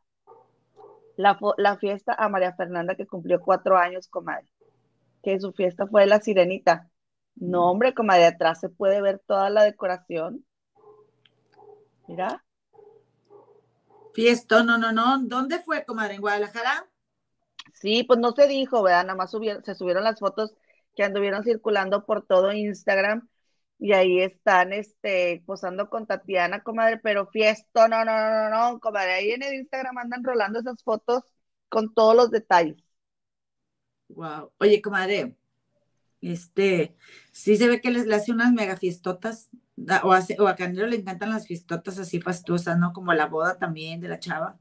la, 1.17 1.39
la 1.57 1.77
fiesta 1.79 2.15
a 2.15 2.29
María 2.29 2.55
Fernanda 2.55 2.95
que 2.95 3.07
cumplió 3.07 3.41
cuatro 3.41 3.77
años, 3.77 4.09
comadre, 4.09 4.47
que 5.23 5.39
su 5.41 5.53
fiesta 5.53 5.87
fue 5.87 6.07
la 6.07 6.21
sirenita. 6.21 6.91
No, 7.37 7.71
hombre, 7.71 7.95
comadre, 7.95 8.27
atrás 8.27 8.61
se 8.61 8.69
puede 8.69 9.01
ver 9.03 9.23
toda 9.27 9.51
la 9.51 9.65
decoración. 9.65 10.45
Mira. 12.09 12.45
Fiesta, 14.15 14.63
no, 14.63 14.79
no, 14.79 14.93
no. 14.93 15.19
¿Dónde 15.23 15.59
fue, 15.59 15.85
comadre? 15.85 16.15
¿En 16.15 16.23
Guadalajara? 16.23 16.89
Sí, 17.81 18.05
pues 18.05 18.19
no 18.19 18.33
se 18.33 18.49
dijo, 18.49 18.83
¿verdad? 18.83 19.05
Nada 19.05 19.17
más 19.17 19.31
se 19.31 19.75
subieron 19.75 20.05
las 20.05 20.19
fotos 20.19 20.55
que 20.97 21.05
anduvieron 21.05 21.45
circulando 21.45 22.07
por 22.07 22.27
todo 22.27 22.53
Instagram 22.53 23.29
y 23.79 23.93
ahí 23.93 24.21
están 24.21 24.73
este, 24.73 25.43
posando 25.47 25.91
con 25.91 26.07
Tatiana, 26.07 26.63
comadre, 26.63 26.99
pero 26.99 27.27
fiesto, 27.27 27.87
no, 27.89 28.05
no, 28.05 28.13
no, 28.13 28.51
no, 28.51 28.73
no, 28.73 28.81
comadre, 28.81 29.13
ahí 29.13 29.31
en 29.33 29.43
el 29.43 29.55
Instagram 29.55 29.99
andan 29.99 30.25
rolando 30.25 30.61
esas 30.61 30.83
fotos 30.83 31.23
con 31.69 31.93
todos 31.93 32.17
los 32.17 32.31
detalles. 32.31 32.83
Wow. 34.09 34.53
Oye, 34.59 34.81
comadre, 34.81 35.37
este, 36.23 36.97
sí 37.33 37.57
se 37.57 37.69
ve 37.69 37.81
que 37.81 37.91
les 37.91 38.07
le 38.07 38.15
hace 38.15 38.33
unas 38.33 38.53
mega 38.53 38.77
fiestotas, 38.77 39.51
o, 40.03 40.13
hace, 40.13 40.37
o 40.41 40.49
a 40.49 40.57
Canelo 40.57 40.87
le 40.87 40.97
encantan 40.97 41.31
las 41.31 41.47
fiestotas 41.47 41.99
así 41.99 42.21
fastuosas, 42.21 42.79
¿no? 42.79 42.93
Como 42.95 43.13
la 43.13 43.27
boda 43.27 43.59
también 43.59 44.01
de 44.01 44.09
la 44.09 44.19
chava. 44.19 44.59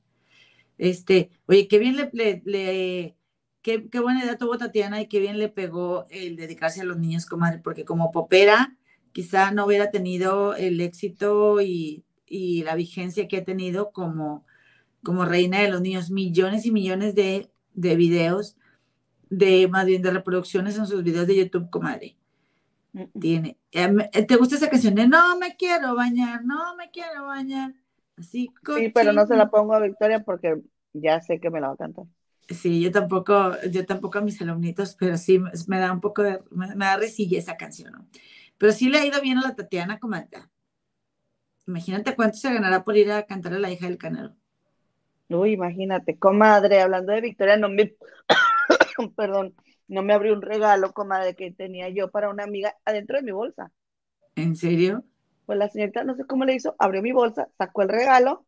Este, 0.77 1.31
oye, 1.47 1.67
qué 1.67 1.79
bien 1.79 1.95
le, 1.95 2.09
le, 2.13 2.41
le 2.45 3.17
qué, 3.61 3.89
qué, 3.89 3.99
buena 3.99 4.23
idea 4.23 4.37
tuvo 4.37 4.57
Tatiana 4.57 5.01
y 5.01 5.07
qué 5.07 5.19
bien 5.19 5.39
le 5.39 5.49
pegó 5.49 6.05
el 6.09 6.35
dedicarse 6.35 6.81
a 6.81 6.85
los 6.85 6.97
niños, 6.97 7.25
comadre, 7.25 7.59
porque 7.59 7.85
como 7.85 8.11
popera, 8.11 8.77
quizá 9.15 9.51
no 9.51 9.65
hubiera 9.65 9.91
tenido 9.91 10.55
el 10.55 10.81
éxito 10.81 11.61
y, 11.61 12.03
la 12.27 12.75
vigencia 12.75 13.27
que 13.27 13.37
ha 13.37 13.43
tenido 13.43 13.91
como, 13.91 14.45
como 15.03 15.25
reina 15.25 15.61
de 15.61 15.69
los 15.69 15.81
niños. 15.81 16.11
Millones 16.11 16.65
y 16.65 16.71
millones 16.71 17.15
de, 17.15 17.49
de 17.73 17.95
videos, 17.95 18.57
de 19.29 19.67
más 19.69 19.85
bien 19.85 20.01
de 20.01 20.11
reproducciones 20.11 20.77
en 20.77 20.85
sus 20.85 21.03
videos 21.03 21.27
de 21.27 21.37
YouTube, 21.37 21.69
comadre. 21.69 22.17
Tiene. 23.19 23.57
Em, 23.71 23.97
¿Te 24.27 24.35
gusta 24.35 24.55
esa 24.55 24.69
canción 24.69 24.95
de 24.95 25.07
No 25.07 25.37
me 25.37 25.55
quiero 25.55 25.95
bañar, 25.95 26.43
no 26.43 26.75
me 26.75 26.91
quiero 26.91 27.25
bañar? 27.25 27.73
Así. 28.17 28.49
Sí, 28.75 28.91
pero 28.93 29.13
no 29.13 29.25
se 29.25 29.35
la 29.35 29.49
pongo 29.49 29.73
a 29.73 29.79
Victoria 29.79 30.23
porque 30.23 30.61
ya 30.93 31.21
sé 31.21 31.39
que 31.39 31.49
me 31.49 31.59
la 31.59 31.67
va 31.67 31.73
a 31.73 31.77
cantar. 31.77 32.05
Sí, 32.47 32.81
yo 32.81 32.91
tampoco, 32.91 33.53
yo 33.71 33.85
tampoco 33.85 34.19
a 34.19 34.21
mis 34.21 34.39
alumnitos, 34.41 34.95
pero 34.99 35.17
sí 35.17 35.39
me 35.67 35.79
da 35.79 35.91
un 35.91 35.99
poco 35.99 36.21
de, 36.21 36.39
me, 36.51 36.67
da 36.75 36.97
resilla 36.97 37.39
esa 37.39 37.57
canción, 37.57 37.93
¿no? 37.93 38.07
Pero 38.57 38.71
sí 38.71 38.89
le 38.89 38.99
ha 38.99 39.05
ido 39.05 39.19
bien 39.19 39.39
a 39.39 39.41
la 39.41 39.55
Tatiana 39.55 39.99
comadre. 39.99 40.29
Imagínate 41.67 42.15
cuánto 42.15 42.37
se 42.37 42.53
ganará 42.53 42.83
por 42.83 42.95
ir 42.95 43.11
a 43.11 43.23
cantar 43.23 43.53
a 43.53 43.59
la 43.59 43.71
hija 43.71 43.87
del 43.87 43.97
Canelo. 43.97 44.35
Uy, 45.27 45.53
imagínate, 45.53 46.19
comadre, 46.19 46.81
hablando 46.81 47.11
de 47.11 47.21
Victoria, 47.21 47.57
no 47.57 47.67
me, 47.67 47.95
perdón, 49.17 49.55
no 49.87 50.03
me 50.03 50.13
abrió 50.13 50.33
un 50.33 50.43
regalo, 50.43 50.93
comadre, 50.93 51.35
que 51.35 51.51
tenía 51.51 51.89
yo 51.89 52.11
para 52.11 52.29
una 52.29 52.43
amiga 52.43 52.75
adentro 52.85 53.17
de 53.17 53.23
mi 53.23 53.31
bolsa. 53.31 53.71
¿En 54.35 54.55
serio? 54.55 55.03
Pues 55.45 55.59
la 55.59 55.69
señorita, 55.69 56.03
no 56.03 56.15
sé 56.15 56.25
cómo 56.25 56.45
le 56.45 56.55
hizo, 56.55 56.75
abrió 56.79 57.01
mi 57.01 57.11
bolsa, 57.11 57.49
sacó 57.57 57.83
el 57.83 57.89
regalo, 57.89 58.45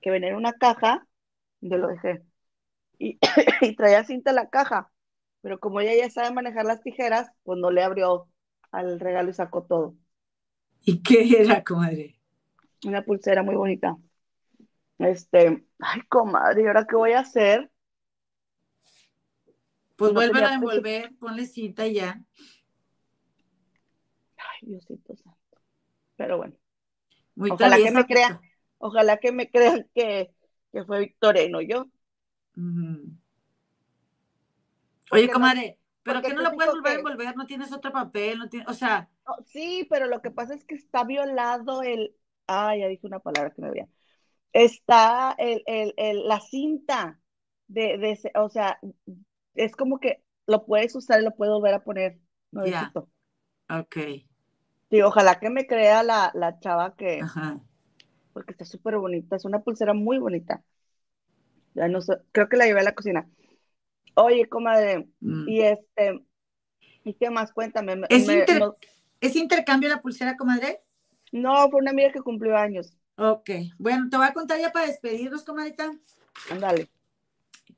que 0.00 0.10
venía 0.10 0.30
en 0.30 0.36
una 0.36 0.52
caja, 0.52 1.06
yo 1.60 1.78
lo 1.78 1.88
dejé. 1.88 2.22
Y, 2.98 3.18
y 3.60 3.76
traía 3.76 4.04
cinta 4.04 4.30
en 4.30 4.36
la 4.36 4.50
caja, 4.50 4.90
pero 5.40 5.58
como 5.58 5.80
ella 5.80 5.94
ya 5.94 6.10
sabe 6.10 6.32
manejar 6.32 6.64
las 6.66 6.82
tijeras, 6.82 7.30
pues 7.42 7.58
no 7.58 7.70
le 7.70 7.82
abrió 7.82 8.28
al 8.70 9.00
regalo 9.00 9.30
y 9.30 9.34
sacó 9.34 9.64
todo. 9.64 9.94
¿Y 10.84 11.02
qué 11.02 11.40
era, 11.40 11.62
comadre? 11.62 12.18
Una 12.84 13.04
pulsera 13.04 13.42
muy 13.42 13.54
bonita. 13.54 13.96
Este, 14.98 15.64
ay, 15.78 16.00
comadre, 16.08 16.62
¿y 16.62 16.66
ahora 16.66 16.86
qué 16.86 16.96
voy 16.96 17.12
a 17.12 17.20
hacer? 17.20 17.70
Pues 19.96 20.12
vuelve 20.12 20.44
a 20.44 20.54
envolver, 20.54 21.14
ponle 21.18 21.46
cita 21.46 21.86
y 21.86 21.94
ya. 21.94 22.20
Ay, 24.36 24.68
Diosito. 24.68 25.14
Pero 26.16 26.36
bueno. 26.36 26.54
ojalá 27.36 27.76
que 27.76 27.90
me 27.90 28.06
crean, 28.06 28.40
ojalá 28.78 29.16
que 29.18 29.32
me 29.32 29.50
crean 29.50 29.88
que, 29.94 30.32
fue 30.86 31.00
Victoria 31.00 31.44
y 31.44 31.50
no 31.50 31.60
yo. 31.60 31.86
Oye, 35.10 35.30
comadre, 35.30 35.78
¿pero 36.02 36.22
qué 36.22 36.32
no 36.32 36.42
lo 36.42 36.52
puedes 36.52 36.72
volver 36.72 36.92
a 36.92 36.96
envolver? 36.96 37.36
¿No 37.36 37.46
tienes 37.46 37.72
otro 37.72 37.92
papel? 37.92 38.38
No 38.38 38.48
tiene, 38.48 38.66
o 38.68 38.74
sea... 38.74 39.08
sí, 39.46 39.86
pero 39.90 40.06
lo 40.06 40.22
que 40.22 40.30
pasa 40.30 40.54
es 40.54 40.64
que 40.64 40.74
está 40.74 41.04
violado 41.04 41.82
el... 41.82 42.14
Ay, 42.46 42.80
ya 42.80 42.88
dije 42.88 43.06
una 43.06 43.20
palabra 43.20 43.50
que 43.50 43.62
me 43.62 43.70
veía. 43.70 43.88
Está 44.52 45.34
el, 45.38 45.62
la 46.26 46.40
cinta 46.40 47.18
de, 47.68 47.96
de 47.98 48.12
ese, 48.12 48.32
o 48.34 48.48
sea, 48.48 48.78
es 49.54 49.76
como 49.76 49.98
que 49.98 50.22
lo 50.46 50.66
puedes 50.66 50.94
usar 50.94 51.20
y 51.20 51.24
lo 51.24 51.34
puedo 51.34 51.54
volver 51.54 51.74
a 51.74 51.84
poner. 51.84 52.18
No 52.50 52.64
yeah. 52.64 52.92
Ok. 53.68 53.96
Sí, 54.92 55.00
ojalá 55.00 55.40
que 55.40 55.48
me 55.48 55.66
crea 55.66 56.02
la, 56.02 56.30
la 56.34 56.60
chava 56.60 56.94
que... 56.94 57.20
Ajá. 57.22 57.58
Porque 58.34 58.52
está 58.52 58.66
súper 58.66 58.98
bonita, 58.98 59.36
es 59.36 59.44
una 59.46 59.60
pulsera 59.60 59.94
muy 59.94 60.18
bonita. 60.18 60.62
Ya 61.74 61.88
no 61.88 62.02
sé, 62.02 62.18
creo 62.30 62.48
que 62.48 62.58
la 62.58 62.66
llevé 62.66 62.80
a 62.80 62.84
la 62.84 62.94
cocina. 62.94 63.26
Oye, 64.14 64.48
comadre, 64.48 65.08
mm. 65.20 65.48
y 65.48 65.62
este, 65.62 66.24
¿y 67.04 67.14
qué 67.14 67.30
más? 67.30 67.52
Cuéntame. 67.52 68.02
¿Es, 68.10 68.28
¿Es 69.20 69.36
intercambio 69.36 69.88
la 69.88 70.02
pulsera, 70.02 70.36
comadre? 70.36 70.82
No, 71.32 71.70
fue 71.70 71.80
una 71.80 71.92
amiga 71.92 72.12
que 72.12 72.20
cumplió 72.20 72.56
años. 72.56 72.94
Ok, 73.16 73.50
bueno, 73.78 74.08
te 74.10 74.18
voy 74.18 74.26
a 74.26 74.34
contar 74.34 74.60
ya 74.60 74.70
para 74.70 74.86
despedirnos, 74.86 75.42
comadita. 75.42 75.90
Ándale 76.50 76.90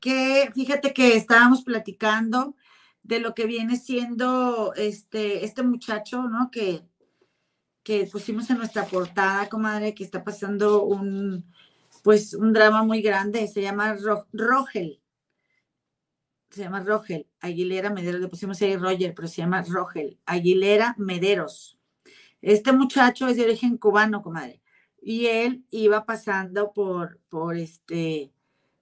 que 0.05 0.51
fíjate 0.55 0.93
que 0.93 1.17
estábamos 1.17 1.62
platicando 1.62 2.55
de 3.03 3.21
lo 3.21 3.35
que 3.35 3.47
viene 3.47 3.77
siendo 3.77 4.75
este, 4.75 5.47
este 5.47 5.62
muchacho, 5.62 6.25
¿no? 6.25 6.51
Que, 6.51 6.83
que 7.85 8.07
pusimos 8.07 8.49
en 8.51 8.59
nuestra 8.59 8.87
portada, 8.87 9.49
comadre, 9.49 9.95
que 9.95 10.03
está 10.03 10.24
pasando 10.24 10.82
un, 10.85 11.45
pues, 12.03 12.35
un 12.35 12.53
drama 12.53 12.82
muy 12.82 13.03
grande, 13.03 13.47
se 13.47 13.62
llama 13.62 13.97
Rogel. 14.32 15.01
Se 16.51 16.62
llama 16.62 16.80
Rogel, 16.80 17.26
Aguilera 17.41 17.91
Mederos, 17.91 18.20
le 18.20 18.28
pusimos 18.28 18.61
ahí 18.62 18.76
Roger, 18.76 19.14
pero 19.14 19.28
se 19.28 19.43
llama 19.43 19.62
Rogel, 19.62 20.18
Aguilera 20.24 20.95
Mederos. 20.99 21.78
Este 22.41 22.72
muchacho 22.72 23.28
es 23.28 23.37
de 23.37 23.45
origen 23.45 23.76
cubano, 23.76 24.22
comadre, 24.22 24.62
y 25.03 25.26
él 25.26 25.64
iba 25.70 26.07
pasando 26.07 26.72
por, 26.72 27.20
por 27.28 27.57
este, 27.57 28.32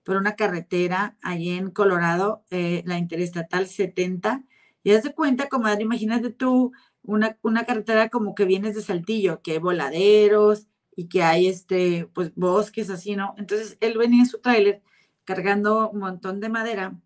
por 0.05 0.17
una 0.17 0.37
carretera 0.37 1.17
allí 1.23 1.51
en 1.51 1.71
Colorado, 1.71 2.45
eh, 2.51 2.83
la 2.87 2.99
Interestatal 2.99 3.67
70. 3.67 4.45
Y 4.85 4.93
haz 4.93 5.05
de 5.05 5.15
cuenta, 5.15 5.49
comadre, 5.49 5.83
imagínate 5.83 6.31
tú 6.31 6.73
una, 7.03 7.39
una 7.43 7.65
carretera 7.65 8.09
como 8.09 8.35
que 8.35 8.45
vienes 8.45 8.75
de 8.75 8.83
Saltillo, 8.83 9.43
que 9.43 9.53
hay 9.53 9.59
voladeros 9.59 10.67
y 10.97 11.09
que 11.09 11.23
hay 11.23 11.49
este, 11.49 12.09
pues 12.13 12.33
bosques 12.35 12.91
así, 12.91 13.17
¿no? 13.17 13.35
Entonces 13.39 13.77
él 13.81 13.99
venía 13.99 14.21
en 14.21 14.29
su 14.29 14.41
tráiler 14.41 14.83
cargando 15.25 15.91
un 15.91 16.01
montón 16.01 16.41
de 16.41 16.49
madera 16.49 16.99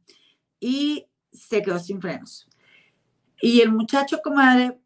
y 0.61 1.07
se 1.32 1.62
quedó 1.62 1.78
sin 1.78 2.01
frenos. 2.01 2.49
Y 3.40 3.61
el 3.61 3.70
muchacho, 3.72 4.20
comadre, 4.22 4.78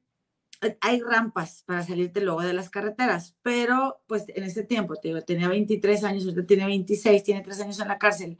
hay 0.80 1.00
rampas 1.00 1.62
para 1.66 1.82
salirte 1.82 2.20
luego 2.20 2.42
de 2.42 2.52
las 2.52 2.68
carreteras, 2.68 3.36
pero 3.42 4.02
pues 4.06 4.24
en 4.28 4.44
ese 4.44 4.62
tiempo, 4.64 4.96
te 4.96 5.08
digo, 5.08 5.22
tenía 5.22 5.48
23 5.48 6.04
años, 6.04 6.26
usted 6.26 6.44
tiene 6.44 6.66
26, 6.66 7.22
tiene 7.22 7.40
3 7.42 7.61
años 7.61 7.80
en 7.80 7.88
la 7.88 7.98
cárcel. 7.98 8.38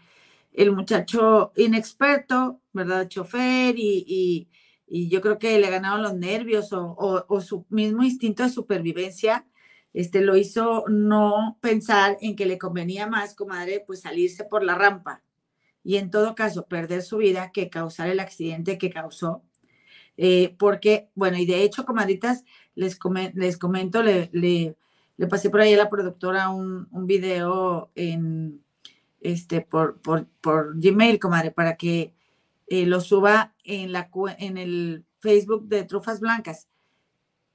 El 0.53 0.73
muchacho 0.73 1.53
inexperto, 1.57 2.61
¿verdad? 2.73 3.09
Chofer 3.09 3.75
y, 3.79 4.49
yo 4.91 5.21
creo 5.21 5.39
que 5.39 5.59
le 5.59 5.71
ganaron 5.71 6.03
los 6.03 6.15
nervios 6.15 6.73
o, 6.73 6.97
o, 7.29 7.41
su 7.41 7.65
mismo 7.69 8.03
instinto 8.03 8.43
de 8.43 8.51
supervivencia, 8.51 9.47
este, 9.93 10.21
lo 10.21 10.37
hizo 10.37 10.85
no 10.89 11.59
pensar 11.61 12.19
en 12.21 12.37
que 12.37 12.47
le 12.47 12.59
convenía 12.59 13.07
más, 13.07 13.35
comadre, 13.35 13.83
pues 13.87 14.01
salirse 14.03 14.45
por 14.45 14.65
la 14.65 14.75
rampa 14.75 15.23
y 15.83 15.97
en 15.97 16.11
todo 16.11 16.35
caso 16.35 16.67
perder 16.67 17.03
su 17.03 17.19
vida 17.19 17.53
que 17.53 17.71
causar 17.71 18.09
el 18.09 18.21
accidente 18.21 18.79
que 18.79 18.91
causó 18.91 19.43
eh, 20.23 20.55
porque, 20.59 21.09
bueno, 21.15 21.39
y 21.39 21.47
de 21.47 21.63
hecho, 21.63 21.87
comadritas, 21.87 22.45
les, 22.75 22.99
les 23.35 23.57
comento, 23.57 24.03
le, 24.03 24.29
le, 24.33 24.77
pasé 25.29 25.49
por 25.49 25.63
ahí 25.63 25.73
a 25.73 25.79
la 25.79 25.89
productora 25.89 26.51
un, 26.51 26.89
un 26.91 27.07
video 27.07 27.91
en, 27.95 28.63
este, 29.23 29.63
por, 29.63 29.99
por, 30.03 30.27
por, 30.43 30.79
Gmail, 30.79 31.19
comadre, 31.19 31.53
para 31.53 31.77
que 31.77 32.13
eh, 32.71 32.87
lo 32.87 33.01
suba 33.01 33.55
en, 33.65 33.93
la, 33.93 34.09
en 34.39 34.57
el 34.57 35.05
Facebook 35.19 35.67
de 35.67 35.85
Trufas 35.85 36.21
Blancas. 36.21 36.69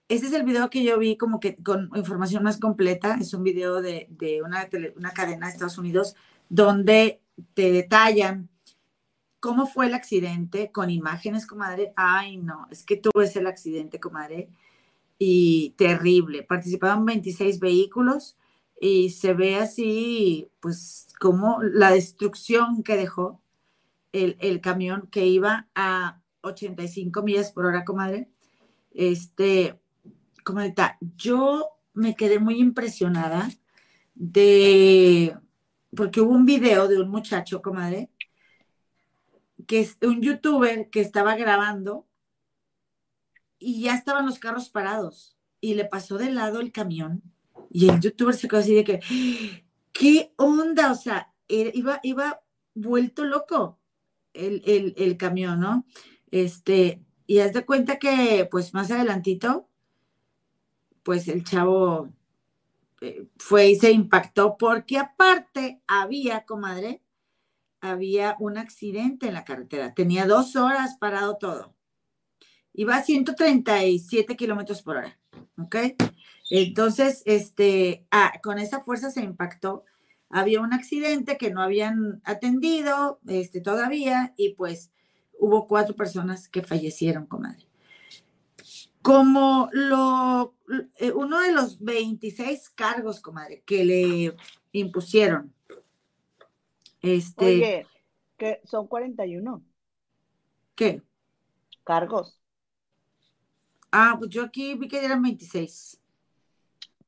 Este 0.08 0.28
es 0.28 0.34
el 0.34 0.44
video 0.44 0.70
que 0.70 0.84
yo 0.84 1.00
vi 1.00 1.18
como 1.18 1.40
que 1.40 1.56
con 1.56 1.90
información 1.96 2.44
más 2.44 2.60
completa. 2.60 3.18
Es 3.20 3.34
un 3.34 3.42
video 3.42 3.82
de, 3.82 4.08
de 4.12 4.44
una, 4.44 4.70
una 4.96 5.12
cadena 5.12 5.48
de 5.48 5.54
Estados 5.54 5.80
Unidos 5.80 6.16
donde 6.50 7.22
te 7.54 7.72
detallan 7.72 8.50
cómo 9.40 9.68
fue 9.68 9.88
el 9.88 9.94
accidente 9.94 10.72
con 10.72 10.90
imágenes, 10.90 11.48
comadre. 11.48 11.94
Ay, 11.96 12.38
no, 12.38 12.68
es 12.70 12.84
que 12.84 12.98
tú 12.98 13.10
ves 13.16 13.36
el 13.38 13.48
accidente, 13.48 14.00
comadre, 14.02 14.50
y 15.18 15.76
terrible. 15.78 16.44
Participaban 16.44 17.06
26 17.06 17.60
vehículos 17.60 18.38
y 18.82 19.12
se 19.12 19.34
ve 19.34 19.56
así, 19.56 20.50
pues, 20.60 21.08
como 21.22 21.64
la 21.64 21.92
destrucción 21.92 22.84
que 22.84 22.98
dejó 22.98 23.40
el, 24.16 24.62
camión 24.62 25.08
que 25.12 25.26
iba 25.26 25.68
a 25.76 26.22
85 26.42 27.24
millas 27.24 27.52
por 27.52 27.66
hora, 27.66 27.84
comadre. 27.84 28.30
Este, 28.92 29.80
comadre, 30.44 30.74
yo 31.18 31.70
me 31.94 32.16
quedé 32.16 32.40
muy 32.40 32.60
impresionada 32.60 33.50
de, 34.14 35.38
porque 35.96 36.22
hubo 36.22 36.32
un 36.32 36.46
video 36.46 36.88
de 36.88 37.02
un 37.02 37.10
muchacho, 37.10 37.62
comadre, 37.62 38.10
que 39.68 39.82
es 39.82 39.98
un 40.02 40.22
youtuber 40.22 40.90
que 40.90 41.02
estaba 41.02 41.36
grabando 41.36 42.08
y 43.60 43.82
ya 43.82 43.96
estaban 43.96 44.26
los 44.26 44.40
carros 44.40 44.70
parados 44.70 45.38
y 45.60 45.74
le 45.74 45.86
pasó 45.86 46.18
de 46.18 46.32
lado 46.32 46.60
el 46.60 46.72
camión 46.72 47.22
y 47.72 47.90
el 47.90 48.00
youtuber 48.00 48.36
se 48.36 48.48
quedó 48.48 48.60
así 48.60 48.76
de 48.76 48.84
que, 48.84 49.00
¿qué 49.92 50.32
onda? 50.38 50.92
O 50.92 50.96
sea, 50.96 51.34
iba, 51.48 52.00
iba 52.04 52.42
vuelto 52.74 53.26
loco 53.26 53.80
el, 54.36 55.18
camión, 55.18 55.60
¿no? 55.60 55.86
Este, 56.32 57.02
y 57.28 57.40
haz 57.40 57.54
de 57.54 57.66
cuenta 57.66 57.98
que 57.98 58.48
pues 58.50 58.74
más 58.74 58.92
adelantito, 58.92 59.68
pues 61.04 61.28
el 61.28 61.44
chavo 61.44 62.10
eh, 63.02 63.28
fue 63.38 63.70
y 63.70 63.76
se 63.76 63.92
impactó 63.92 64.58
porque 64.58 64.98
aparte 64.98 65.82
había, 65.88 66.46
comadre, 66.46 67.02
había 67.82 68.36
un 68.40 68.58
accidente 68.58 69.28
en 69.28 69.34
la 69.34 69.46
carretera. 69.46 69.94
Tenía 69.94 70.26
dos 70.26 70.56
horas 70.56 70.98
parado 71.00 71.38
todo. 71.38 71.76
Iba 72.74 72.98
a 72.98 73.04
137 73.04 74.36
kilómetros 74.36 74.82
por 74.82 74.98
hora. 74.98 75.20
¿Ok? 75.58 75.76
Entonces, 76.50 77.24
este, 77.26 78.06
ah, 78.12 78.34
con 78.44 78.60
esa 78.60 78.82
fuerza 78.82 79.12
se 79.12 79.22
impactó. 79.22 79.86
Había 80.38 80.60
un 80.60 80.74
accidente 80.74 81.38
que 81.38 81.50
no 81.50 81.62
habían 81.62 82.22
atendido 82.26 83.22
este, 83.26 83.62
todavía 83.62 84.34
y 84.36 84.50
pues 84.56 84.92
hubo 85.40 85.66
cuatro 85.66 85.96
personas 85.96 86.50
que 86.50 86.62
fallecieron, 86.62 87.26
comadre. 87.26 87.66
Como 89.02 89.70
lo, 89.72 90.56
eh, 90.98 91.14
uno 91.14 91.40
de 91.40 91.54
los 91.54 91.80
26 91.80 92.70
cargos, 92.72 93.22
comadre, 93.22 93.64
que 93.66 93.86
le 93.86 94.36
impusieron 94.74 95.54
este, 97.02 97.46
Oye, 97.46 97.88
que 98.36 98.62
son 98.66 98.88
41. 98.88 99.64
¿Qué? 100.76 101.02
Cargos. 101.86 102.42
Ah, 103.90 104.16
pues 104.20 104.32
yo 104.32 104.44
aquí 104.44 104.74
vi 104.74 104.90
que 104.90 105.06
eran 105.06 105.22
26. 105.22 106.02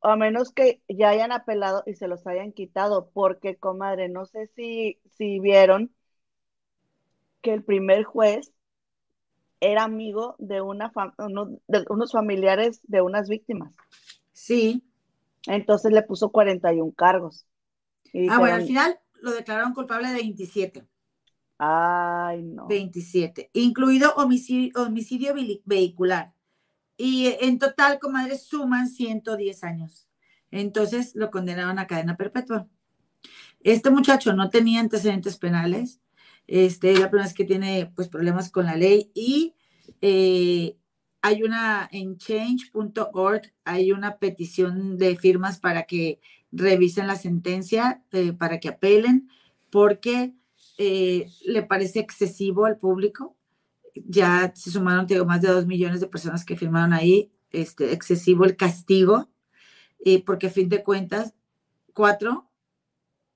A 0.01 0.15
menos 0.15 0.51
que 0.51 0.81
ya 0.87 1.09
hayan 1.09 1.31
apelado 1.31 1.83
y 1.85 1.95
se 1.95 2.07
los 2.07 2.25
hayan 2.27 2.51
quitado, 2.51 3.09
porque, 3.13 3.57
comadre, 3.57 4.09
no 4.09 4.25
sé 4.25 4.47
si, 4.55 4.99
si 5.17 5.39
vieron 5.39 5.91
que 7.41 7.53
el 7.53 7.63
primer 7.63 8.03
juez 8.03 8.53
era 9.59 9.83
amigo 9.83 10.35
de, 10.37 10.61
una 10.61 10.91
de 11.67 11.85
unos 11.89 12.11
familiares 12.11 12.79
de 12.83 13.01
unas 13.01 13.27
víctimas. 13.27 13.73
Sí. 14.33 14.83
Entonces 15.47 15.91
le 15.91 16.03
puso 16.03 16.29
41 16.29 16.91
cargos. 16.91 17.45
ah, 18.29 18.39
bueno, 18.39 18.55
al 18.55 18.65
final 18.65 18.99
lo 19.21 19.31
declararon 19.31 19.73
culpable 19.73 20.09
de 20.09 20.15
27. 20.15 20.87
Ay, 21.57 22.43
no. 22.43 22.67
27, 22.67 23.49
incluido 23.53 24.13
homicidio, 24.15 24.83
homicidio 24.83 25.33
vehicular. 25.65 26.33
Y 26.97 27.35
en 27.39 27.59
total, 27.59 27.99
comadre, 27.99 28.37
suman 28.37 28.89
110 28.89 29.63
años. 29.63 30.07
Entonces 30.51 31.15
lo 31.15 31.29
condenaron 31.31 31.79
a 31.79 31.87
cadena 31.87 32.17
perpetua. 32.17 32.67
Este 33.61 33.89
muchacho 33.89 34.33
no 34.33 34.49
tenía 34.49 34.79
antecedentes 34.79 35.37
penales, 35.37 35.99
este, 36.47 36.91
es 36.91 36.99
la 36.99 37.09
primera 37.09 37.27
vez 37.27 37.33
que 37.33 37.43
tiene 37.43 37.91
pues, 37.95 38.07
problemas 38.07 38.49
con 38.49 38.65
la 38.65 38.75
ley 38.75 39.11
y 39.13 39.55
eh, 40.01 40.77
hay 41.21 41.43
una 41.43 41.89
en 41.91 42.17
change.org, 42.17 43.41
hay 43.65 43.91
una 43.91 44.17
petición 44.17 44.97
de 44.97 45.17
firmas 45.17 45.59
para 45.59 45.83
que 45.83 46.19
revisen 46.51 47.07
la 47.07 47.15
sentencia, 47.15 48.03
eh, 48.11 48.33
para 48.33 48.59
que 48.59 48.69
apelen, 48.69 49.29
porque 49.69 50.33
eh, 50.77 51.27
le 51.45 51.63
parece 51.63 51.99
excesivo 51.99 52.65
al 52.65 52.77
público. 52.77 53.36
Ya 54.05 54.51
se 54.55 54.71
sumaron 54.71 55.07
tengo, 55.07 55.25
más 55.25 55.41
de 55.41 55.49
dos 55.49 55.65
millones 55.65 56.01
de 56.01 56.07
personas 56.07 56.45
que 56.45 56.55
firmaron 56.55 56.93
ahí, 56.93 57.31
este, 57.51 57.93
excesivo 57.93 58.45
el 58.45 58.55
castigo, 58.55 59.29
porque 60.25 60.47
a 60.47 60.51
fin 60.51 60.69
de 60.69 60.83
cuentas, 60.83 61.33
cuatro, 61.93 62.49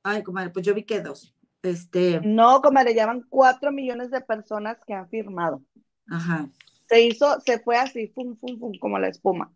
ay, 0.04 0.24
comadre, 0.24 0.52
pues 0.52 0.66
yo 0.66 0.74
vi 0.74 0.84
que 0.84 1.02
dos. 1.02 1.36
Este, 1.64 2.22
no, 2.24 2.62
comadre, 2.62 2.96
llaman 2.96 3.26
cuatro 3.30 3.72
millones 3.72 4.10
de 4.10 4.22
personas 4.22 4.78
que 4.86 4.94
han 4.94 5.08
firmado. 5.10 5.62
Ajá. 6.08 6.50
Se 6.88 7.02
hizo, 7.02 7.40
se 7.42 7.60
fue 7.60 7.78
así, 7.78 8.08
fum, 8.08 8.36
fum, 8.38 8.60
fum, 8.60 8.74
como 8.80 8.98
la 9.00 9.08
espuma. 9.10 9.54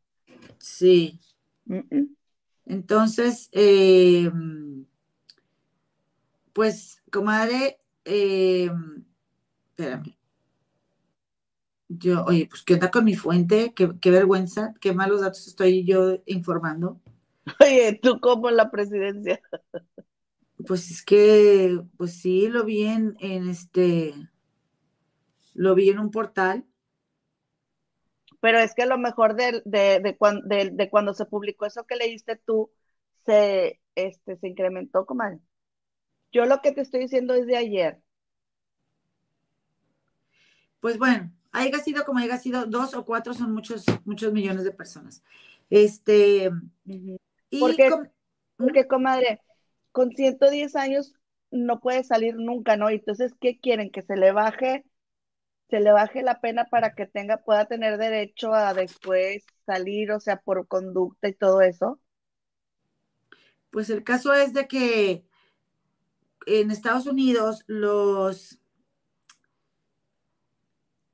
Sí. 0.57 1.19
Entonces, 2.65 3.49
eh, 3.51 4.31
pues, 6.53 7.01
comadre, 7.11 7.79
eh, 8.05 8.71
espérame. 9.69 10.15
Yo, 11.87 12.23
oye, 12.25 12.47
pues, 12.49 12.63
¿qué 12.63 12.75
onda 12.75 12.91
con 12.91 13.05
mi 13.05 13.15
fuente? 13.15 13.73
Qué, 13.75 13.91
qué 14.01 14.11
vergüenza, 14.11 14.73
qué 14.81 14.93
malos 14.93 15.21
datos 15.21 15.47
estoy 15.47 15.85
yo 15.85 16.17
informando. 16.25 16.99
Oye, 17.61 17.99
tú 18.01 18.19
como 18.19 18.49
la 18.49 18.71
presidencia. 18.71 19.39
Pues 20.65 20.89
es 20.89 21.03
que, 21.03 21.79
pues 21.97 22.19
sí, 22.19 22.47
lo 22.47 22.63
vi 22.65 22.83
en, 22.85 23.15
en 23.19 23.49
este, 23.49 24.15
lo 25.53 25.75
vi 25.75 25.89
en 25.89 25.99
un 25.99 26.11
portal 26.11 26.65
pero 28.45 28.59
es 28.59 28.75
que 28.75 28.85
lo 28.85 28.99
mejor 28.99 29.35
de, 29.35 29.63
de, 29.65 29.99
de, 30.01 30.69
de, 30.71 30.89
cuando 30.91 31.15
se 31.15 31.25
publicó 31.25 31.65
eso 31.65 31.87
que 31.87 31.95
leíste 31.95 32.35
tú, 32.35 32.71
se, 33.25 33.81
este, 33.95 34.37
se 34.37 34.47
incrementó, 34.47 35.07
comadre. 35.07 35.39
Yo 36.31 36.45
lo 36.45 36.61
que 36.61 36.71
te 36.71 36.81
estoy 36.81 36.99
diciendo 36.99 37.33
es 37.33 37.47
de 37.47 37.57
ayer. 37.57 38.03
Pues 40.79 40.99
bueno, 40.99 41.31
haya 41.55 41.79
sido 41.79 42.05
como 42.05 42.19
haya 42.19 42.37
sido, 42.37 42.65
dos 42.65 42.93
o 42.93 43.05
cuatro 43.05 43.33
son 43.33 43.53
muchos, 43.53 43.85
muchos 44.05 44.31
millones 44.33 44.63
de 44.63 44.71
personas. 44.71 45.23
Este, 45.69 46.51
y 46.85 47.59
porque, 47.59 47.89
porque, 48.57 48.87
comadre, 48.87 49.41
con 49.91 50.11
110 50.11 50.75
años 50.75 51.13
no 51.51 51.79
puede 51.79 52.03
salir 52.03 52.35
nunca, 52.35 52.77
¿no? 52.77 52.89
Entonces, 52.89 53.33
¿qué 53.39 53.59
quieren? 53.59 53.89
Que 53.89 54.01
se 54.01 54.15
le 54.15 54.31
baje 54.31 54.85
se 55.69 55.79
le 55.79 55.91
baje 55.91 56.21
la 56.21 56.39
pena 56.41 56.65
para 56.65 56.93
que 56.93 57.07
tenga, 57.07 57.37
pueda 57.37 57.65
tener 57.65 57.97
derecho 57.97 58.53
a 58.53 58.73
después 58.73 59.43
salir, 59.65 60.11
o 60.11 60.19
sea, 60.19 60.37
por 60.37 60.67
conducta 60.67 61.27
y 61.27 61.33
todo 61.33 61.61
eso? 61.61 61.99
Pues 63.71 63.89
el 63.89 64.03
caso 64.03 64.33
es 64.33 64.53
de 64.53 64.67
que 64.67 65.25
en 66.45 66.71
Estados 66.71 67.07
Unidos 67.07 67.63
los 67.67 68.59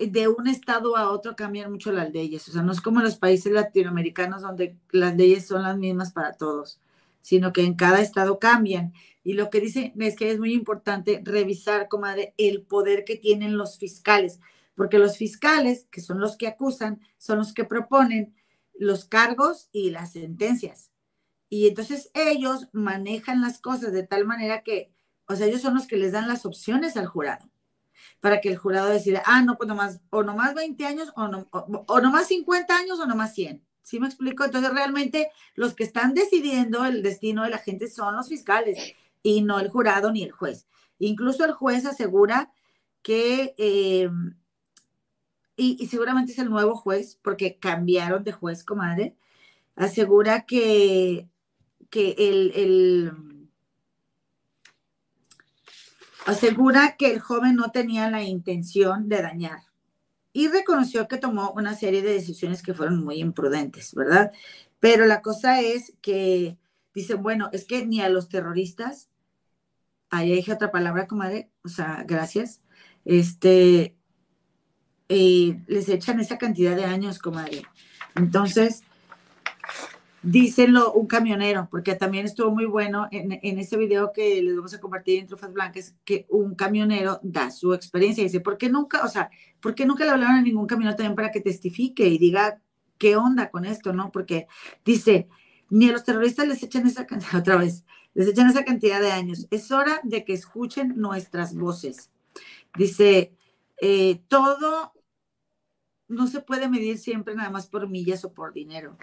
de 0.08 0.28
un 0.28 0.48
estado 0.48 0.98
a 0.98 1.10
otro 1.12 1.36
cambian 1.36 1.72
mucho 1.72 1.92
las 1.92 2.12
leyes, 2.12 2.48
o 2.48 2.52
sea, 2.52 2.62
no 2.62 2.72
es 2.72 2.82
como 2.82 3.02
los 3.02 3.18
países 3.18 3.52
latinoamericanos 3.52 4.42
donde 4.42 4.78
las 4.92 5.16
leyes 5.16 5.48
son 5.48 5.64
las 5.64 5.78
mismas 5.78 6.12
para 6.12 6.34
todos, 6.34 6.80
sino 7.22 7.54
que 7.54 7.64
en 7.64 7.76
cada 7.76 8.02
estado 8.02 8.40
cambian. 8.40 8.94
Y 9.24 9.34
lo 9.34 9.50
que 9.50 9.62
dice 9.62 9.94
es 10.00 10.16
que 10.16 10.32
es 10.32 10.40
muy 10.40 10.54
importante 10.54 11.22
revisar, 11.24 11.88
comadre, 11.88 12.34
el 12.38 12.64
poder 12.64 13.06
que 13.06 13.16
tienen 13.16 13.58
los 13.58 13.78
fiscales, 13.78 14.40
porque 14.76 14.98
los 14.98 15.18
fiscales, 15.18 15.88
que 15.92 16.02
son 16.02 16.20
los 16.20 16.38
que 16.38 16.48
acusan, 16.48 17.02
son 17.18 17.38
los 17.38 17.54
que 17.54 17.66
proponen 17.66 18.34
los 18.74 19.06
cargos 19.06 19.70
y 19.72 19.92
las 19.92 20.14
sentencias. 20.14 20.92
Y 21.50 21.68
entonces 21.68 22.10
ellos 22.14 22.70
manejan 22.72 23.42
las 23.42 23.60
cosas 23.60 23.92
de 23.92 24.04
tal 24.04 24.26
manera 24.26 24.64
que, 24.64 24.92
o 25.28 25.36
sea, 25.36 25.48
ellos 25.48 25.62
son 25.62 25.76
los 25.76 25.86
que 25.86 25.98
les 25.98 26.14
dan 26.14 26.28
las 26.28 26.46
opciones 26.46 26.98
al 26.98 27.08
jurado, 27.08 27.50
para 28.20 28.42
que 28.42 28.50
el 28.50 28.58
jurado 28.58 28.90
decida, 28.90 29.24
ah, 29.26 29.42
no, 29.42 29.58
pues 29.58 29.68
nomás, 29.68 30.02
o 30.10 30.24
nomás 30.24 30.54
20 30.54 30.86
años, 30.86 31.12
o, 31.16 31.28
no, 31.28 31.48
o, 31.52 31.86
o 31.88 32.02
nomás 32.02 32.28
50 32.28 32.76
años, 32.76 33.00
o 33.00 33.06
nomás 33.06 33.34
100. 33.34 33.64
¿Sí 33.84 34.00
me 34.00 34.08
explico? 34.08 34.44
Entonces 34.44 34.72
realmente 34.72 35.32
los 35.56 35.74
que 35.74 35.84
están 35.84 36.14
decidiendo 36.14 36.86
el 36.86 37.02
destino 37.02 37.44
de 37.44 37.50
la 37.50 37.58
gente 37.58 37.90
son 37.90 38.16
los 38.16 38.30
fiscales 38.30 38.94
y 39.24 39.42
no 39.42 39.60
el 39.60 39.70
jurado 39.70 40.12
ni 40.12 40.24
el 40.24 40.32
juez. 40.32 40.68
Incluso 41.00 41.46
el 41.46 41.52
juez 41.52 41.86
asegura 41.86 42.52
que, 43.02 43.56
eh, 43.58 44.10
y, 45.56 45.86
seguramente 45.88 46.32
es 46.32 46.40
el 46.40 46.50
nuevo 46.50 46.76
juez, 46.76 47.20
porque 47.22 47.58
cambiaron 47.58 48.24
de 48.24 48.32
juez, 48.32 48.64
comadre, 48.64 49.16
asegura 49.76 50.46
que, 50.46 51.28
que 51.90 52.16
el, 52.18 52.52
el 52.56 53.31
asegura 56.26 56.96
que 56.98 57.12
el 57.12 57.20
joven 57.20 57.56
no 57.56 57.72
tenía 57.72 58.10
la 58.10 58.24
intención 58.24 59.10
de 59.10 59.22
dañar 59.22 59.60
y 60.34 60.48
reconoció 60.48 61.08
que 61.08 61.18
tomó 61.18 61.52
una 61.52 61.76
serie 61.76 62.02
de 62.02 62.14
decisiones 62.14 62.62
que 62.62 62.74
fueron 62.74 63.04
muy 63.04 63.20
imprudentes, 63.20 63.94
¿verdad? 63.94 64.32
Pero 64.80 65.06
la 65.06 65.22
cosa 65.22 65.62
es 65.62 65.94
que 66.02 66.58
dice, 66.94 67.16
bueno, 67.16 67.50
es 67.52 67.66
que 67.66 67.86
ni 67.86 68.02
a 68.02 68.10
los 68.10 68.30
terroristas 68.30 69.10
ahí 70.12 70.34
dije 70.34 70.54
otra 70.54 70.72
palabra, 70.72 71.08
comadre, 71.08 71.50
o 71.64 71.70
sea, 71.70 72.04
gracias, 72.06 72.62
este, 73.06 73.96
eh, 75.10 75.60
les 75.68 75.90
echan 75.90 76.20
esa 76.20 76.38
cantidad 76.38 76.76
de 76.76 76.86
años, 76.86 77.18
comadre. 77.18 77.64
Entonces, 78.16 78.84
dícenlo 80.24 80.94
un 80.94 81.08
camionero, 81.08 81.68
porque 81.72 81.96
también 81.96 82.26
estuvo 82.26 82.52
muy 82.52 82.66
bueno 82.66 83.08
en, 83.12 83.40
en 83.42 83.60
ese 83.60 83.78
video 83.78 84.12
que 84.14 84.42
les 84.42 84.56
vamos 84.56 84.74
a 84.74 84.80
compartir 84.80 85.20
en 85.20 85.28
Trufas 85.28 85.52
Blancas, 85.52 85.96
que 86.06 86.26
un 86.30 86.56
camionero 86.56 87.20
da 87.24 87.50
su 87.52 87.74
experiencia 87.74 88.24
dice, 88.24 88.40
¿por 88.40 88.58
qué 88.58 88.70
nunca, 88.70 89.04
o 89.04 89.08
sea, 89.08 89.30
¿por 89.60 89.76
qué 89.76 89.86
nunca 89.86 90.06
le 90.06 90.12
hablaron 90.12 90.36
a 90.38 90.42
ningún 90.42 90.68
camionero 90.68 90.96
también 90.96 91.16
para 91.16 91.32
que 91.32 91.42
testifique 91.42 92.08
y 92.08 92.18
diga 92.18 92.62
qué 92.98 93.16
onda 93.16 93.50
con 93.50 93.66
esto, 93.66 93.94
no? 93.94 94.12
Porque 94.12 94.48
dice, 94.86 95.28
ni 95.70 95.90
a 95.90 95.94
los 95.94 96.04
terroristas 96.04 96.48
les 96.48 96.62
echan 96.62 96.86
esa 96.86 97.08
cantidad, 97.08 97.36
otra 97.40 97.56
vez, 97.56 97.84
les 98.14 98.28
echan 98.28 98.50
esa 98.50 98.64
cantidad 98.64 99.02
de 99.02 99.12
años. 99.12 99.48
Es 99.50 99.72
hora 99.72 100.00
de 100.04 100.24
que 100.24 100.34
escuchen 100.34 100.94
nuestras 100.98 101.56
voces. 101.56 102.12
Dice, 102.78 103.34
eh, 103.82 104.22
todo 104.28 104.94
no 106.08 106.28
se 106.28 106.42
puede 106.42 106.70
medir 106.70 106.98
siempre 106.98 107.36
nada 107.36 107.50
más 107.50 107.68
por 107.68 107.88
millas 107.90 108.26
o 108.26 108.34
por 108.34 108.54
dinero. 108.54 108.98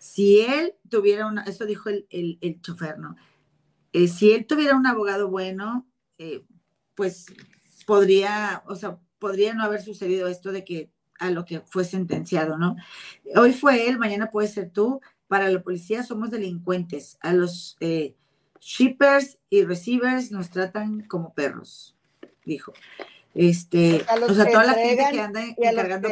Si 0.00 0.40
él 0.40 0.74
tuviera 0.88 1.26
una, 1.26 1.42
eso 1.42 1.66
dijo 1.66 1.90
el, 1.90 2.06
el, 2.08 2.60
chofer, 2.62 2.98
¿no? 2.98 3.16
Eh, 3.92 4.08
si 4.08 4.32
él 4.32 4.46
tuviera 4.46 4.74
un 4.74 4.86
abogado 4.86 5.28
bueno, 5.28 5.86
eh, 6.16 6.42
pues 6.94 7.26
podría, 7.86 8.62
o 8.66 8.76
sea, 8.76 8.98
podría 9.18 9.52
no 9.52 9.62
haber 9.62 9.82
sucedido 9.82 10.26
esto 10.26 10.52
de 10.52 10.64
que 10.64 10.90
a 11.18 11.30
lo 11.30 11.44
que 11.44 11.60
fue 11.60 11.84
sentenciado, 11.84 12.56
¿no? 12.56 12.76
Hoy 13.36 13.52
fue 13.52 13.88
él, 13.88 13.98
mañana 13.98 14.30
puede 14.30 14.48
ser 14.48 14.70
tú. 14.70 15.02
Para 15.28 15.50
la 15.50 15.62
policía 15.62 16.02
somos 16.02 16.30
delincuentes. 16.30 17.18
A 17.20 17.34
los 17.34 17.76
shippers 18.58 19.38
y 19.50 19.64
receivers 19.64 20.32
nos 20.32 20.48
tratan 20.48 21.02
como 21.02 21.34
perros, 21.34 21.94
dijo. 22.46 22.72
Este, 23.34 24.06
o 24.28 24.34
sea, 24.34 24.50
toda 24.50 24.64
la 24.64 24.74
gente 24.74 25.04
que 25.12 25.20
anda 25.20 25.42
encargando, 25.44 26.08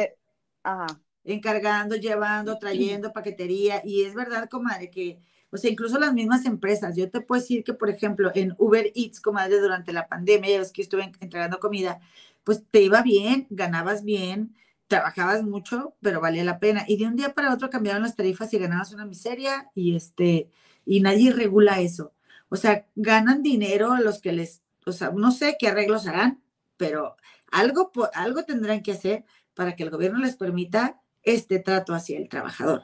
encargando, 1.33 1.95
llevando, 1.95 2.57
trayendo 2.59 3.13
paquetería, 3.13 3.81
y 3.85 4.03
es 4.03 4.13
verdad, 4.15 4.49
comadre, 4.49 4.89
que, 4.89 5.19
o 5.51 5.57
sea, 5.57 5.71
incluso 5.71 5.99
las 5.99 6.13
mismas 6.13 6.45
empresas, 6.45 6.95
yo 6.95 7.09
te 7.09 7.21
puedo 7.21 7.41
decir 7.41 7.63
que, 7.63 7.73
por 7.73 7.89
ejemplo, 7.89 8.31
en 8.35 8.55
Uber 8.57 8.91
Eats, 8.95 9.19
comadre, 9.19 9.59
durante 9.59 9.93
la 9.93 10.07
pandemia, 10.07 10.51
ya 10.51 10.59
ves 10.59 10.71
que 10.71 10.81
estuve 10.81 11.11
entregando 11.19 11.59
comida, 11.59 11.99
pues 12.43 12.63
te 12.69 12.81
iba 12.81 13.01
bien, 13.01 13.47
ganabas 13.49 14.03
bien, 14.03 14.55
trabajabas 14.87 15.43
mucho, 15.43 15.95
pero 16.01 16.19
valía 16.19 16.43
la 16.43 16.59
pena. 16.59 16.83
Y 16.87 16.97
de 16.97 17.07
un 17.07 17.15
día 17.15 17.33
para 17.33 17.53
otro 17.53 17.69
cambiaron 17.69 18.01
las 18.01 18.15
tarifas 18.15 18.53
y 18.53 18.57
ganabas 18.57 18.91
una 18.91 19.05
miseria 19.05 19.69
y 19.75 19.95
este, 19.95 20.49
y 20.85 21.01
nadie 21.01 21.31
regula 21.31 21.79
eso. 21.79 22.13
O 22.49 22.55
sea, 22.55 22.87
ganan 22.95 23.43
dinero 23.43 23.95
los 23.97 24.19
que 24.19 24.33
les, 24.33 24.63
o 24.85 24.91
sea, 24.91 25.11
no 25.11 25.31
sé 25.31 25.57
qué 25.59 25.67
arreglos 25.67 26.07
harán, 26.07 26.41
pero 26.77 27.15
algo, 27.51 27.91
algo 28.13 28.43
tendrán 28.43 28.81
que 28.81 28.93
hacer 28.93 29.25
para 29.53 29.75
que 29.75 29.83
el 29.83 29.91
gobierno 29.91 30.19
les 30.19 30.35
permita 30.35 30.99
este 31.23 31.59
trato 31.59 31.93
hacia 31.93 32.17
el 32.17 32.29
trabajador. 32.29 32.83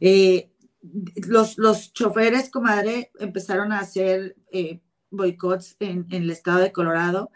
Eh, 0.00 0.50
los, 1.26 1.58
los 1.58 1.92
choferes, 1.92 2.50
comadre, 2.50 3.12
empezaron 3.18 3.72
a 3.72 3.80
hacer 3.80 4.36
eh, 4.50 4.80
boicots 5.10 5.76
en, 5.80 6.06
el 6.10 6.30
estado 6.30 6.58
de 6.58 6.72
Colorado, 6.72 7.30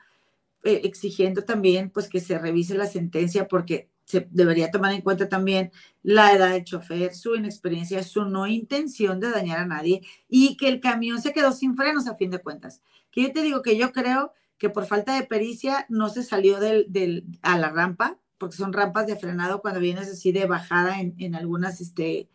eh, 0.64 0.80
exigiendo 0.84 1.44
también 1.44 1.90
pues 1.90 2.08
que 2.08 2.20
se 2.20 2.38
revise 2.38 2.74
la 2.76 2.86
sentencia 2.86 3.46
porque 3.46 3.88
se 4.04 4.28
debería 4.30 4.70
tomar 4.70 4.92
en 4.92 5.02
cuenta 5.02 5.28
también 5.28 5.72
la 6.02 6.32
edad 6.32 6.52
del 6.52 6.64
chofer, 6.64 7.14
su 7.14 7.34
inexperiencia, 7.34 8.02
su 8.02 8.24
no 8.24 8.46
intención 8.46 9.18
de 9.20 9.30
dañar 9.30 9.58
a 9.58 9.66
nadie 9.66 10.00
y 10.28 10.56
que 10.56 10.68
el 10.68 10.80
camión 10.80 11.20
se 11.20 11.32
quedó 11.32 11.52
sin 11.52 11.76
frenos 11.76 12.06
a 12.06 12.14
fin 12.14 12.30
de 12.30 12.38
cuentas. 12.38 12.82
Que 13.10 13.22
yo 13.22 13.32
te 13.32 13.42
digo 13.42 13.62
que 13.62 13.76
yo 13.76 13.92
creo 13.92 14.32
que 14.58 14.70
por 14.70 14.86
falta 14.86 15.14
de 15.16 15.26
pericia 15.26 15.86
no 15.88 16.08
se 16.08 16.22
salió 16.22 16.60
del, 16.60 16.86
del, 16.88 17.24
a 17.42 17.58
la 17.58 17.70
rampa, 17.70 18.18
porque 18.38 18.56
son 18.56 18.72
rampas 18.72 19.06
de 19.06 19.16
frenado 19.16 19.60
cuando 19.60 19.80
vienes 19.80 20.08
así 20.08 20.32
de 20.32 20.46
bajada 20.46 21.00
en, 21.00 21.14
en 21.18 21.34
algunas, 21.34 21.80
este, 21.80 22.28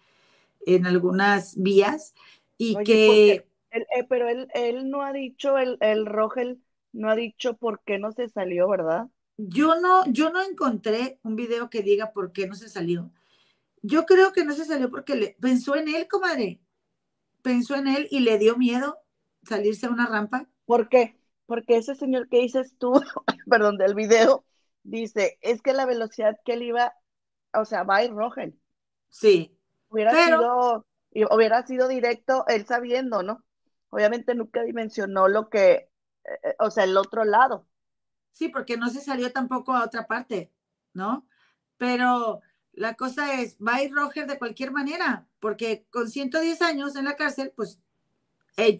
en 0.65 0.85
algunas 0.85 1.55
vías 1.61 2.13
y 2.57 2.75
que... 2.83 3.45
Eh, 3.71 4.03
pero 4.09 4.27
él, 4.27 4.49
él 4.53 4.89
no 4.89 5.01
ha 5.01 5.13
dicho, 5.13 5.57
el, 5.57 5.77
el 5.79 6.05
Rogel 6.05 6.61
no 6.91 7.09
ha 7.09 7.15
dicho 7.15 7.55
por 7.55 7.81
qué 7.83 7.99
no 7.99 8.11
se 8.11 8.27
salió, 8.27 8.67
¿verdad? 8.67 9.07
Yo 9.37 9.79
no, 9.79 10.05
yo 10.07 10.29
no 10.29 10.41
encontré 10.41 11.19
un 11.23 11.35
video 11.35 11.69
que 11.69 11.81
diga 11.81 12.11
por 12.11 12.33
qué 12.33 12.47
no 12.47 12.55
se 12.55 12.69
salió. 12.69 13.11
Yo 13.81 14.05
creo 14.05 14.33
que 14.33 14.43
no 14.43 14.53
se 14.53 14.65
salió 14.65 14.91
porque 14.91 15.15
le, 15.15 15.37
pensó 15.39 15.75
en 15.75 15.87
él, 15.87 16.07
comadre. 16.07 16.59
Pensó 17.41 17.75
en 17.75 17.87
él 17.87 18.07
y 18.11 18.19
le 18.19 18.37
dio 18.37 18.57
miedo 18.57 18.99
salirse 19.43 19.87
a 19.87 19.89
una 19.89 20.07
rampa. 20.07 20.47
¿Por 20.65 20.89
qué? 20.89 21.17
Porque 21.45 21.77
ese 21.77 21.95
señor 21.95 22.29
que 22.29 22.39
dices 22.39 22.75
tú, 22.77 22.93
perdón, 23.49 23.77
del 23.77 23.95
video, 23.95 24.45
dice, 24.83 25.37
es 25.41 25.61
que 25.61 25.73
la 25.73 25.85
velocidad 25.85 26.39
que 26.43 26.53
él 26.53 26.63
iba, 26.63 26.93
o 27.53 27.65
sea, 27.65 27.83
va 27.83 27.97
a 27.97 28.03
ir 28.03 28.11
Rogel. 28.11 28.59
Sí. 29.09 29.57
Hubiera 29.89 30.11
sido, 30.11 30.85
hubiera 31.31 31.65
sido 31.65 31.87
directo 31.87 32.45
él 32.47 32.65
sabiendo, 32.65 33.23
¿no? 33.23 33.43
Obviamente 33.89 34.35
nunca 34.35 34.63
dimensionó 34.63 35.27
lo 35.27 35.49
que, 35.49 35.89
eh, 36.23 36.55
o 36.59 36.71
sea, 36.71 36.85
el 36.85 36.95
otro 36.97 37.25
lado. 37.25 37.67
Sí, 38.31 38.49
porque 38.49 38.77
no 38.77 38.89
se 38.89 39.01
salió 39.01 39.31
tampoco 39.31 39.73
a 39.73 39.83
otra 39.83 40.07
parte, 40.07 40.51
¿no? 40.93 41.27
Pero 41.77 42.41
la 42.73 42.95
cosa 42.95 43.41
es, 43.41 43.57
va 43.57 43.81
ir 43.81 43.91
Roger 43.93 44.27
de 44.27 44.37
cualquier 44.37 44.71
manera, 44.71 45.27
porque 45.39 45.85
con 45.89 46.09
110 46.09 46.61
años 46.61 46.95
en 46.95 47.05
la 47.05 47.15
cárcel, 47.17 47.51
pues, 47.55 47.81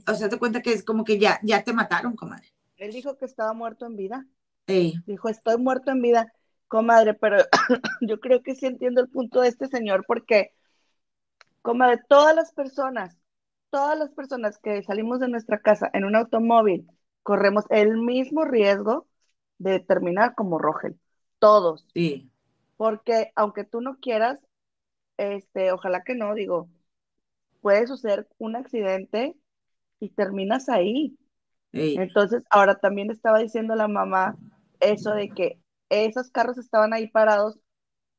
o 0.08 0.14
sea, 0.14 0.30
te 0.30 0.38
cuenta 0.38 0.62
que 0.62 0.72
es 0.72 0.84
como 0.84 1.04
que 1.04 1.20
ya, 1.20 1.39
ya 1.43 1.64
te 1.64 1.74
mataron, 1.74 2.16
comadre. 2.16 2.54
Él 2.78 2.91
dijo 2.91 3.18
que 3.18 3.26
estaba 3.26 3.54
muerto 3.54 3.86
en 3.86 3.95
vida. 3.95 4.26
Dijo, 4.68 5.30
estoy 5.30 5.57
muerto 5.57 5.91
en 5.91 6.01
vida, 6.01 6.34
comadre, 6.68 7.14
pero 7.14 7.38
yo 8.01 8.20
creo 8.20 8.41
que 8.43 8.55
sí 8.55 8.66
entiendo 8.66 9.01
el 9.01 9.09
punto 9.09 9.41
de 9.41 9.49
este 9.49 9.68
señor, 9.68 10.05
porque, 10.07 10.53
comadre, 11.62 11.99
todas 12.07 12.36
las 12.36 12.53
personas, 12.53 13.18
todas 13.70 13.97
las 13.97 14.12
personas 14.12 14.57
que 14.59 14.82
salimos 14.84 15.20
de 15.20 15.28
nuestra 15.28 15.59
casa 15.59 15.89
en 15.93 16.05
un 16.05 16.16
automóvil, 16.16 16.88
corremos 17.24 17.66
el 17.70 17.97
mismo 17.97 18.45
riesgo 18.45 19.07
de 19.57 19.80
terminar 19.80 20.36
como 20.36 20.57
Rogel. 20.57 20.97
Todos. 21.39 21.86
Sí. 21.93 22.30
Porque 22.78 23.32
aunque 23.36 23.64
tú 23.64 23.82
no 23.82 23.97
quieras, 23.99 24.39
este, 25.18 25.72
ojalá 25.72 26.03
que 26.03 26.16
no, 26.16 26.34
digo, 26.34 26.70
puede 27.62 27.88
suceder 27.88 28.28
un 28.38 28.55
accidente 28.55 29.36
y 29.99 30.09
terminas 30.09 30.68
ahí. 30.68 31.18
Entonces, 31.74 32.43
ahora 32.49 32.76
también 32.76 33.11
estaba 33.11 33.39
diciendo 33.39 33.76
la 33.76 33.88
mamá 33.88 34.38
eso 34.80 35.11
de 35.13 35.30
que 35.30 35.59
esos 35.89 36.30
carros 36.30 36.57
estaban 36.57 36.93
ahí 36.93 37.07
parados 37.07 37.59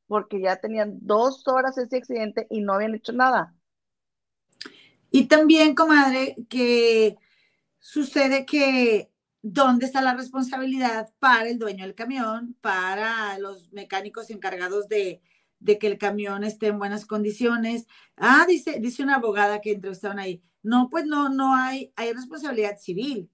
porque 0.07 0.41
ya 0.41 0.57
tenían 0.57 0.97
dos 1.01 1.47
horas 1.47 1.77
ese 1.77 1.97
accidente 1.97 2.47
y 2.49 2.61
no 2.61 2.73
habían 2.73 2.95
hecho 2.95 3.13
nada. 3.13 3.55
Y 5.11 5.27
también, 5.27 5.75
comadre, 5.75 6.35
que 6.49 7.17
sucede 7.79 8.45
que 8.45 9.13
¿dónde 9.43 9.85
está 9.85 10.01
la 10.01 10.15
responsabilidad 10.15 11.13
para 11.19 11.49
el 11.49 11.59
dueño 11.59 11.85
del 11.85 11.93
camión, 11.93 12.57
para 12.61 13.37
los 13.39 13.71
mecánicos 13.73 14.29
encargados 14.29 14.87
de, 14.87 15.21
que 15.65 15.87
el 15.87 15.97
camión 15.97 16.43
esté 16.43 16.67
en 16.67 16.79
buenas 16.79 17.05
condiciones? 17.05 17.85
Ah, 18.15 18.45
dice, 18.47 18.79
dice 18.79 19.03
una 19.03 19.15
abogada 19.15 19.61
que 19.61 19.73
entrevistaron 19.73 20.17
ahí. 20.17 20.41
No, 20.63 20.89
pues 20.89 21.05
no, 21.05 21.29
no 21.29 21.55
hay, 21.55 21.91
hay 21.97 22.13
responsabilidad 22.13 22.77
civil, 22.79 23.29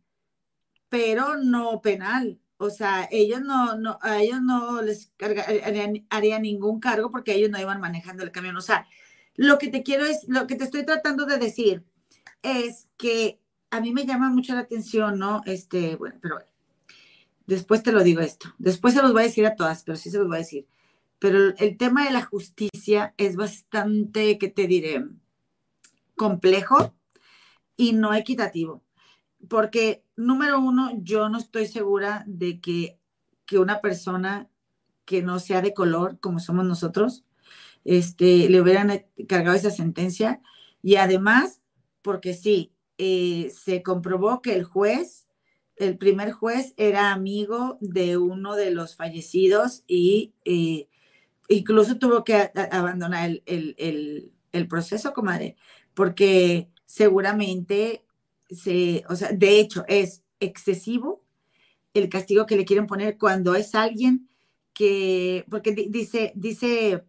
pero 0.89 1.37
no 1.37 1.81
penal. 1.81 2.39
O 2.57 2.69
sea, 2.69 3.07
ellos 3.09 3.41
no, 3.41 3.77
no, 3.77 3.99
a 4.01 4.21
ellos 4.21 4.41
no 4.41 4.81
les 4.81 5.13
harían, 6.09 6.41
ningún 6.41 6.81
cargo 6.81 7.09
porque 7.09 7.33
ellos 7.33 7.49
no 7.49 7.59
iban 7.59 7.79
manejando 7.79 8.23
el 8.23 8.31
camión. 8.31 8.57
O 8.57 8.61
sea, 8.61 8.85
lo 9.35 9.57
que 9.57 9.69
te 9.69 9.81
quiero 9.81 10.05
es, 10.05 10.27
lo 10.27 10.45
que 10.45 10.55
te 10.55 10.65
estoy 10.65 10.85
tratando 10.85 11.25
de 11.25 11.37
decir 11.37 11.85
es 12.41 12.89
que 12.97 13.39
a 13.71 13.79
mí 13.79 13.93
me 13.93 14.05
llama 14.05 14.29
mucho 14.29 14.53
la 14.55 14.61
atención, 14.61 15.19
¿no? 15.19 15.41
Este, 15.45 15.95
bueno, 15.95 16.17
pero 16.21 16.39
después 17.47 17.81
te 17.81 17.93
lo 17.93 18.03
digo 18.03 18.19
esto. 18.19 18.53
Después 18.57 18.93
se 18.93 19.01
los 19.01 19.13
voy 19.13 19.21
a 19.21 19.27
decir 19.27 19.45
a 19.45 19.55
todas, 19.55 19.83
pero 19.83 19.97
sí 19.97 20.09
se 20.09 20.17
los 20.17 20.27
voy 20.27 20.37
a 20.37 20.39
decir. 20.39 20.67
Pero 21.19 21.55
el 21.57 21.77
tema 21.77 22.05
de 22.05 22.11
la 22.11 22.23
justicia 22.23 23.13
es 23.17 23.37
bastante, 23.37 24.37
¿qué 24.37 24.49
te 24.49 24.67
diré? 24.67 25.05
Complejo 26.15 26.93
y 27.77 27.93
no 27.93 28.13
equitativo. 28.13 28.83
Porque, 29.47 30.03
número 30.15 30.59
uno, 30.59 30.91
yo 31.01 31.29
no 31.29 31.37
estoy 31.37 31.67
segura 31.67 32.23
de 32.27 32.59
que, 32.59 32.99
que 33.45 33.57
una 33.57 33.79
persona 33.81 34.49
que 35.05 35.21
no 35.21 35.39
sea 35.39 35.61
de 35.61 35.73
color, 35.73 36.19
como 36.19 36.39
somos 36.39 36.65
nosotros, 36.65 37.23
este, 37.85 38.49
le 38.49 38.61
hubieran 38.61 39.05
cargado 39.27 39.55
esa 39.55 39.71
sentencia. 39.71 40.41
Y 40.81 40.95
además, 40.95 41.61
porque 42.01 42.33
sí, 42.33 42.73
eh, 42.97 43.51
se 43.57 43.81
comprobó 43.81 44.41
que 44.41 44.53
el 44.53 44.63
juez, 44.65 45.27
el 45.77 45.97
primer 45.97 46.31
juez, 46.31 46.73
era 46.77 47.11
amigo 47.11 47.77
de 47.79 48.17
uno 48.17 48.55
de 48.55 48.71
los 48.71 48.95
fallecidos 48.95 49.83
y 49.87 50.33
eh, 50.43 50.89
incluso 51.47 51.97
tuvo 51.97 52.23
que 52.23 52.51
abandonar 52.71 53.41
el, 53.45 54.31
el, 54.51 54.67
proceso, 54.67 55.13
comadre, 55.13 55.55
porque 55.93 56.69
seguramente 56.85 58.05
se, 58.49 59.03
o 59.09 59.15
sea, 59.15 59.31
de 59.31 59.59
hecho 59.59 59.85
es 59.87 60.23
excesivo 60.39 61.23
el 61.93 62.09
castigo 62.09 62.45
que 62.45 62.55
le 62.55 62.65
quieren 62.65 62.87
poner 62.87 63.17
cuando 63.17 63.55
es 63.55 63.75
alguien 63.75 64.29
que, 64.73 65.45
porque 65.49 65.71
dice, 65.73 66.31
dice 66.35 67.03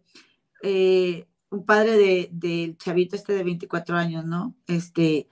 eh, 0.63 1.27
un 1.49 1.65
padre 1.65 1.97
del 1.97 2.29
de, 2.31 2.75
chavito 2.77 3.15
este 3.15 3.33
de 3.33 3.43
24 3.43 3.95
años, 3.95 4.25
¿no? 4.25 4.55
Este, 4.67 5.27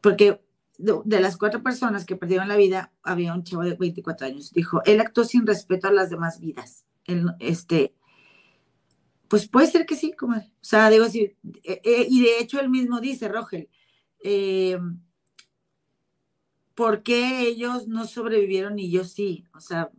porque 0.00 0.40
de, 0.78 1.20
las 1.20 1.36
cuatro 1.36 1.62
personas 1.62 2.04
que 2.04 2.16
perdieron 2.16 2.48
la 2.48 2.56
vida, 2.56 2.92
había 3.02 3.34
un 3.34 3.44
chavo 3.44 3.64
de 3.64 3.74
24 3.74 4.26
años. 4.26 4.52
Dijo, 4.52 4.82
él 4.84 5.00
actuó 5.00 5.24
sin 5.24 5.46
respeto 5.46 5.88
a 5.88 5.92
las 5.92 6.10
demás 6.10 6.40
vidas. 6.40 6.84
este, 7.40 7.94
pues 9.28 9.48
puede 9.48 9.66
ser 9.66 9.84
que 9.84 9.96
sí, 9.96 10.12
como, 10.12 10.36
o 10.36 10.42
sea, 10.60 10.88
digo 10.88 11.04
eh, 11.04 11.36
eh, 11.64 12.06
y 12.08 12.22
de 12.22 12.38
hecho 12.40 12.60
él 12.60 12.70
mismo 12.70 13.00
dice, 13.00 13.28
Rogel, 13.28 13.68
eh, 14.22 14.78
¿por 16.78 17.02
qué 17.02 17.40
ellos 17.40 17.88
no 17.88 18.04
sobrevivieron 18.04 18.78
y 18.78 18.88
yo 18.88 19.02
sí? 19.02 19.44
O 19.52 19.58
sea, 19.58 19.90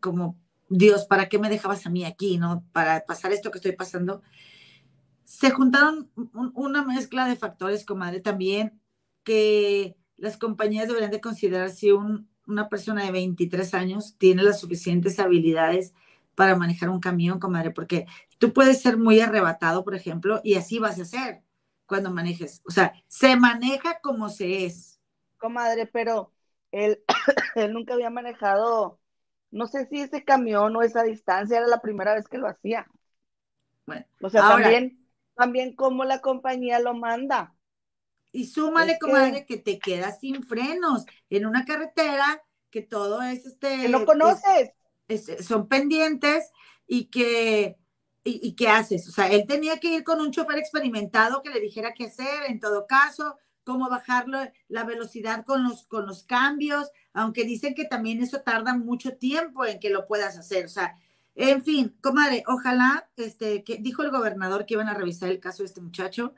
como, 0.00 0.38
Dios, 0.68 1.06
¿para 1.06 1.30
qué 1.30 1.38
me 1.38 1.48
dejabas 1.48 1.86
a 1.86 1.88
mí 1.88 2.04
aquí, 2.04 2.36
no? 2.36 2.62
Para 2.72 3.06
pasar 3.06 3.32
esto 3.32 3.50
que 3.50 3.56
estoy 3.56 3.72
pasando. 3.72 4.20
Se 5.24 5.50
juntaron 5.50 6.10
una 6.52 6.84
mezcla 6.84 7.26
de 7.26 7.36
factores, 7.36 7.86
comadre, 7.86 8.20
también 8.20 8.78
que 9.24 9.96
las 10.18 10.36
compañías 10.36 10.88
deberían 10.88 11.10
de 11.10 11.22
considerar 11.22 11.70
si 11.70 11.90
una 11.92 12.68
persona 12.68 13.06
de 13.06 13.12
23 13.12 13.72
años 13.72 14.16
tiene 14.18 14.42
las 14.42 14.60
suficientes 14.60 15.18
habilidades 15.18 15.94
para 16.34 16.54
manejar 16.54 16.90
un 16.90 17.00
camión, 17.00 17.40
comadre, 17.40 17.70
porque 17.70 18.04
tú 18.36 18.52
puedes 18.52 18.82
ser 18.82 18.98
muy 18.98 19.20
arrebatado, 19.20 19.84
por 19.84 19.94
ejemplo, 19.94 20.42
y 20.44 20.56
así 20.56 20.80
vas 20.80 21.00
a 21.00 21.06
ser 21.06 21.44
cuando 21.86 22.10
manejes. 22.10 22.60
O 22.68 22.70
sea, 22.70 22.92
se 23.08 23.36
maneja 23.36 24.00
como 24.02 24.28
se 24.28 24.66
es. 24.66 24.95
Comadre, 25.38 25.86
pero 25.86 26.32
él, 26.72 27.02
él 27.54 27.72
nunca 27.72 27.94
había 27.94 28.10
manejado, 28.10 29.00
no 29.50 29.66
sé 29.66 29.86
si 29.86 30.00
ese 30.00 30.24
camión 30.24 30.74
o 30.76 30.82
esa 30.82 31.02
distancia 31.02 31.58
era 31.58 31.66
la 31.66 31.80
primera 31.80 32.14
vez 32.14 32.28
que 32.28 32.38
lo 32.38 32.48
hacía. 32.48 32.86
Bueno, 33.86 34.04
o 34.20 34.30
sea, 34.30 34.42
también, 34.42 35.06
también 35.34 35.76
cómo 35.76 36.04
la 36.04 36.20
compañía 36.20 36.80
lo 36.80 36.94
manda. 36.94 37.54
Y 38.32 38.46
súmale, 38.46 38.98
comadre, 38.98 39.46
que 39.46 39.56
te 39.56 39.78
quedas 39.78 40.20
sin 40.20 40.42
frenos 40.42 41.06
en 41.30 41.46
una 41.46 41.64
carretera 41.64 42.42
que 42.70 42.82
todo 42.82 43.22
es 43.22 43.46
este. 43.46 43.82
Que 43.82 43.88
no 43.88 44.04
conoces. 44.04 44.72
son 45.40 45.68
pendientes 45.68 46.50
y 46.86 47.06
que. 47.06 47.78
Y, 48.28 48.56
qué 48.56 48.68
haces? 48.68 49.08
O 49.08 49.12
sea, 49.12 49.28
él 49.28 49.46
tenía 49.46 49.78
que 49.78 49.86
ir 49.86 50.02
con 50.02 50.20
un 50.20 50.32
chofer 50.32 50.58
experimentado 50.58 51.42
que 51.42 51.50
le 51.50 51.60
dijera 51.60 51.94
qué 51.94 52.06
hacer 52.06 52.50
en 52.50 52.58
todo 52.58 52.84
caso, 52.84 53.38
cómo 53.66 53.90
bajarlo, 53.90 54.38
la 54.68 54.84
velocidad 54.84 55.44
con 55.44 55.64
los, 55.64 55.86
con 55.86 56.06
los 56.06 56.22
cambios, 56.22 56.90
aunque 57.12 57.44
dicen 57.44 57.74
que 57.74 57.84
también 57.84 58.22
eso 58.22 58.40
tarda 58.40 58.74
mucho 58.74 59.18
tiempo 59.18 59.66
en 59.66 59.80
que 59.80 59.90
lo 59.90 60.06
puedas 60.06 60.38
hacer. 60.38 60.64
O 60.64 60.70
sea, 60.70 60.96
en 61.34 61.62
fin, 61.62 61.94
comadre, 62.00 62.44
ojalá, 62.46 63.10
este, 63.16 63.64
que 63.64 63.76
dijo 63.76 64.02
el 64.02 64.10
gobernador 64.10 64.64
que 64.64 64.74
iban 64.74 64.88
a 64.88 64.94
revisar 64.94 65.28
el 65.28 65.40
caso 65.40 65.62
de 65.62 65.66
este 65.66 65.82
muchacho 65.82 66.32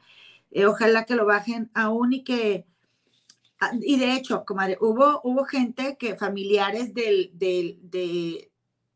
eh, 0.51 0.67
ojalá 0.67 1.05
que 1.05 1.15
lo 1.15 1.27
bajen 1.27 1.71
aún 1.75 2.13
y 2.13 2.25
que, 2.25 2.67
ah, 3.61 3.73
y 3.81 3.99
de 3.99 4.15
hecho, 4.15 4.45
comadre, 4.45 4.79
hubo, 4.81 5.21
hubo 5.25 5.45
gente 5.45 5.97
que, 5.99 6.17
familiares 6.17 6.95
del, 6.95 7.31
de, 7.35 8.51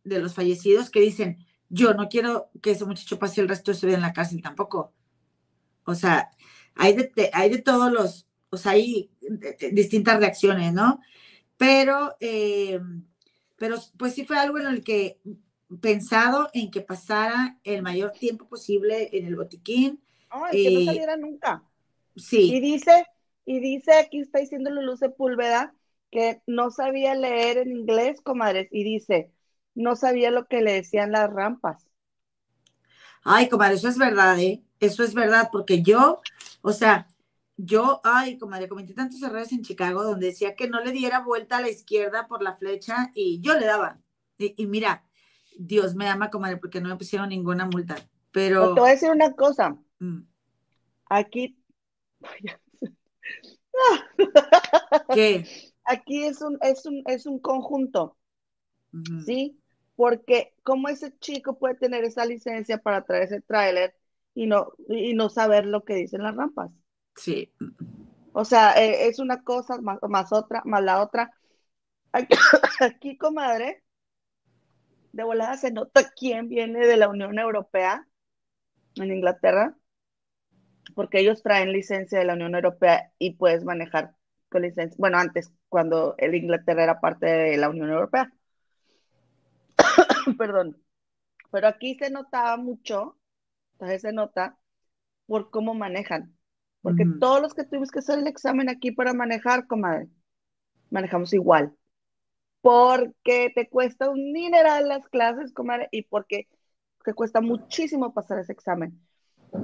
los 0.05 0.35
fallecidos 0.35 0.91
que 0.91 1.01
dicen, 1.01 1.45
yo 1.69 1.95
no 1.95 2.09
quiero 2.09 2.51
que 2.63 2.73
ese 2.73 2.85
muchacho 2.85 3.19
pase 3.19 3.41
el 3.41 3.49
resto 3.49 3.71
de 3.71 3.79
su 3.79 3.87
vida 3.87 3.97
en 3.97 4.03
la 4.03 4.13
cárcel 4.13 4.43
tampoco. 4.43 4.93
O 5.85 5.95
sea, 5.95 6.31
hay 6.75 6.95
de, 6.95 7.31
hay 7.33 7.51
de 7.51 7.59
todos 7.59 7.93
los, 7.93 8.27
o 8.51 8.57
sea, 8.57 8.73
hay 8.73 9.11
distintas 9.73 10.19
reacciones, 10.19 10.73
¿no? 10.73 11.01
Pero, 11.57 12.17
eh, 12.21 12.81
pero 13.57 13.77
pues 13.97 14.15
sí 14.15 14.25
fue 14.25 14.39
algo 14.39 14.59
en 14.59 14.67
el 14.67 14.83
que 14.83 15.21
pensado 15.81 16.51
en 16.53 16.71
que 16.71 16.81
pasara 16.81 17.59
el 17.65 17.83
mayor 17.83 18.13
tiempo 18.13 18.49
posible 18.49 19.09
en 19.13 19.27
el 19.27 19.37
botiquín. 19.37 20.03
Es 20.51 20.63
que 20.63 20.71
no 20.71 20.85
saliera 20.85 21.17
nunca. 21.17 21.63
Sí. 22.17 22.55
Y 22.55 22.61
dice, 22.61 23.07
y 23.45 23.61
dice, 23.61 23.93
aquí 23.95 24.21
está 24.21 24.39
diciendo 24.39 24.71
Luz 24.71 24.99
Sepúlveda, 25.01 25.75
que 26.11 26.43
no 26.47 26.71
sabía 26.71 27.15
leer 27.15 27.59
en 27.59 27.73
inglés, 27.73 28.21
comadres, 28.21 28.69
y 28.71 28.85
dice, 28.85 29.31
no 29.75 29.97
sabía 29.97 30.31
lo 30.31 30.47
que 30.47 30.61
le 30.61 30.73
decían 30.73 31.13
las 31.13 31.31
rampas. 31.31 31.89
Ay, 33.25 33.49
comadre, 33.49 33.77
eso 33.77 33.89
es 33.89 33.99
verdad, 33.99 34.39
¿eh? 34.39 34.63
Eso 34.81 35.05
es 35.05 35.15
verdad, 35.15 35.49
porque 35.53 35.83
yo, 35.83 36.21
o 36.63 36.73
sea, 36.73 37.09
yo, 37.57 38.01
ay, 38.03 38.39
comadre, 38.39 38.69
cometí 38.69 38.95
tantos 38.95 39.23
errores 39.23 39.53
en 39.53 39.63
Chicago 39.63 40.03
donde 40.03 40.27
decía 40.27 40.57
que 40.57 40.69
no 40.69 40.81
le 40.81 40.93
diera 40.93 41.21
vuelta 41.21 41.59
a 41.59 41.61
la 41.61 41.69
izquierda 41.69 42.27
por 42.27 42.43
la 42.43 42.57
flecha 42.57 43.11
y 43.15 43.41
yo 43.41 43.59
le 43.59 43.67
daba. 43.67 44.01
Y, 44.39 44.67
mira, 44.67 45.05
Dios 45.59 45.95
me 45.95 46.09
ama, 46.09 46.31
comadre, 46.31 46.57
porque 46.57 46.81
no 46.81 46.89
me 46.89 46.97
pusieron 46.97 47.29
ninguna 47.29 47.67
multa. 47.67 47.97
Pero. 48.33 48.75
te 48.75 48.81
voy 48.81 48.89
a 48.89 48.95
decir 48.95 49.11
una 49.11 49.33
cosa. 49.33 49.77
Mm. 49.99 50.23
Aquí. 51.11 51.59
¿Qué? 55.15 55.73
Aquí 55.85 56.25
es 56.25 56.41
un, 56.41 56.59
es 56.63 56.87
un, 56.87 57.03
es 57.07 57.27
un 57.27 57.39
conjunto. 57.39 58.17
¿Sí? 59.25 59.63
porque 60.03 60.53
cómo 60.63 60.89
ese 60.89 61.17
chico 61.19 61.59
puede 61.59 61.75
tener 61.75 62.05
esa 62.05 62.25
licencia 62.25 62.79
para 62.79 63.05
traer 63.05 63.25
ese 63.25 63.41
tráiler 63.41 63.95
y 64.35 64.47
no, 64.47 64.73
y 64.89 65.15
no 65.15 65.29
saber 65.29 65.67
lo 65.67 65.85
que 65.85 65.95
dicen 65.95 66.23
las 66.23 66.37
rampas. 66.37 66.71
Sí. 67.17 67.53
O 68.33 68.45
sea, 68.45 68.73
eh, 68.83 69.09
es 69.09 69.19
una 69.19 69.43
cosa 69.43 69.81
más, 69.81 69.99
más 70.09 70.33
otra, 70.33 70.63
más 70.65 70.83
la 70.83 71.03
otra. 71.03 71.33
Aquí, 72.81 73.17
comadre, 73.17 73.83
de 75.13 75.25
volada 75.25 75.57
se 75.57 75.73
nota 75.73 76.11
quién 76.17 76.49
viene 76.49 76.87
de 76.87 76.97
la 76.97 77.09
Unión 77.09 77.39
Europea 77.39 78.07
en 78.97 79.13
Inglaterra, 79.13 79.77
porque 80.95 81.21
ellos 81.21 81.43
traen 81.43 81.73
licencia 81.73 82.19
de 82.19 82.25
la 82.25 82.35
Unión 82.35 82.55
Europea 82.55 83.13
y 83.19 83.35
puedes 83.35 83.65
manejar 83.65 84.15
con 84.49 84.63
licencia. 84.63 84.97
Bueno, 84.99 85.19
antes, 85.19 85.53
cuando 85.69 86.15
el 86.19 86.35
Inglaterra 86.35 86.85
era 86.85 87.01
parte 87.01 87.27
de 87.27 87.57
la 87.57 87.69
Unión 87.71 87.91
Europea. 87.91 88.33
perdón, 90.39 90.83
pero 91.51 91.69
aquí 91.69 91.97
se 91.99 92.11
notaba 92.11 92.57
mucho, 92.57 93.19
entonces 93.83 94.03
se 94.03 94.13
nota 94.13 94.57
por 95.27 95.51
cómo 95.51 95.75
manejan, 95.75 96.37
porque 96.83 97.05
todos 97.19 97.43
los 97.43 97.53
que 97.53 97.65
tuvimos 97.65 97.91
que 97.91 97.99
hacer 97.99 98.21
el 98.21 98.29
examen 98.29 98.69
aquí 98.69 98.93
para 98.93 99.13
manejar, 99.13 99.67
comadre, 99.67 100.09
manejamos 100.91 101.33
igual, 101.33 101.75
porque 102.61 103.51
te 103.53 103.69
cuesta 103.69 104.09
un 104.09 104.31
mineral 104.31 104.87
las 104.87 105.09
clases, 105.09 105.53
comadre, 105.53 105.89
y 105.91 106.03
porque 106.03 106.47
te 107.05 107.13
cuesta 107.13 107.41
muchísimo 107.41 108.15
pasar 108.15 108.39
ese 108.39 108.53
examen. 108.53 109.01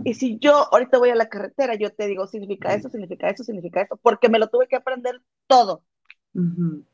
Y 0.04 0.14
si 0.14 0.38
yo 0.40 0.66
ahorita 0.72 0.98
voy 0.98 1.10
a 1.10 1.14
la 1.14 1.28
carretera, 1.28 1.76
yo 1.76 1.94
te 1.94 2.08
digo, 2.08 2.26
significa 2.26 2.74
eso, 2.74 2.88
significa 2.88 3.28
eso, 3.28 3.44
significa 3.44 3.82
eso, 3.82 3.96
porque 3.98 4.28
me 4.28 4.40
lo 4.40 4.48
tuve 4.48 4.66
que 4.66 4.76
aprender 4.76 5.22
todo. 5.46 5.84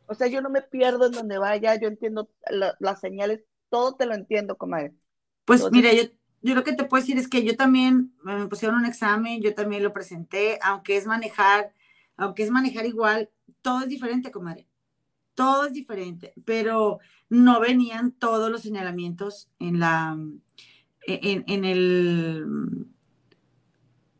O 0.06 0.14
sea, 0.14 0.26
yo 0.26 0.42
no 0.42 0.50
me 0.50 0.60
pierdo 0.60 1.06
en 1.06 1.12
donde 1.12 1.38
vaya, 1.38 1.74
yo 1.76 1.88
entiendo 1.88 2.28
las 2.80 3.00
señales 3.00 3.46
todo 3.70 3.94
te 3.94 4.04
lo 4.04 4.14
entiendo, 4.14 4.56
comadre. 4.56 4.94
Pues 5.46 5.68
mira, 5.72 5.92
yo, 5.92 6.02
yo 6.44 6.54
lo 6.54 6.62
que 6.62 6.74
te 6.74 6.84
puedo 6.84 7.00
decir 7.00 7.16
es 7.16 7.26
que 7.26 7.42
yo 7.42 7.56
también 7.56 8.12
me 8.22 8.46
pusieron 8.48 8.76
un 8.76 8.84
examen, 8.84 9.40
yo 9.40 9.54
también 9.54 9.82
lo 9.82 9.94
presenté, 9.94 10.58
aunque 10.62 10.98
es 10.98 11.06
manejar, 11.06 11.72
aunque 12.18 12.42
es 12.42 12.50
manejar 12.50 12.84
igual, 12.84 13.30
todo 13.62 13.80
es 13.80 13.88
diferente, 13.88 14.30
comadre. 14.30 14.68
Todo 15.34 15.64
es 15.64 15.72
diferente, 15.72 16.34
pero 16.44 16.98
no 17.30 17.60
venían 17.60 18.12
todos 18.12 18.50
los 18.50 18.60
señalamientos 18.60 19.48
en 19.58 19.80
la, 19.80 20.18
en, 21.06 21.64
el, 21.64 22.86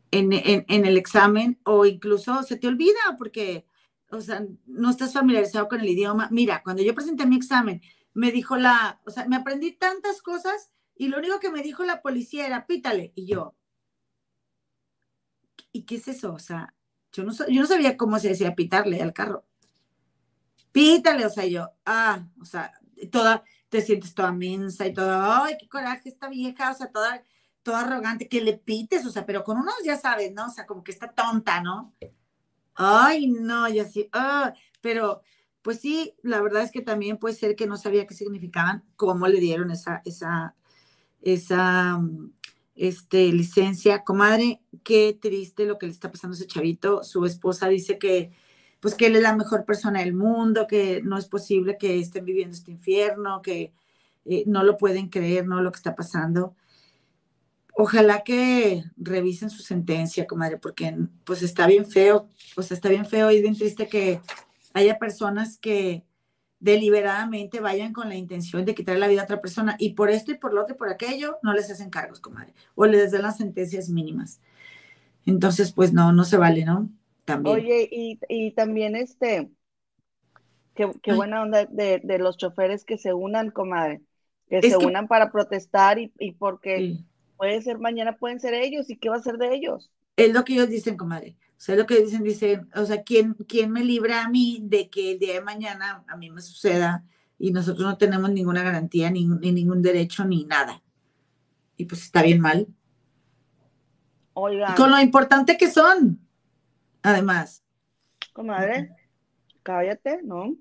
en, 0.09 0.29
en, 0.33 0.85
el 0.85 0.97
examen 0.97 1.59
o 1.63 1.85
incluso 1.85 2.41
se 2.41 2.57
te 2.57 2.67
olvida 2.67 3.17
porque, 3.19 3.67
o 4.09 4.19
sea, 4.19 4.43
no 4.65 4.89
estás 4.89 5.13
familiarizado 5.13 5.67
con 5.67 5.79
el 5.79 5.89
idioma. 5.89 6.27
Mira, 6.31 6.63
cuando 6.63 6.81
yo 6.81 6.95
presenté 6.95 7.27
mi 7.27 7.35
examen, 7.35 7.83
me 8.15 8.31
dijo 8.31 8.57
la, 8.57 8.99
o 9.05 9.11
sea, 9.11 9.27
me 9.27 9.35
aprendí 9.35 9.73
tantas 9.73 10.23
cosas 10.23 10.71
y 10.95 11.09
lo 11.09 11.17
único 11.17 11.39
que 11.39 11.51
me 11.51 11.61
dijo 11.61 11.83
la 11.83 12.01
policía 12.01 12.47
era 12.47 12.65
pítale. 12.65 13.11
Y 13.15 13.25
yo, 13.25 13.55
¿y 15.71 15.83
qué 15.83 15.95
es 15.95 16.07
eso? 16.07 16.33
O 16.33 16.39
sea, 16.39 16.73
yo 17.11 17.23
no, 17.23 17.33
yo 17.33 17.61
no 17.61 17.67
sabía 17.67 17.97
cómo 17.97 18.19
se 18.19 18.29
decía 18.29 18.55
pitarle 18.55 19.01
al 19.01 19.13
carro. 19.13 19.45
Pítale, 20.71 21.25
o 21.25 21.29
sea, 21.29 21.45
yo, 21.45 21.71
ah, 21.85 22.25
o 22.39 22.45
sea, 22.45 22.73
toda, 23.11 23.43
te 23.69 23.81
sientes 23.81 24.13
toda 24.13 24.31
mensa 24.31 24.85
y 24.87 24.93
toda, 24.93 25.43
ay, 25.43 25.55
qué 25.59 25.67
coraje 25.67 26.09
esta 26.09 26.29
vieja, 26.29 26.71
o 26.71 26.73
sea, 26.73 26.91
toda, 26.91 27.23
toda 27.63 27.81
arrogante, 27.81 28.27
que 28.27 28.41
le 28.41 28.57
pites, 28.57 29.05
o 29.05 29.09
sea, 29.11 29.25
pero 29.25 29.43
con 29.43 29.57
unos 29.57 29.75
ya 29.85 29.97
sabes, 29.97 30.33
¿no? 30.33 30.47
O 30.47 30.49
sea, 30.49 30.65
como 30.65 30.83
que 30.83 30.91
está 30.91 31.13
tonta, 31.13 31.61
¿no? 31.61 31.93
Ay, 32.75 33.27
no, 33.27 33.69
y 33.69 33.79
así, 33.79 34.09
ah, 34.11 34.53
pero 34.81 35.21
pues 35.61 35.79
sí, 35.79 36.15
la 36.21 36.41
verdad 36.41 36.61
es 36.61 36.71
que 36.71 36.81
también 36.81 37.17
puede 37.17 37.35
ser 37.35 37.55
que 37.55 37.67
no 37.67 37.77
sabía 37.77 38.05
qué 38.05 38.13
significaban, 38.13 38.83
cómo 38.97 39.27
le 39.27 39.39
dieron 39.39 39.71
esa, 39.71 40.01
esa, 40.05 40.55
esa 41.25 41.99
este, 42.75 43.33
licencia. 43.33 44.03
Comadre, 44.03 44.61
qué 44.83 45.17
triste 45.19 45.65
lo 45.65 45.77
que 45.77 45.87
le 45.87 45.91
está 45.91 46.11
pasando 46.11 46.35
a 46.35 46.37
ese 46.37 46.47
chavito. 46.47 47.03
Su 47.03 47.25
esposa 47.25 47.67
dice 47.67 47.97
que, 47.97 48.31
pues 48.79 48.95
que 48.95 49.07
él 49.07 49.17
es 49.17 49.23
la 49.23 49.35
mejor 49.35 49.65
persona 49.65 49.99
del 49.99 50.13
mundo, 50.13 50.67
que 50.67 51.01
no 51.03 51.17
es 51.17 51.25
posible 51.25 51.77
que 51.77 51.99
estén 51.99 52.23
viviendo 52.23 52.55
este 52.55 52.71
infierno, 52.71 53.41
que 53.41 53.73
eh, 54.25 54.43
no 54.45 54.63
lo 54.63 54.77
pueden 54.77 55.09
creer, 55.09 55.47
¿no? 55.47 55.61
Lo 55.61 55.71
que 55.71 55.77
está 55.77 55.95
pasando. 55.95 56.55
Ojalá 57.77 58.23
que 58.23 58.83
revisen 58.95 59.49
su 59.49 59.61
sentencia, 59.61 60.27
comadre, 60.27 60.57
porque 60.57 60.95
pues 61.25 61.41
está 61.41 61.67
bien 61.67 61.85
feo, 61.85 62.29
pues 62.53 62.71
está 62.71 62.87
bien 62.87 63.05
feo 63.05 63.31
y 63.31 63.41
bien 63.41 63.57
triste 63.57 63.89
que 63.89 64.21
haya 64.73 64.97
personas 64.97 65.57
que 65.57 66.05
deliberadamente 66.59 67.59
vayan 67.59 67.93
con 67.93 68.09
la 68.09 68.15
intención 68.15 68.65
de 68.65 68.75
quitar 68.75 68.97
la 68.97 69.07
vida 69.07 69.21
a 69.21 69.25
otra 69.25 69.41
persona 69.41 69.75
y 69.77 69.93
por 69.93 70.09
esto 70.09 70.31
y 70.31 70.37
por 70.37 70.53
lo 70.53 70.61
otro 70.61 70.75
y 70.75 70.77
por 70.77 70.89
aquello 70.89 71.37
no 71.43 71.53
les 71.53 71.69
hacen 71.69 71.89
cargos, 71.89 72.19
comadre, 72.19 72.53
o 72.75 72.85
les 72.85 73.11
den 73.11 73.21
las 73.21 73.37
sentencias 73.37 73.89
mínimas. 73.89 74.39
Entonces, 75.25 75.71
pues 75.71 75.91
no, 75.91 76.11
no 76.11 76.23
se 76.23 76.37
vale, 76.37 76.65
¿no? 76.65 76.89
También. 77.25 77.55
Oye, 77.55 77.89
y, 78.29 78.51
también 78.51 78.95
este, 78.95 79.49
qué, 80.75 81.13
buena 81.13 81.41
onda 81.41 81.65
de, 81.65 82.01
los 82.19 82.37
choferes 82.37 82.85
que 82.85 82.97
se 82.97 83.13
unan, 83.13 83.49
comadre, 83.49 84.01
que 84.47 84.61
se 84.61 84.77
unan 84.77 85.07
para 85.07 85.31
protestar 85.31 85.97
y, 85.99 86.31
porque 86.33 86.99
puede 87.37 87.61
ser 87.61 87.79
mañana, 87.79 88.17
pueden 88.17 88.39
ser 88.39 88.53
ellos, 88.53 88.89
¿y 88.89 88.97
qué 88.97 89.09
va 89.09 89.17
a 89.17 89.23
ser 89.23 89.37
de 89.37 89.55
ellos? 89.55 89.91
Es 90.15 90.31
lo 90.33 90.45
que 90.45 90.53
ellos 90.53 90.69
dicen, 90.69 90.95
comadre. 90.95 91.35
O 91.57 91.61
sea, 91.65 91.75
lo 91.75 91.85
que 91.85 92.01
dicen, 92.01 92.23
dicen, 92.23 92.69
o 92.75 92.85
sea, 92.85 93.03
¿quién, 93.03 93.33
¿quién 93.47 93.71
me 93.71 93.83
libra 93.83 94.23
a 94.23 94.29
mí 94.29 94.59
de 94.63 94.89
que 94.89 95.13
el 95.13 95.19
día 95.19 95.35
de 95.35 95.41
mañana 95.41 96.03
a 96.07 96.17
mí 96.17 96.29
me 96.29 96.41
suceda 96.41 97.05
y 97.39 97.51
nosotros 97.51 97.85
no 97.85 97.97
tenemos 97.97 98.29
ninguna 98.29 98.61
garantía, 98.61 99.09
ni, 99.09 99.25
ningún 99.25 99.81
derecho, 99.81 100.25
ni 100.25 100.43
nada? 100.43 100.83
Y 101.77 101.85
pues 101.85 102.03
está 102.03 102.21
bien 102.21 102.41
mal. 102.41 102.67
Oiga. 104.33 104.75
Con 104.75 104.91
lo 104.91 104.99
importante 104.99 105.57
que 105.57 105.71
son, 105.71 106.19
además. 107.01 107.63
Comadre, 108.33 108.91
cállate, 109.63 110.21
¿no? 110.23 110.57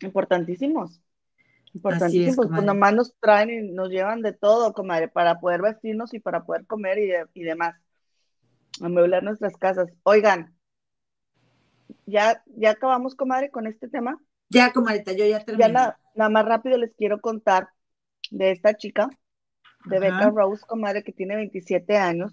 Importantísimos. 0.00 1.00
Importantísimos. 1.74 2.46
pues 2.46 2.62
nomás 2.62 2.94
nos 2.94 3.14
traen 3.18 3.50
y 3.50 3.72
nos 3.72 3.90
llevan 3.90 4.22
de 4.22 4.32
todo, 4.32 4.72
comadre, 4.72 5.08
para 5.08 5.40
poder 5.40 5.60
vestirnos 5.60 6.14
y 6.14 6.20
para 6.20 6.44
poder 6.44 6.66
comer 6.66 6.98
y, 6.98 7.40
y 7.40 7.42
demás 7.42 7.74
amueblar 8.80 9.22
nuestras 9.22 9.56
casas. 9.56 9.88
Oigan, 10.02 10.54
¿ya, 12.06 12.42
ya 12.46 12.70
acabamos, 12.70 13.14
comadre, 13.14 13.50
con 13.50 13.66
este 13.66 13.88
tema? 13.88 14.18
Ya, 14.48 14.72
comadre, 14.72 15.04
yo 15.16 15.26
ya 15.26 15.44
terminé. 15.44 15.72
Ya 15.72 15.98
nada 16.14 16.30
más 16.30 16.44
rápido 16.44 16.78
les 16.78 16.94
quiero 16.94 17.20
contar 17.20 17.68
de 18.30 18.50
esta 18.50 18.74
chica, 18.74 19.08
de 19.86 19.98
Becca 19.98 20.30
Rose, 20.30 20.64
comadre, 20.66 21.02
que 21.02 21.12
tiene 21.12 21.36
27 21.36 21.96
años. 21.96 22.32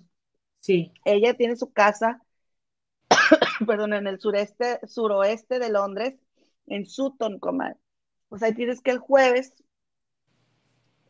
Sí. 0.60 0.94
Ella 1.06 1.34
tiene 1.34 1.56
su 1.56 1.72
casa, 1.72 2.22
perdón, 3.66 3.94
en 3.94 4.08
el 4.08 4.20
sureste, 4.20 4.80
suroeste 4.88 5.60
de 5.60 5.70
Londres, 5.70 6.16
en 6.68 6.86
Sutton, 6.86 7.40
comadre. 7.40 7.78
O 8.30 8.38
sea, 8.38 8.54
tienes 8.54 8.82
que 8.82 8.92
el 8.92 9.00
jueves 9.00 9.54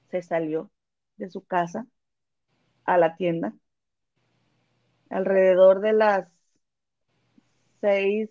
se 0.10 0.22
salió 0.22 0.72
de 1.18 1.30
su 1.30 1.46
casa 1.46 1.86
a 2.86 2.98
la 2.98 3.16
tienda 3.16 3.54
alrededor 5.12 5.82
de 5.82 5.94
las 5.94 6.28
seis, 7.82 8.30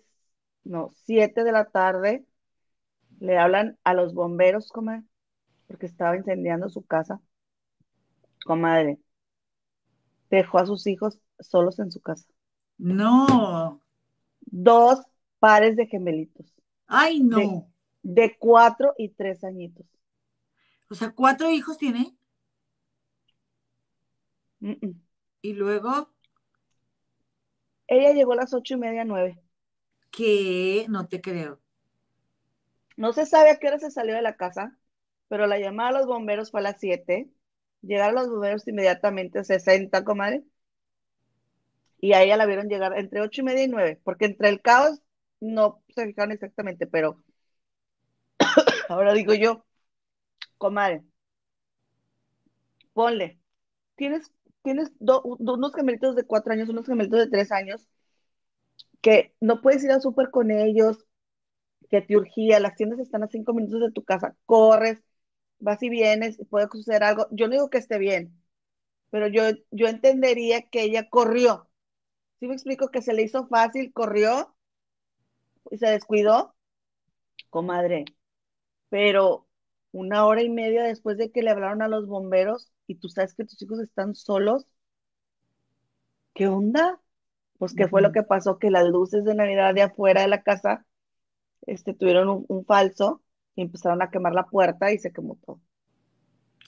no, 0.63 0.91
siete 1.05 1.43
de 1.43 1.51
la 1.51 1.65
tarde, 1.65 2.25
le 3.19 3.37
hablan 3.37 3.77
a 3.83 3.93
los 3.93 4.13
bomberos, 4.13 4.69
como 4.69 5.03
porque 5.67 5.85
estaba 5.85 6.17
incendiando 6.17 6.69
su 6.69 6.85
casa. 6.85 7.21
Comadre, 8.43 8.99
dejó 10.29 10.57
a 10.57 10.65
sus 10.65 10.87
hijos 10.87 11.19
solos 11.39 11.79
en 11.79 11.91
su 11.91 12.01
casa. 12.01 12.27
No. 12.77 13.81
Dos 14.41 15.05
pares 15.39 15.75
de 15.75 15.85
gemelitos. 15.85 16.53
Ay, 16.87 17.21
no. 17.21 17.71
De, 18.01 18.35
cuatro 18.39 18.95
y 18.97 19.09
tres 19.09 19.43
añitos. 19.43 19.85
O 20.89 20.95
sea, 20.95 21.11
¿cuatro 21.11 21.51
hijos 21.51 21.77
tiene? 21.77 22.17
Y 25.41 25.53
luego. 25.53 26.09
Ella 27.91 28.11
llegó 28.11 28.33
a 28.33 28.37
las 28.37 28.55
ocho 28.55 28.73
y 28.73 28.77
media, 28.77 29.05
nueve. 29.05 29.37
¿Qué? 30.11 30.85
No 30.89 31.07
te 31.07 31.19
creo. 31.21 31.59
No 32.95 33.11
se 33.13 33.25
sabe 33.25 33.49
a 33.49 33.57
qué 33.59 33.67
hora 33.67 33.79
se 33.79 33.91
salió 33.91 34.15
de 34.15 34.21
la 34.21 34.37
casa, 34.37 34.77
pero 35.27 35.45
la 35.47 35.59
llamada 35.59 35.89
a 35.89 35.93
los 35.93 36.07
bomberos 36.07 36.51
fue 36.51 36.61
a 36.61 36.63
las 36.63 36.79
siete. 36.79 37.29
Llegaron 37.81 38.15
los 38.15 38.29
bomberos 38.29 38.67
inmediatamente, 38.67 39.43
60, 39.43 40.03
comadre. 40.05 40.43
Y 42.01 42.11
a 42.13 42.21
ella 42.23 42.35
la 42.37 42.45
vieron 42.45 42.67
llegar 42.67 42.97
entre 42.97 43.21
ocho 43.21 43.41
y 43.41 43.43
media 43.45 43.63
y 43.63 43.67
nueve, 43.69 43.99
porque 44.03 44.25
entre 44.25 44.49
el 44.49 44.61
caos 44.61 45.01
no 45.39 45.83
se 45.95 46.05
fijaron 46.07 46.31
exactamente, 46.33 46.85
pero 46.87 47.23
ahora 48.89 49.13
digo 49.13 49.33
yo, 49.33 49.65
comadre, 50.57 51.03
ponle, 52.93 53.39
tienes, 53.95 54.31
tienes 54.63 54.91
unos 54.99 55.73
gemelitos 55.75 56.15
de 56.15 56.25
cuatro 56.25 56.53
años, 56.53 56.69
unos 56.69 56.85
gemelitos 56.85 57.19
de 57.19 57.29
tres 57.29 57.51
años, 57.51 57.87
que 59.01 59.33
no 59.39 59.61
puedes 59.61 59.83
ir 59.83 59.91
al 59.91 60.01
súper 60.01 60.29
con 60.31 60.51
ellos, 60.51 61.05
que 61.89 62.01
te 62.01 62.17
urgía, 62.17 62.59
las 62.61 62.75
tiendas 62.75 62.99
están 62.99 63.23
a 63.23 63.27
cinco 63.29 63.53
minutos 63.53 63.81
de 63.81 63.91
tu 63.91 64.03
casa, 64.03 64.35
corres, 64.45 65.03
vas 65.59 65.83
y 65.83 65.89
vienes, 65.89 66.39
puede 66.49 66.67
suceder 66.71 67.03
algo. 67.03 67.27
Yo 67.31 67.47
no 67.47 67.53
digo 67.53 67.69
que 67.69 67.79
esté 67.79 67.97
bien, 67.99 68.33
pero 69.11 69.27
yo, 69.27 69.43
yo 69.71 69.87
entendería 69.87 70.63
que 70.69 70.83
ella 70.83 71.09
corrió. 71.09 71.69
Si 72.39 72.47
me 72.47 72.55
explico 72.55 72.89
que 72.89 73.01
se 73.01 73.13
le 73.13 73.23
hizo 73.23 73.47
fácil, 73.47 73.93
corrió 73.93 74.55
y 75.71 75.77
se 75.77 75.87
descuidó, 75.87 76.55
comadre. 77.49 78.05
Pero 78.89 79.47
una 79.91 80.25
hora 80.25 80.43
y 80.43 80.49
media 80.49 80.83
después 80.83 81.17
de 81.17 81.31
que 81.31 81.43
le 81.43 81.51
hablaron 81.51 81.81
a 81.81 81.87
los 81.89 82.07
bomberos 82.07 82.71
y 82.87 82.95
tú 82.95 83.09
sabes 83.09 83.33
que 83.33 83.45
tus 83.45 83.61
hijos 83.61 83.79
están 83.79 84.15
solos, 84.15 84.67
¿qué 86.33 86.47
onda? 86.47 86.99
Pues 87.57 87.73
qué 87.73 87.87
fue 87.87 88.01
lo 88.01 88.11
que 88.11 88.23
pasó, 88.23 88.57
que 88.57 88.71
las 88.71 88.87
luces 88.87 89.23
de 89.23 89.35
Navidad 89.35 89.73
de 89.73 89.83
afuera 89.83 90.21
de 90.21 90.27
la 90.27 90.41
casa 90.41 90.85
este, 91.67 91.93
tuvieron 91.93 92.45
un, 92.47 92.65
falso 92.65 93.21
y 93.55 93.61
empezaron 93.61 94.01
a 94.01 94.09
quemar 94.09 94.33
la 94.33 94.47
puerta 94.47 94.91
y 94.91 94.97
se 94.97 95.11
quemó 95.11 95.37
todo. 95.45 95.61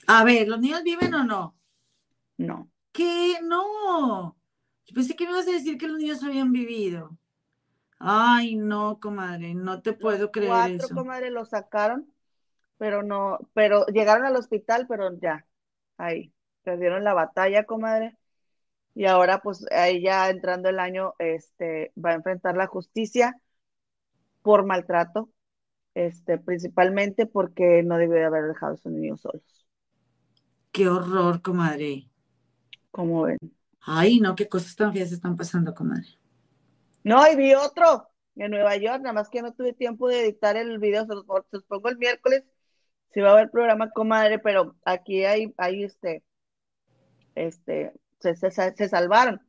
A 0.07 0.23
ver, 0.23 0.47
¿los 0.47 0.59
niños 0.59 0.83
viven 0.83 1.13
o 1.13 1.23
no? 1.23 1.55
No. 2.37 2.69
¿Qué? 2.91 3.39
No. 3.41 4.37
Yo 4.85 4.93
pensé 4.93 5.15
que 5.15 5.25
me 5.25 5.31
ibas 5.31 5.47
a 5.47 5.51
decir 5.51 5.77
que 5.77 5.87
los 5.87 5.97
niños 5.97 6.23
habían 6.23 6.51
vivido. 6.51 7.17
Ay, 7.97 8.55
no, 8.55 8.99
comadre, 8.99 9.55
no 9.55 9.81
te 9.81 9.93
puedo 9.93 10.29
creer 10.29 10.49
cuatro, 10.49 10.89
comadre, 10.93 11.31
los 11.31 11.49
sacaron, 11.49 12.13
pero 12.77 13.01
no, 13.01 13.39
pero 13.53 13.85
llegaron 13.85 14.25
al 14.25 14.35
hospital, 14.35 14.87
pero 14.89 15.17
ya, 15.19 15.47
ahí, 15.97 16.33
perdieron 16.63 17.03
la 17.03 17.13
batalla, 17.13 17.65
comadre. 17.65 18.17
Y 18.95 19.05
ahora, 19.05 19.39
pues, 19.41 19.65
ahí 19.71 20.01
ya 20.01 20.29
entrando 20.29 20.69
el 20.69 20.79
año, 20.79 21.13
este, 21.19 21.91
va 21.97 22.11
a 22.11 22.15
enfrentar 22.15 22.55
la 22.55 22.67
justicia 22.67 23.39
por 24.41 24.65
maltrato, 24.65 25.29
este, 25.95 26.37
principalmente 26.37 27.25
porque 27.25 27.81
no 27.83 27.97
debió 27.97 28.25
haber 28.27 28.45
dejado 28.45 28.73
a 28.73 28.77
sus 28.77 28.91
niños 28.91 29.21
solos. 29.21 29.67
Qué 30.71 30.87
horror, 30.87 31.41
comadre. 31.41 32.09
¿Cómo 32.91 33.23
ven? 33.23 33.37
Ay, 33.81 34.19
no, 34.19 34.35
qué 34.35 34.47
cosas 34.47 34.75
tan 34.75 34.93
feas 34.93 35.11
están 35.11 35.35
pasando, 35.35 35.73
comadre. 35.73 36.07
No, 37.03 37.29
y 37.29 37.35
vi 37.35 37.53
otro 37.53 38.09
en 38.35 38.51
Nueva 38.51 38.75
York, 38.77 39.01
nada 39.01 39.13
más 39.13 39.29
que 39.29 39.41
no 39.41 39.53
tuve 39.53 39.73
tiempo 39.73 40.07
de 40.07 40.21
editar 40.21 40.55
el 40.55 40.79
video, 40.79 41.05
se 41.05 41.13
los, 41.13 41.25
pongo 41.67 41.89
el 41.89 41.97
miércoles, 41.97 42.43
si 43.13 43.21
va 43.21 43.29
a 43.29 43.33
haber 43.33 43.51
programa, 43.51 43.91
comadre, 43.91 44.39
pero 44.39 44.75
aquí 44.85 45.23
hay, 45.25 45.53
hay 45.57 45.83
este, 45.83 46.23
este, 47.35 47.93
se, 48.19 48.35
se 48.35 48.89
salvaron. 48.89 49.41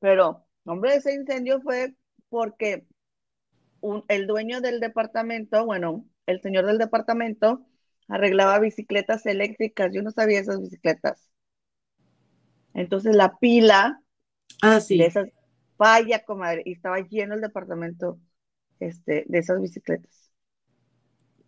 Pero, 0.00 0.46
hombre, 0.64 0.96
ese 0.96 1.14
incendio 1.14 1.60
fue 1.60 1.94
porque 2.28 2.86
el 4.08 4.26
dueño 4.26 4.60
del 4.60 4.80
departamento, 4.80 5.64
bueno, 5.64 6.04
el 6.26 6.40
señor 6.40 6.66
del 6.66 6.78
departamento 6.78 7.66
arreglaba 8.08 8.58
bicicletas 8.58 9.26
eléctricas. 9.26 9.92
Yo 9.92 10.02
no 10.02 10.10
sabía 10.10 10.40
esas 10.40 10.60
bicicletas. 10.60 11.30
Entonces 12.72 13.14
la 13.14 13.38
pila 13.38 14.02
ah, 14.62 14.80
sí. 14.80 14.98
de 14.98 15.06
esas 15.06 15.28
falla, 15.76 16.24
comadre, 16.24 16.62
y 16.64 16.72
estaba 16.72 17.00
lleno 17.00 17.34
el 17.34 17.40
departamento 17.40 18.18
este, 18.80 19.24
de 19.26 19.38
esas 19.38 19.60
bicicletas. 19.60 20.32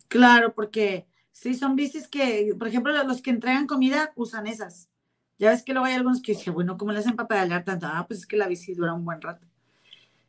Claro, 0.09 0.55
porque 0.55 1.07
sí, 1.37 1.55
son 1.55 1.77
bicis 1.77 2.09
que, 2.09 2.55
por 2.59 2.67
ejemplo, 2.67 2.93
los 3.05 3.21
que 3.21 3.31
entregan 3.31 3.67
comida 3.67 4.13
usan 4.17 4.47
esas. 4.47 4.89
Ya 5.39 5.51
ves 5.51 5.63
que 5.63 5.75
luego 5.75 5.87
hay 5.87 5.95
algunos 5.95 6.23
que 6.23 6.33
dicen, 6.33 6.55
bueno, 6.55 6.79
¿cómo 6.79 6.93
le 6.93 7.01
hacen 7.01 7.15
para 7.15 7.29
pedalear 7.29 7.63
tanto? 7.63 7.87
Ah, 7.87 8.07
pues 8.09 8.21
es 8.21 8.27
que 8.27 8.39
la 8.39 8.49
bici 8.49 8.75
dura 8.75 8.95
un 8.95 9.05
buen 9.05 9.21
rato. 9.21 9.47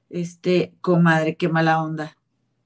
Este, 0.10 0.74
comadre, 0.82 1.38
qué 1.38 1.48
mala 1.48 1.82
onda. 1.82 2.18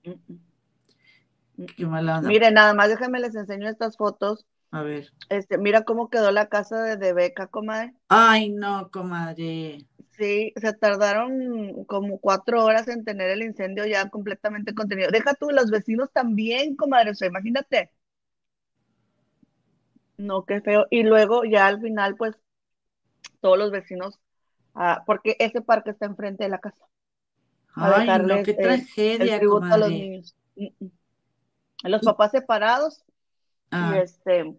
Qué 0.01 1.85
mala 1.85 2.17
onda. 2.17 2.29
Mire, 2.29 2.51
nada 2.51 2.73
más 2.73 2.89
déjenme 2.89 3.19
les 3.19 3.35
enseño 3.35 3.69
estas 3.69 3.95
fotos. 3.95 4.47
A 4.71 4.81
ver. 4.81 5.11
Este, 5.29 5.59
mira 5.59 5.83
cómo 5.83 6.09
quedó 6.09 6.31
la 6.31 6.49
casa 6.49 6.81
de, 6.81 6.97
de 6.97 7.13
Beca, 7.13 7.45
comadre. 7.45 7.93
Ay, 8.07 8.49
no, 8.49 8.89
comadre. 8.89 9.85
Sí, 10.17 10.51
se 10.55 10.73
tardaron 10.73 11.85
como 11.85 12.19
cuatro 12.19 12.65
horas 12.65 12.87
en 12.87 13.05
tener 13.05 13.29
el 13.29 13.43
incendio 13.43 13.85
ya 13.85 14.09
completamente 14.09 14.73
contenido. 14.73 15.11
Deja 15.11 15.35
tú, 15.35 15.49
los 15.51 15.69
vecinos 15.69 16.09
también, 16.11 16.75
comadre, 16.75 17.11
o 17.11 17.25
imagínate. 17.25 17.91
No, 20.21 20.45
qué 20.45 20.61
feo. 20.61 20.85
Y 20.91 21.01
luego 21.01 21.43
ya 21.43 21.65
al 21.65 21.81
final, 21.81 22.15
pues, 22.15 22.35
todos 23.39 23.57
los 23.57 23.71
vecinos, 23.71 24.19
ah, 24.75 25.03
porque 25.07 25.35
ese 25.39 25.61
parque 25.61 25.89
está 25.89 26.05
enfrente 26.05 26.43
de 26.43 26.49
la 26.49 26.59
casa. 26.59 26.85
Ay, 27.73 28.07
no, 28.19 28.43
qué 28.43 28.53
tragedia, 28.53 29.37
a 29.37 29.77
los 29.77 29.89
niños. 29.89 30.35
Mm, 30.55 30.67
mm. 30.79 30.91
Los 31.85 32.01
papás 32.01 32.31
separados 32.31 33.03
y 33.71 33.75
ah. 33.75 33.99
este 33.99 34.55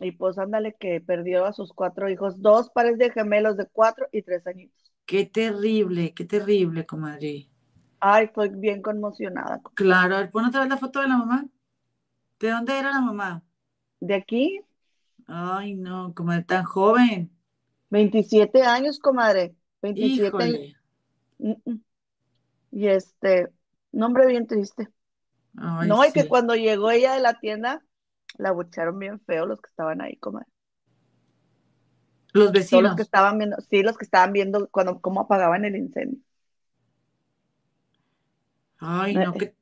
y 0.00 0.12
pues 0.12 0.38
ándale 0.38 0.74
que 0.78 1.00
perdió 1.00 1.44
a 1.44 1.52
sus 1.52 1.72
cuatro 1.72 2.08
hijos, 2.08 2.40
dos 2.40 2.70
pares 2.70 2.98
de 2.98 3.10
gemelos 3.10 3.56
de 3.56 3.66
cuatro 3.66 4.08
y 4.12 4.22
tres 4.22 4.46
añitos. 4.46 4.92
Qué 5.06 5.26
terrible, 5.26 6.12
qué 6.14 6.24
terrible, 6.24 6.86
comadre. 6.86 7.48
Ay, 8.00 8.26
estoy 8.26 8.48
bien 8.48 8.82
conmocionada. 8.82 9.60
Claro, 9.74 10.16
a 10.16 10.20
ver, 10.20 10.30
pon 10.30 10.46
otra 10.46 10.60
vez 10.60 10.70
la 10.70 10.78
foto 10.78 11.00
de 11.00 11.08
la 11.08 11.18
mamá. 11.18 11.46
¿De 12.38 12.50
dónde 12.50 12.78
era 12.78 12.90
la 12.90 13.00
mamá? 13.00 13.42
De 14.00 14.14
aquí. 14.14 14.60
Ay, 15.26 15.74
no, 15.74 16.12
comadre, 16.14 16.42
tan 16.44 16.64
joven. 16.64 17.30
27 17.90 18.62
años, 18.62 18.98
comadre. 18.98 19.54
27 19.82 20.36
años. 20.42 21.58
Y 22.72 22.88
este, 22.88 23.48
nombre 23.92 24.26
bien 24.26 24.46
triste. 24.46 24.88
no, 25.54 26.04
y 26.04 26.12
que 26.12 26.28
cuando 26.28 26.54
llegó 26.54 26.90
ella 26.90 27.14
de 27.14 27.20
la 27.20 27.38
tienda, 27.38 27.82
la 28.36 28.52
bucharon 28.52 28.98
bien 28.98 29.20
feo 29.20 29.46
los 29.46 29.60
que 29.60 29.68
estaban 29.68 30.00
ahí, 30.00 30.16
comadre. 30.16 30.48
Los 32.32 32.52
vecinos. 32.52 32.84
los 32.84 32.96
que 32.96 33.02
estaban 33.02 33.38
viendo, 33.38 33.56
sí, 33.68 33.82
los 33.82 33.98
que 33.98 34.04
estaban 34.04 34.32
viendo 34.32 34.68
cuando 34.68 35.00
cómo 35.00 35.20
apagaban 35.20 35.64
el 35.64 35.76
incendio. 35.76 36.20
Ay, 38.78 39.14
no, 39.14 39.32
que 39.34 39.54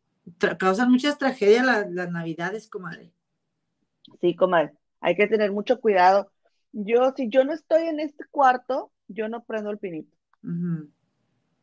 causan 0.58 0.90
muchas 0.90 1.18
tragedias 1.18 1.64
las, 1.64 2.10
navidades, 2.10 2.68
comadre. 2.68 3.12
Sí, 4.20 4.34
comadre, 4.34 4.72
hay 5.00 5.16
que 5.16 5.26
tener 5.26 5.52
mucho 5.52 5.80
cuidado. 5.80 6.30
Yo, 6.72 7.12
si 7.16 7.28
yo 7.28 7.44
no 7.44 7.52
estoy 7.52 7.84
en 7.84 8.00
este 8.00 8.24
cuarto, 8.30 8.92
yo 9.08 9.28
no 9.28 9.44
prendo 9.44 9.70
el 9.70 9.78
pinito 9.78 10.16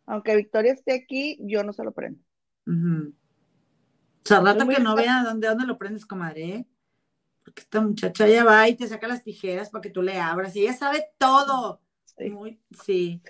aunque 0.06 0.36
Victoria 0.36 0.74
esté 0.74 0.94
aquí, 0.94 1.38
yo 1.42 1.64
no 1.64 1.74
se 1.74 1.84
lo 1.84 1.92
prendo. 1.92 2.20
O 2.68 4.28
sea, 4.28 4.40
rato 4.40 4.68
que 4.68 4.80
no 4.80 4.96
vea 4.96 5.24
dónde, 5.24 5.48
dónde 5.48 5.66
lo 5.66 5.78
prendes, 5.78 6.06
comadre, 6.06 6.44
¿eh? 6.44 6.68
Porque 7.44 7.62
esta 7.62 7.80
muchacha 7.80 8.28
ya 8.28 8.44
va 8.44 8.68
y 8.68 8.76
te 8.76 8.88
saca 8.88 9.08
las 9.08 9.24
tijeras 9.24 9.70
para 9.70 9.84
que 9.84 9.92
tú 9.92 10.02
le 10.02 10.20
abras 10.20 10.56
y 10.56 10.62
ella 10.62 10.74
sabe 10.74 11.06
todo. 11.18 11.82
Sí. 12.18 12.30
Muy, 12.30 12.60
sí. 12.84 13.22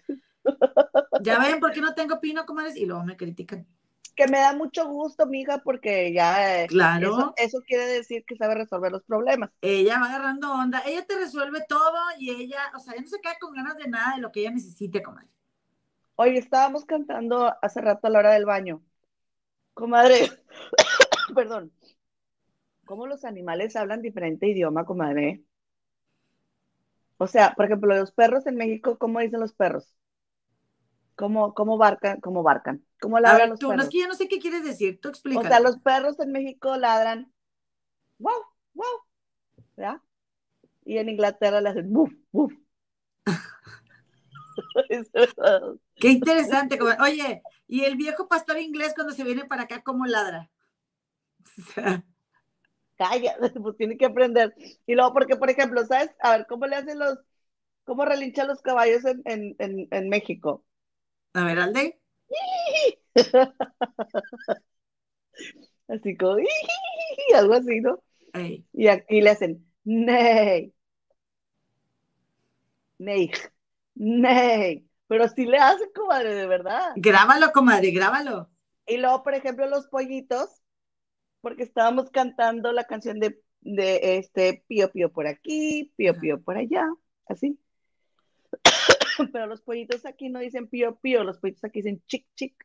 ya 1.21 1.39
ven 1.39 1.59
por 1.59 1.73
qué 1.73 1.82
no 1.82 1.93
tengo 1.93 2.19
pino, 2.21 2.45
comadres, 2.45 2.78
y 2.78 2.86
luego 2.86 3.03
me 3.03 3.17
critican. 3.17 3.67
Que 4.16 4.28
me 4.28 4.39
da 4.39 4.53
mucho 4.53 4.88
gusto, 4.88 5.26
mija, 5.26 5.57
porque 5.59 6.13
ya 6.13 6.63
eh, 6.63 6.68
claro. 6.68 7.09
eso, 7.09 7.34
eso, 7.38 7.61
quiere 7.68 7.86
decir 7.86 8.24
que 8.26 8.38
sabe 8.38 8.55
resolver 8.55 8.91
los 8.91 9.03
problemas. 9.03 9.51
Ella 9.61 9.99
va 9.99 10.07
agarrando 10.07 10.53
onda, 10.53 10.82
ella 10.86 11.05
te 11.05 11.18
resuelve 11.18 11.66
todo 11.68 11.97
y 12.18 12.30
ella, 12.30 12.72
o 12.76 12.80
sea, 12.80 12.93
ella 12.93 13.03
no 13.03 13.09
se 13.09 13.20
queda 13.20 13.38
con 13.39 13.53
ganas 13.53 13.78
de 13.78 13.88
nada 13.88 14.16
de 14.16 14.22
lo 14.22 14.32
que 14.32 14.41
ella 14.41 14.51
necesite, 14.51 15.03
comadre. 15.03 15.28
Oye, 16.16 16.38
estábamos 16.38 16.86
cantando 16.86 17.53
hace 17.61 17.82
rato 17.82 18.07
a 18.07 18.09
la 18.09 18.20
hora 18.20 18.32
del 18.32 18.45
baño. 18.45 18.82
Comadre, 19.74 20.32
perdón. 21.36 21.74
¿Cómo 22.86 23.07
los 23.07 23.26
animales 23.26 23.76
hablan 23.76 24.01
diferente 24.01 24.47
idioma, 24.47 24.86
comadre? 24.86 25.43
O 27.18 27.28
sea, 27.28 27.53
por 27.53 27.66
ejemplo, 27.66 27.95
los 27.95 28.11
perros 28.11 28.45
en 28.47 28.55
México, 28.55 28.97
¿cómo 28.97 29.20
dicen 29.20 29.39
los 29.39 29.53
perros? 29.53 29.93
¿Cómo, 31.16 31.53
cómo 31.53 31.78
barcan? 31.78 32.20
¿Cómo 32.20 32.43
barcan? 32.43 32.86
¿Cómo 32.99 33.20
ladran 33.20 33.51
los 33.51 33.59
tú, 33.59 33.70
perros? 33.70 33.78
No, 33.78 33.84
es 33.84 33.89
que 33.89 33.99
yo 33.99 34.07
no 34.07 34.16
sé 34.16 34.28
qué 34.28 34.39
quieres 34.39 34.63
decir, 34.63 34.99
tú 34.99 35.09
explica. 35.09 35.39
O 35.39 35.43
sea, 35.43 35.59
los 35.59 35.80
perros 35.80 36.20
en 36.20 36.32
México 36.32 36.76
ladran, 36.76 37.32
wow, 38.20 38.34
wow, 38.74 38.86
¿verdad? 39.78 40.01
Y 40.84 40.97
en 40.97 41.09
Inglaterra 41.09 41.61
le 41.61 41.70
hacen, 41.70 41.91
buf, 41.91 42.11
buf. 42.32 42.53
qué 45.95 46.09
interesante. 46.09 46.78
Oye, 47.01 47.41
¿y 47.68 47.86
el 47.86 47.95
viejo 47.95 48.28
pastor 48.28 48.59
inglés 48.59 48.93
cuando 48.93 49.13
se 49.13 49.24
viene 49.24 49.45
para 49.45 49.63
acá, 49.63 49.82
cómo 49.84 50.05
ladra? 50.05 50.51
Calla, 52.97 53.38
pues 53.61 53.78
tiene 53.78 53.97
que 53.97 54.05
aprender. 54.05 54.53
Y 54.86 54.95
luego, 54.95 55.13
porque, 55.13 55.38
por 55.38 55.49
ejemplo, 55.49 55.86
¿sabes? 55.86 56.11
A 56.20 56.32
ver, 56.32 56.45
¿cómo 56.47 56.68
le 56.68 56.76
hacen 56.76 56.99
los, 56.99 57.20
cómo 57.86 58.05
relinchan 58.05 58.47
los 58.47 58.61
caballos 58.61 59.05
en, 59.05 59.22
en, 59.26 59.55
en, 59.59 59.88
en 59.91 60.09
México? 60.09 60.64
A 61.36 61.43
ver, 61.43 61.59
Alde. 61.59 61.99
así 65.89 66.15
como, 66.15 66.38
algo 67.36 67.53
así, 67.53 67.81
¿no? 67.81 68.01
Y 68.71 68.88
aquí 68.88 69.19
le 69.19 69.29
hacen, 69.29 69.65
ney, 69.83 70.73
ney, 72.97 73.31
ney. 73.95 74.89
Pero 75.07 75.27
sí 75.27 75.45
le 75.45 75.57
hacen, 75.57 75.89
comadre, 75.93 76.36
de 76.36 76.47
verdad. 76.47 76.93
Grábalo, 76.95 77.51
comadre, 77.51 77.91
grábalo. 77.91 78.49
Y 78.88 78.95
luego, 78.97 79.21
por 79.21 79.36
ejemplo, 79.36 79.67
los 79.67 79.88
pollitos, 79.88 80.61
porque 81.41 81.63
estábamos 81.63 82.09
cantando 82.11 82.71
la 82.71 82.86
canción 82.86 83.19
de, 83.19 83.41
de 83.59 84.17
este 84.17 84.63
Pío 84.67 84.89
Pío 84.89 85.11
por 85.11 85.27
aquí, 85.27 85.91
Pío 85.97 86.17
Pío 86.17 86.41
por 86.41 86.55
allá, 86.55 86.88
así. 87.27 87.59
Pero 89.34 89.47
los 89.47 89.61
pollitos 89.61 90.05
aquí 90.05 90.30
no 90.30 90.39
dicen 90.39 90.68
Pío 90.68 90.97
Pío, 90.99 91.24
los 91.24 91.39
pollitos 91.39 91.63
aquí 91.63 91.80
dicen 91.80 92.01
chic 92.07 92.28
chic. 92.36 92.55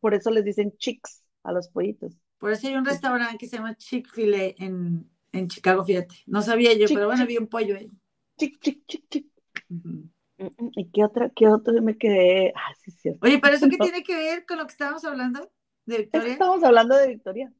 Por 0.00 0.14
eso 0.14 0.30
les 0.30 0.44
dicen 0.44 0.76
chicks 0.78 1.22
a 1.42 1.52
los 1.52 1.68
pollitos. 1.68 2.16
Por 2.38 2.52
eso 2.52 2.68
hay 2.68 2.74
un 2.74 2.84
restaurante 2.84 3.36
que 3.38 3.46
se 3.46 3.56
llama 3.56 3.76
Chick-fil-A 3.76 4.54
en, 4.64 5.10
en, 5.32 5.48
Chicago, 5.48 5.84
fíjate. 5.84 6.16
No 6.26 6.40
sabía 6.40 6.72
yo, 6.72 6.86
pero 6.88 7.06
bueno, 7.06 7.26
vi 7.26 7.36
un 7.36 7.48
pollo 7.48 7.76
ahí. 7.76 7.90
Chic, 8.38 8.58
chic, 8.60 8.86
chic, 8.86 9.04
chic. 9.10 9.26
¿Y 10.76 10.90
qué 10.90 11.04
otra, 11.04 11.30
qué 11.36 11.48
otro 11.48 11.74
me 11.82 11.98
quedé? 11.98 12.54
Ah, 12.56 12.74
sí, 12.82 12.90
cierto. 12.92 13.26
Oye, 13.26 13.38
pero 13.40 13.56
eso 13.56 13.68
qué 13.68 13.76
tiene 13.92 14.02
que 14.02 14.16
ver 14.16 14.46
con 14.46 14.56
lo 14.56 14.64
que 14.64 14.72
estábamos 14.72 15.04
hablando 15.04 15.52
de 15.84 15.98
Victoria. 15.98 16.32
estamos 16.32 16.64
hablando 16.64 16.96
de 16.96 17.08
Victoria. 17.08 17.52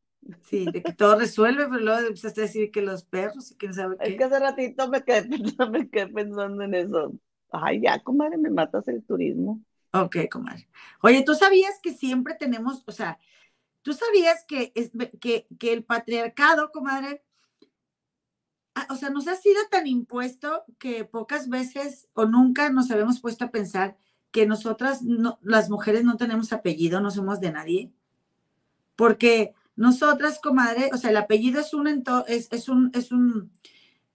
Sí, 0.43 0.67
de 0.71 0.83
que 0.83 0.93
todo 0.93 1.19
resuelve, 1.19 1.67
pero 1.67 1.81
luego 1.81 2.01
empezaste 2.01 2.41
a 2.41 2.45
decir 2.45 2.71
que 2.71 2.83
los 2.83 3.05
perros 3.05 3.53
y 3.53 3.57
quién 3.57 3.75
sabe 3.75 3.97
qué. 3.99 4.11
Es 4.11 4.17
que 4.17 4.25
hace 4.25 4.39
ratito 4.39 4.89
me 4.89 5.03
quedé, 5.03 5.29
me 5.71 5.91
quedé 5.91 6.09
pensando 6.09 6.63
en 6.63 6.75
eso. 6.75 7.13
Ay, 7.51 7.81
ya, 7.83 7.99
comadre, 8.01 8.37
me 8.37 8.51
matas 8.51 8.89
el 8.89 9.03
turismo. 9.03 9.61
Ok, 9.93 10.17
comadre. 10.31 10.69
Oye, 11.03 11.23
¿tú 11.25 11.35
sabías 11.35 11.81
que 11.83 11.93
siempre 11.93 12.35
tenemos, 12.35 12.83
o 12.87 12.93
sea, 12.93 13.19
tú 13.83 13.93
sabías 13.93 14.45
que, 14.47 14.73
es, 14.75 14.93
que, 15.21 15.47
que 15.59 15.73
el 15.73 15.85
patriarcado, 15.85 16.71
comadre, 16.71 17.25
ah, 18.75 18.87
o 18.91 18.97
sea, 18.97 19.11
nos 19.11 19.27
ha 19.27 19.35
sido 19.35 19.61
tan 19.71 19.87
impuesto 19.87 20.65
que 20.79 21.05
pocas 21.05 21.49
veces 21.49 22.09
o 22.15 22.25
nunca 22.25 22.71
nos 22.71 22.91
habíamos 22.91 23.21
puesto 23.21 23.47
a 23.47 23.51
pensar 23.51 23.97
que 24.31 24.47
nosotras, 24.47 25.03
no, 25.03 25.39
las 25.43 25.71
mujeres, 25.71 26.05
no 26.05 26.17
tenemos 26.17 26.53
apellido, 26.53 27.01
no 27.01 27.11
somos 27.11 27.41
de 27.41 27.53
nadie. 27.53 27.93
Porque 28.95 29.55
nosotras, 29.77 30.39
comadre, 30.41 30.91
o 30.93 30.97
sea, 30.97 31.11
el 31.11 31.17
apellido 31.17 31.61
es 31.61 31.75
un, 31.75 31.89
es, 32.29 32.49
es 32.53 32.69
un, 32.69 32.91
es 32.95 33.11
un, 33.11 33.51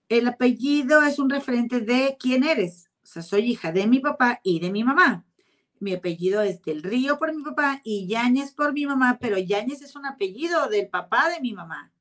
el 0.09 0.27
apellido 0.27 1.01
es 1.03 1.19
un 1.19 1.29
referente 1.29 1.81
de 1.81 2.15
quién 2.19 2.43
eres. 2.43 2.89
O 3.06 3.08
sea, 3.08 3.22
soy 3.22 3.51
hija 3.51 3.72
de 3.72 3.86
mi 3.86 3.99
papá 3.99 4.39
y 4.41 4.60
de 4.60 4.72
mi 4.72 4.84
mamá. 4.84 5.24
Mi 5.80 5.93
apellido 5.93 6.41
es 6.41 6.64
del 6.64 6.82
Río 6.82 7.20
por 7.20 7.32
mi 7.36 7.43
papá 7.43 7.80
y 7.84 8.08
Yáñez 8.08 8.51
por 8.51 8.74
mi 8.74 8.88
mamá, 8.88 9.20
pero 9.22 9.38
Yáñez 9.38 9.84
es 9.84 9.95
un 9.95 10.08
apellido 10.08 10.68
del 10.70 10.89
papá 10.89 11.30
de 11.30 11.39
mi 11.39 11.53
mamá. 11.53 11.93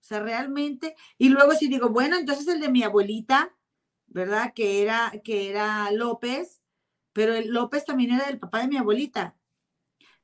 O 0.00 0.04
sea, 0.04 0.20
realmente. 0.20 0.96
Y 1.16 1.30
luego 1.30 1.52
si 1.52 1.68
digo, 1.68 1.88
bueno, 1.88 2.18
entonces 2.18 2.46
el 2.46 2.60
de 2.60 2.68
mi 2.68 2.82
abuelita, 2.82 3.56
¿verdad? 4.06 4.52
Que 4.54 4.82
era, 4.82 5.12
que 5.24 5.48
era 5.48 5.90
López, 5.92 6.60
pero 7.14 7.34
el 7.34 7.48
López 7.48 7.86
también 7.86 8.12
era 8.12 8.26
del 8.26 8.38
papá 8.38 8.60
de 8.60 8.68
mi 8.68 8.76
abuelita. 8.76 9.34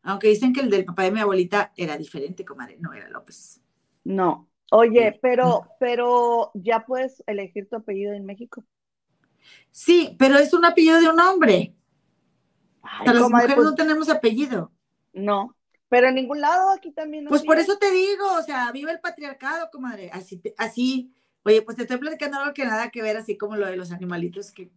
Aunque 0.02 0.28
dicen 0.28 0.52
que 0.52 0.60
el 0.60 0.68
del 0.68 0.84
papá 0.84 1.04
de 1.04 1.12
mi 1.12 1.20
abuelita 1.20 1.72
era 1.78 1.96
diferente, 1.96 2.44
comadre, 2.44 2.76
no 2.78 2.92
era 2.92 3.08
López. 3.08 3.62
No. 4.04 4.50
Oye, 4.70 5.18
pero, 5.22 5.64
pero 5.80 6.50
ya 6.52 6.84
puedes 6.84 7.22
elegir 7.26 7.70
tu 7.70 7.76
apellido 7.76 8.12
en 8.12 8.26
México. 8.26 8.66
Sí, 9.70 10.14
pero 10.18 10.36
es 10.36 10.52
un 10.52 10.64
apellido 10.64 11.00
de 11.00 11.08
un 11.08 11.20
hombre. 11.20 11.74
las 13.04 13.30
mujeres 13.30 13.56
no 13.56 13.62
pues 13.62 13.74
tenemos 13.74 14.08
apellido. 14.08 14.72
No, 15.12 15.54
pero 15.92 16.08
en 16.08 16.14
ningún 16.14 16.40
lado 16.40 16.70
aquí 16.70 16.90
también. 16.90 17.26
pues 17.26 17.42
por 17.42 17.58
eso 17.58 17.76
te 17.76 17.90
digo, 17.90 18.24
o 18.38 18.42
sea, 18.42 18.72
vive 18.72 18.92
el 18.92 19.00
patriarcado, 19.00 19.68
comadre. 19.70 20.08
Así, 20.10 20.40
así, 20.56 21.12
oye, 21.42 21.60
pues 21.60 21.76
te 21.76 21.82
estoy 21.82 21.98
platicando 21.98 22.38
algo 22.38 22.54
que 22.54 22.64
nada 22.64 22.88
que 22.88 23.02
ver, 23.02 23.18
así 23.18 23.36
como 23.36 23.56
lo 23.56 23.66
de 23.66 23.76
los 23.76 23.92
animalitos 23.92 24.52
que, 24.52 24.70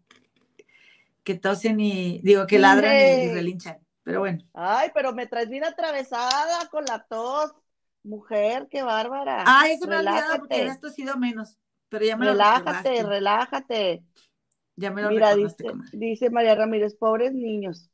que 1.24 1.36
tosen 1.36 1.80
y, 1.80 2.20
digo, 2.22 2.46
que 2.48 2.60
ladran 2.60 2.98
y, 2.98 3.34
relinchan. 3.34 3.80
Pero 4.04 4.20
bueno. 4.20 4.44
Ay, 4.54 4.92
pero 4.94 5.14
me 5.14 5.26
traes 5.26 5.48
bien 5.48 5.64
atravesada 5.64 6.68
con 6.70 6.84
la 6.84 7.06
tos. 7.06 7.54
Mujer, 8.04 8.68
qué 8.70 8.84
bárbara. 8.84 9.46
Ay, 9.48 9.76
eso 9.76 9.88
me 9.88 9.96
ha 9.96 10.00
olvidado 10.00 10.40
porque 10.40 10.56
habías 10.56 10.82
tosido 10.82 11.16
menos. 11.16 11.58
Pero 11.88 12.04
ya 12.04 12.18
me 12.18 12.26
relájate, 12.26 13.04
lo 13.04 13.10
relájate. 13.10 14.04
Ya 14.76 14.92
me 14.92 15.02
lo 15.02 15.10
Mira, 15.10 15.36
dice, 15.94 16.30
María 16.30 16.56
Ramírez, 16.56 16.96
pobres 16.96 17.34
niños. 17.34 17.90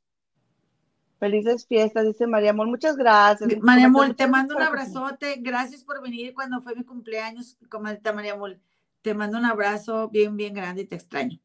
Felices 1.19 1.67
fiestas, 1.67 2.05
dice 2.05 2.25
María 2.25 2.49
Amor. 2.49 2.67
Muchas 2.67 2.97
gracias. 2.97 3.49
María 3.61 3.85
Amor, 3.85 4.15
te 4.15 4.27
mando 4.27 4.55
un 4.55 4.63
abrazote. 4.63 5.35
Gracias 5.39 5.83
por 5.83 6.01
venir 6.01 6.33
cuando 6.33 6.61
fue 6.61 6.75
mi 6.75 6.83
cumpleaños, 6.83 7.57
comadita 7.69 8.11
María 8.11 8.33
Amor. 8.33 8.59
Te 9.03 9.13
mando 9.13 9.37
un 9.37 9.45
abrazo 9.45 10.09
bien, 10.09 10.35
bien 10.35 10.53
grande 10.53 10.81
y 10.81 10.85
te 10.85 10.95
extraño. 10.95 11.39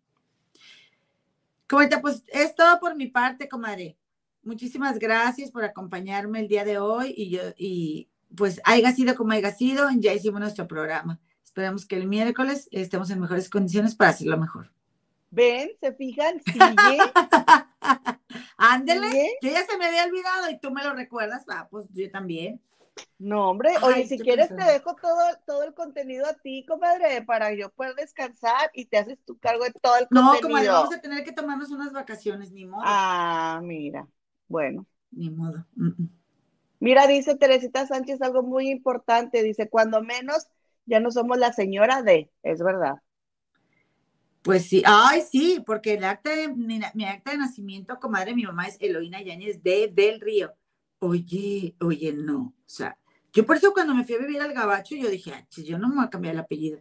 Comadita, 1.68 2.00
pues 2.00 2.24
es 2.28 2.54
todo 2.54 2.78
por 2.80 2.96
mi 2.96 3.08
parte, 3.08 3.48
comadre. 3.48 3.98
Muchísimas 4.42 4.98
gracias 4.98 5.50
por 5.50 5.64
acompañarme 5.64 6.40
el 6.40 6.48
día 6.48 6.64
de 6.64 6.78
hoy 6.78 7.12
y 7.16 7.30
yo, 7.30 7.40
y 7.58 8.08
pues 8.36 8.60
haya 8.64 8.92
sido 8.92 9.16
como 9.16 9.32
haya 9.32 9.50
sido, 9.50 9.88
ya 9.96 10.14
hicimos 10.14 10.40
nuestro 10.40 10.68
programa. 10.68 11.18
Esperamos 11.44 11.84
que 11.84 11.96
el 11.96 12.06
miércoles 12.06 12.68
estemos 12.70 13.10
en 13.10 13.20
mejores 13.20 13.50
condiciones 13.50 13.94
para 13.94 14.10
hacerlo 14.10 14.38
mejor. 14.38 14.70
Ven, 15.30 15.70
se 15.80 15.92
fijan, 15.92 16.40
sigue. 16.42 16.98
Ándele, 18.56 19.38
yo 19.42 19.50
ya 19.50 19.64
se 19.66 19.76
me 19.76 19.86
había 19.86 20.04
olvidado 20.04 20.50
y 20.50 20.58
tú 20.58 20.70
me 20.70 20.82
lo 20.82 20.94
recuerdas, 20.94 21.44
ah, 21.48 21.68
pues 21.70 21.86
yo 21.92 22.10
también. 22.10 22.60
No, 23.18 23.50
hombre, 23.50 23.70
oye, 23.82 24.06
si 24.06 24.18
quieres 24.18 24.48
te 24.48 24.62
dejo 24.62 24.94
todo, 24.96 25.20
todo 25.46 25.64
el 25.64 25.74
contenido 25.74 26.26
a 26.26 26.34
ti, 26.34 26.64
comadre, 26.66 27.22
para 27.22 27.52
yo 27.52 27.70
poder 27.70 27.94
descansar 27.94 28.70
y 28.72 28.86
te 28.86 28.98
haces 28.98 29.18
tu 29.24 29.38
cargo 29.38 29.64
de 29.64 29.72
todo 29.72 29.96
el 29.96 30.08
contenido. 30.08 30.34
No, 30.34 30.40
comadre, 30.40 30.68
vamos 30.68 30.94
a 30.94 31.00
tener 31.00 31.24
que 31.24 31.32
tomarnos 31.32 31.70
unas 31.70 31.92
vacaciones, 31.92 32.52
ni 32.52 32.64
modo. 32.64 32.82
Ah, 32.84 33.60
mira, 33.62 34.08
bueno. 34.48 34.86
Ni 35.10 35.30
modo. 35.30 35.66
Mira, 36.78 37.06
dice 37.06 37.36
Teresita 37.36 37.86
Sánchez 37.86 38.20
algo 38.22 38.42
muy 38.42 38.70
importante, 38.70 39.42
dice, 39.42 39.68
cuando 39.68 40.02
menos 40.02 40.46
ya 40.84 41.00
no 41.00 41.10
somos 41.10 41.38
la 41.38 41.52
señora 41.52 42.02
de, 42.02 42.30
es 42.42 42.62
verdad. 42.62 42.96
Pues 44.46 44.68
sí, 44.68 44.80
ay, 44.86 45.22
sí, 45.28 45.60
porque 45.66 45.94
el 45.94 46.04
acta 46.04 46.30
de, 46.30 46.46
mi, 46.46 46.80
acta 47.04 47.32
de 47.32 47.38
nacimiento, 47.38 47.98
comadre, 47.98 48.32
mi 48.32 48.44
mamá 48.44 48.68
es 48.68 48.76
Eloína 48.80 49.20
Yáñez 49.20 49.60
de 49.60 49.90
Del 49.92 50.20
Río. 50.20 50.54
Oye, 51.00 51.74
oye, 51.80 52.12
no. 52.12 52.54
O 52.56 52.68
sea, 52.68 52.96
yo 53.32 53.44
por 53.44 53.56
eso 53.56 53.72
cuando 53.72 53.92
me 53.92 54.04
fui 54.04 54.14
a 54.14 54.18
vivir 54.18 54.40
al 54.40 54.52
Gabacho, 54.52 54.94
yo 54.94 55.10
dije, 55.10 55.32
ah, 55.34 55.44
yo 55.50 55.78
no 55.80 55.88
me 55.88 55.96
voy 55.96 56.04
a 56.04 56.10
cambiar 56.10 56.34
el 56.34 56.38
apellido. 56.38 56.80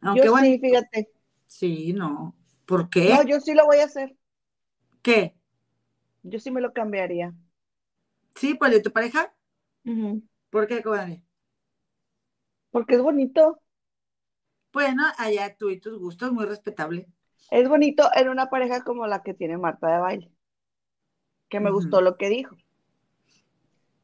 Aunque 0.00 0.24
yo 0.24 0.36
sí, 0.38 0.58
fíjate. 0.58 1.08
Sí, 1.46 1.92
no. 1.92 2.34
¿Por 2.64 2.90
qué? 2.90 3.10
No, 3.10 3.22
yo 3.22 3.40
sí 3.40 3.54
lo 3.54 3.66
voy 3.66 3.76
a 3.76 3.84
hacer. 3.84 4.16
¿Qué? 5.00 5.36
Yo 6.24 6.40
sí 6.40 6.50
me 6.50 6.60
lo 6.60 6.72
cambiaría. 6.72 7.32
¿Sí? 8.34 8.54
¿Por 8.54 8.70
de 8.70 8.80
tu 8.80 8.90
pareja? 8.90 9.32
¿Por 10.50 10.66
qué, 10.66 10.82
comadre? 10.82 11.22
Porque 12.72 12.96
es 12.96 13.00
bonito. 13.00 13.60
Bueno, 14.76 15.04
allá 15.16 15.56
tú 15.56 15.70
y 15.70 15.80
tus 15.80 15.98
gustos, 15.98 16.32
muy 16.32 16.44
respetable. 16.44 17.06
Es 17.50 17.66
bonito 17.66 18.10
en 18.14 18.28
una 18.28 18.50
pareja 18.50 18.84
como 18.84 19.06
la 19.06 19.22
que 19.22 19.32
tiene 19.32 19.56
Marta 19.56 19.90
de 19.90 19.98
baile, 20.00 20.30
que 21.48 21.60
me 21.60 21.70
gustó 21.70 22.02
lo 22.02 22.18
que 22.18 22.28
dijo. 22.28 22.54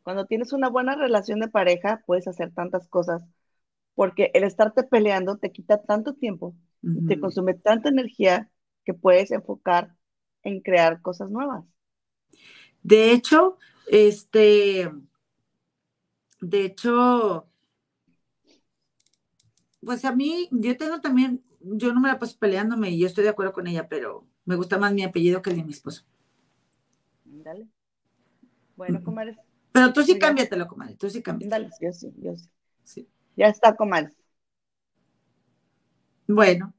Cuando 0.03 0.25
tienes 0.25 0.55
una 0.55 0.71
buena 0.71 0.97
relación 0.97 1.41
de 1.41 1.49
pareja, 1.49 2.03
puedes 2.07 2.27
hacer 2.27 2.55
tantas 2.55 2.89
cosas, 2.89 3.23
porque 3.95 4.31
el 4.33 4.45
estarte 4.45 4.83
peleando 4.83 5.37
te 5.37 5.53
quita 5.53 5.83
tanto 5.83 6.15
tiempo, 6.15 6.55
te 7.07 7.21
consume 7.21 7.53
tanta 7.53 7.91
energía 7.91 8.49
que 8.87 8.95
puedes 8.95 9.31
enfocar 9.31 9.95
en 10.43 10.63
crear 10.63 11.03
cosas 11.03 11.29
nuevas. 11.29 11.67
De 12.83 13.13
hecho, 13.13 13.59
este, 13.91 14.91
de 16.41 16.65
hecho, 16.65 17.52
pues 19.85 20.05
a 20.05 20.13
mí, 20.15 20.49
yo 20.51 20.77
tengo 20.77 21.01
también 21.01 21.43
yo 21.63 21.93
no 21.93 22.01
me 22.01 22.09
la 22.09 22.19
paso 22.19 22.37
peleándome 22.39 22.91
y 22.91 22.99
yo 22.99 23.07
estoy 23.07 23.25
de 23.25 23.31
acuerdo 23.31 23.53
con 23.53 23.67
ella, 23.67 23.89
pero 23.89 24.27
me 24.45 24.57
gusta 24.57 24.79
más 24.79 24.93
mi 24.93 25.03
apellido 25.03 25.43
que 25.43 25.51
el 25.51 25.57
de 25.57 25.65
mi 25.65 25.73
esposo. 25.73 26.05
Dale. 27.25 27.69
Bueno, 28.77 29.03
comadre. 29.03 29.39
Pero 29.71 29.93
tú 29.93 30.03
sí 30.03 30.19
cámbiatelo, 30.19 30.67
comadre, 30.67 30.97
tú 30.97 31.09
sí 31.09 31.23
cámbiatelo. 31.23 31.65
Dale, 31.65 31.75
yo 31.81 31.93
sí, 31.93 32.13
yo 32.19 32.37
sí. 32.37 32.49
sí. 32.85 33.09
Ya 33.37 33.47
está, 33.47 33.75
comadre. 33.77 34.13
Bueno. 36.27 36.75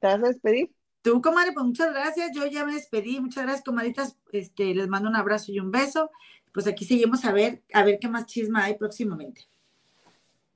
¿Te 0.00 0.06
vas 0.06 0.22
a 0.22 0.28
despedir? 0.28 0.72
Tú, 1.02 1.20
comadre, 1.20 1.52
pues 1.52 1.64
muchas 1.66 1.92
gracias. 1.92 2.30
Yo 2.34 2.46
ya 2.46 2.64
me 2.64 2.74
despedí. 2.74 3.20
Muchas 3.20 3.44
gracias, 3.44 3.64
comadritas. 3.64 4.18
Este, 4.32 4.74
les 4.74 4.88
mando 4.88 5.08
un 5.08 5.16
abrazo 5.16 5.52
y 5.52 5.60
un 5.60 5.70
beso. 5.70 6.10
Pues 6.52 6.66
aquí 6.66 6.84
seguimos 6.84 7.24
a 7.24 7.32
ver, 7.32 7.62
a 7.72 7.84
ver 7.84 7.98
qué 8.00 8.08
más 8.08 8.26
chisma 8.26 8.64
hay 8.64 8.76
próximamente. 8.76 9.48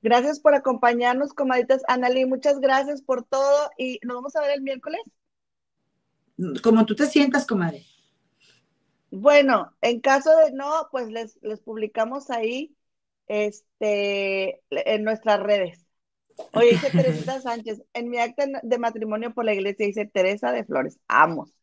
Gracias 0.01 0.39
por 0.39 0.55
acompañarnos, 0.55 1.33
comadritas. 1.33 1.83
Analí, 1.87 2.25
muchas 2.25 2.59
gracias 2.59 3.01
por 3.01 3.23
todo 3.23 3.69
y 3.77 3.99
nos 4.03 4.15
vamos 4.15 4.35
a 4.35 4.41
ver 4.41 4.51
el 4.51 4.61
miércoles. 4.61 5.01
Como 6.63 6.85
tú 6.85 6.95
te 6.95 7.05
sientas, 7.05 7.45
comadre. 7.45 7.85
Bueno, 9.11 9.75
en 9.81 9.99
caso 9.99 10.35
de 10.37 10.51
no, 10.53 10.87
pues 10.91 11.09
les, 11.09 11.37
les 11.41 11.59
publicamos 11.61 12.31
ahí 12.31 12.75
este, 13.27 14.61
en 14.69 15.03
nuestras 15.03 15.39
redes. 15.41 15.85
Oye, 16.53 16.71
dice 16.71 16.89
Teresita 16.89 17.41
Sánchez, 17.41 17.83
en 17.93 18.09
mi 18.09 18.17
acta 18.17 18.45
de 18.61 18.77
matrimonio 18.77 19.33
por 19.33 19.45
la 19.45 19.53
iglesia 19.53 19.85
dice 19.85 20.05
Teresa 20.05 20.51
de 20.51 20.63
Flores, 20.63 20.99
amos. 21.07 21.53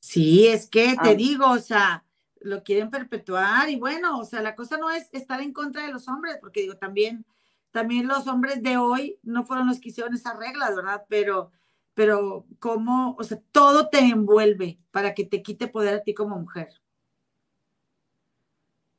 Sí, 0.00 0.46
es 0.46 0.68
que 0.68 0.96
te 1.02 1.14
digo, 1.14 1.48
o 1.50 1.58
sea, 1.58 2.04
lo 2.40 2.62
quieren 2.62 2.90
perpetuar 2.90 3.68
y 3.68 3.76
bueno, 3.76 4.18
o 4.18 4.24
sea, 4.24 4.42
la 4.42 4.56
cosa 4.56 4.76
no 4.78 4.90
es 4.90 5.08
estar 5.12 5.40
en 5.40 5.52
contra 5.52 5.86
de 5.86 5.92
los 5.92 6.08
hombres, 6.08 6.38
porque 6.40 6.62
digo, 6.62 6.76
también 6.76 7.24
también 7.72 8.06
los 8.06 8.26
hombres 8.26 8.62
de 8.62 8.76
hoy 8.76 9.18
no 9.22 9.44
fueron 9.44 9.66
los 9.66 9.80
que 9.80 9.88
hicieron 9.88 10.14
esas 10.14 10.36
reglas, 10.36 10.76
¿verdad? 10.76 11.04
Pero, 11.08 11.50
pero 11.94 12.46
cómo, 12.58 13.16
o 13.18 13.24
sea, 13.24 13.38
todo 13.50 13.88
te 13.88 13.98
envuelve 13.98 14.78
para 14.90 15.14
que 15.14 15.24
te 15.24 15.42
quite 15.42 15.66
poder 15.66 15.94
a 15.94 16.02
ti 16.02 16.14
como 16.14 16.38
mujer. 16.38 16.68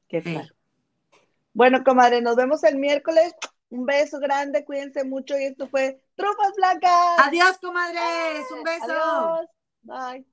Qué 0.07 0.21
claro. 0.21 0.53
Bueno, 1.53 1.83
comadre, 1.83 2.21
nos 2.21 2.35
vemos 2.35 2.63
el 2.63 2.77
miércoles. 2.77 3.33
Un 3.69 3.85
beso 3.85 4.19
grande, 4.19 4.65
cuídense 4.65 5.03
mucho 5.03 5.37
y 5.37 5.45
esto 5.45 5.67
fue 5.67 6.03
Trufas 6.15 6.53
Blancas. 6.55 7.19
Adiós, 7.19 7.57
comadres. 7.59 8.45
Un 8.51 8.63
beso. 8.63 9.47
Adiós. 9.83 10.25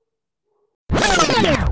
Bye. 0.89 1.67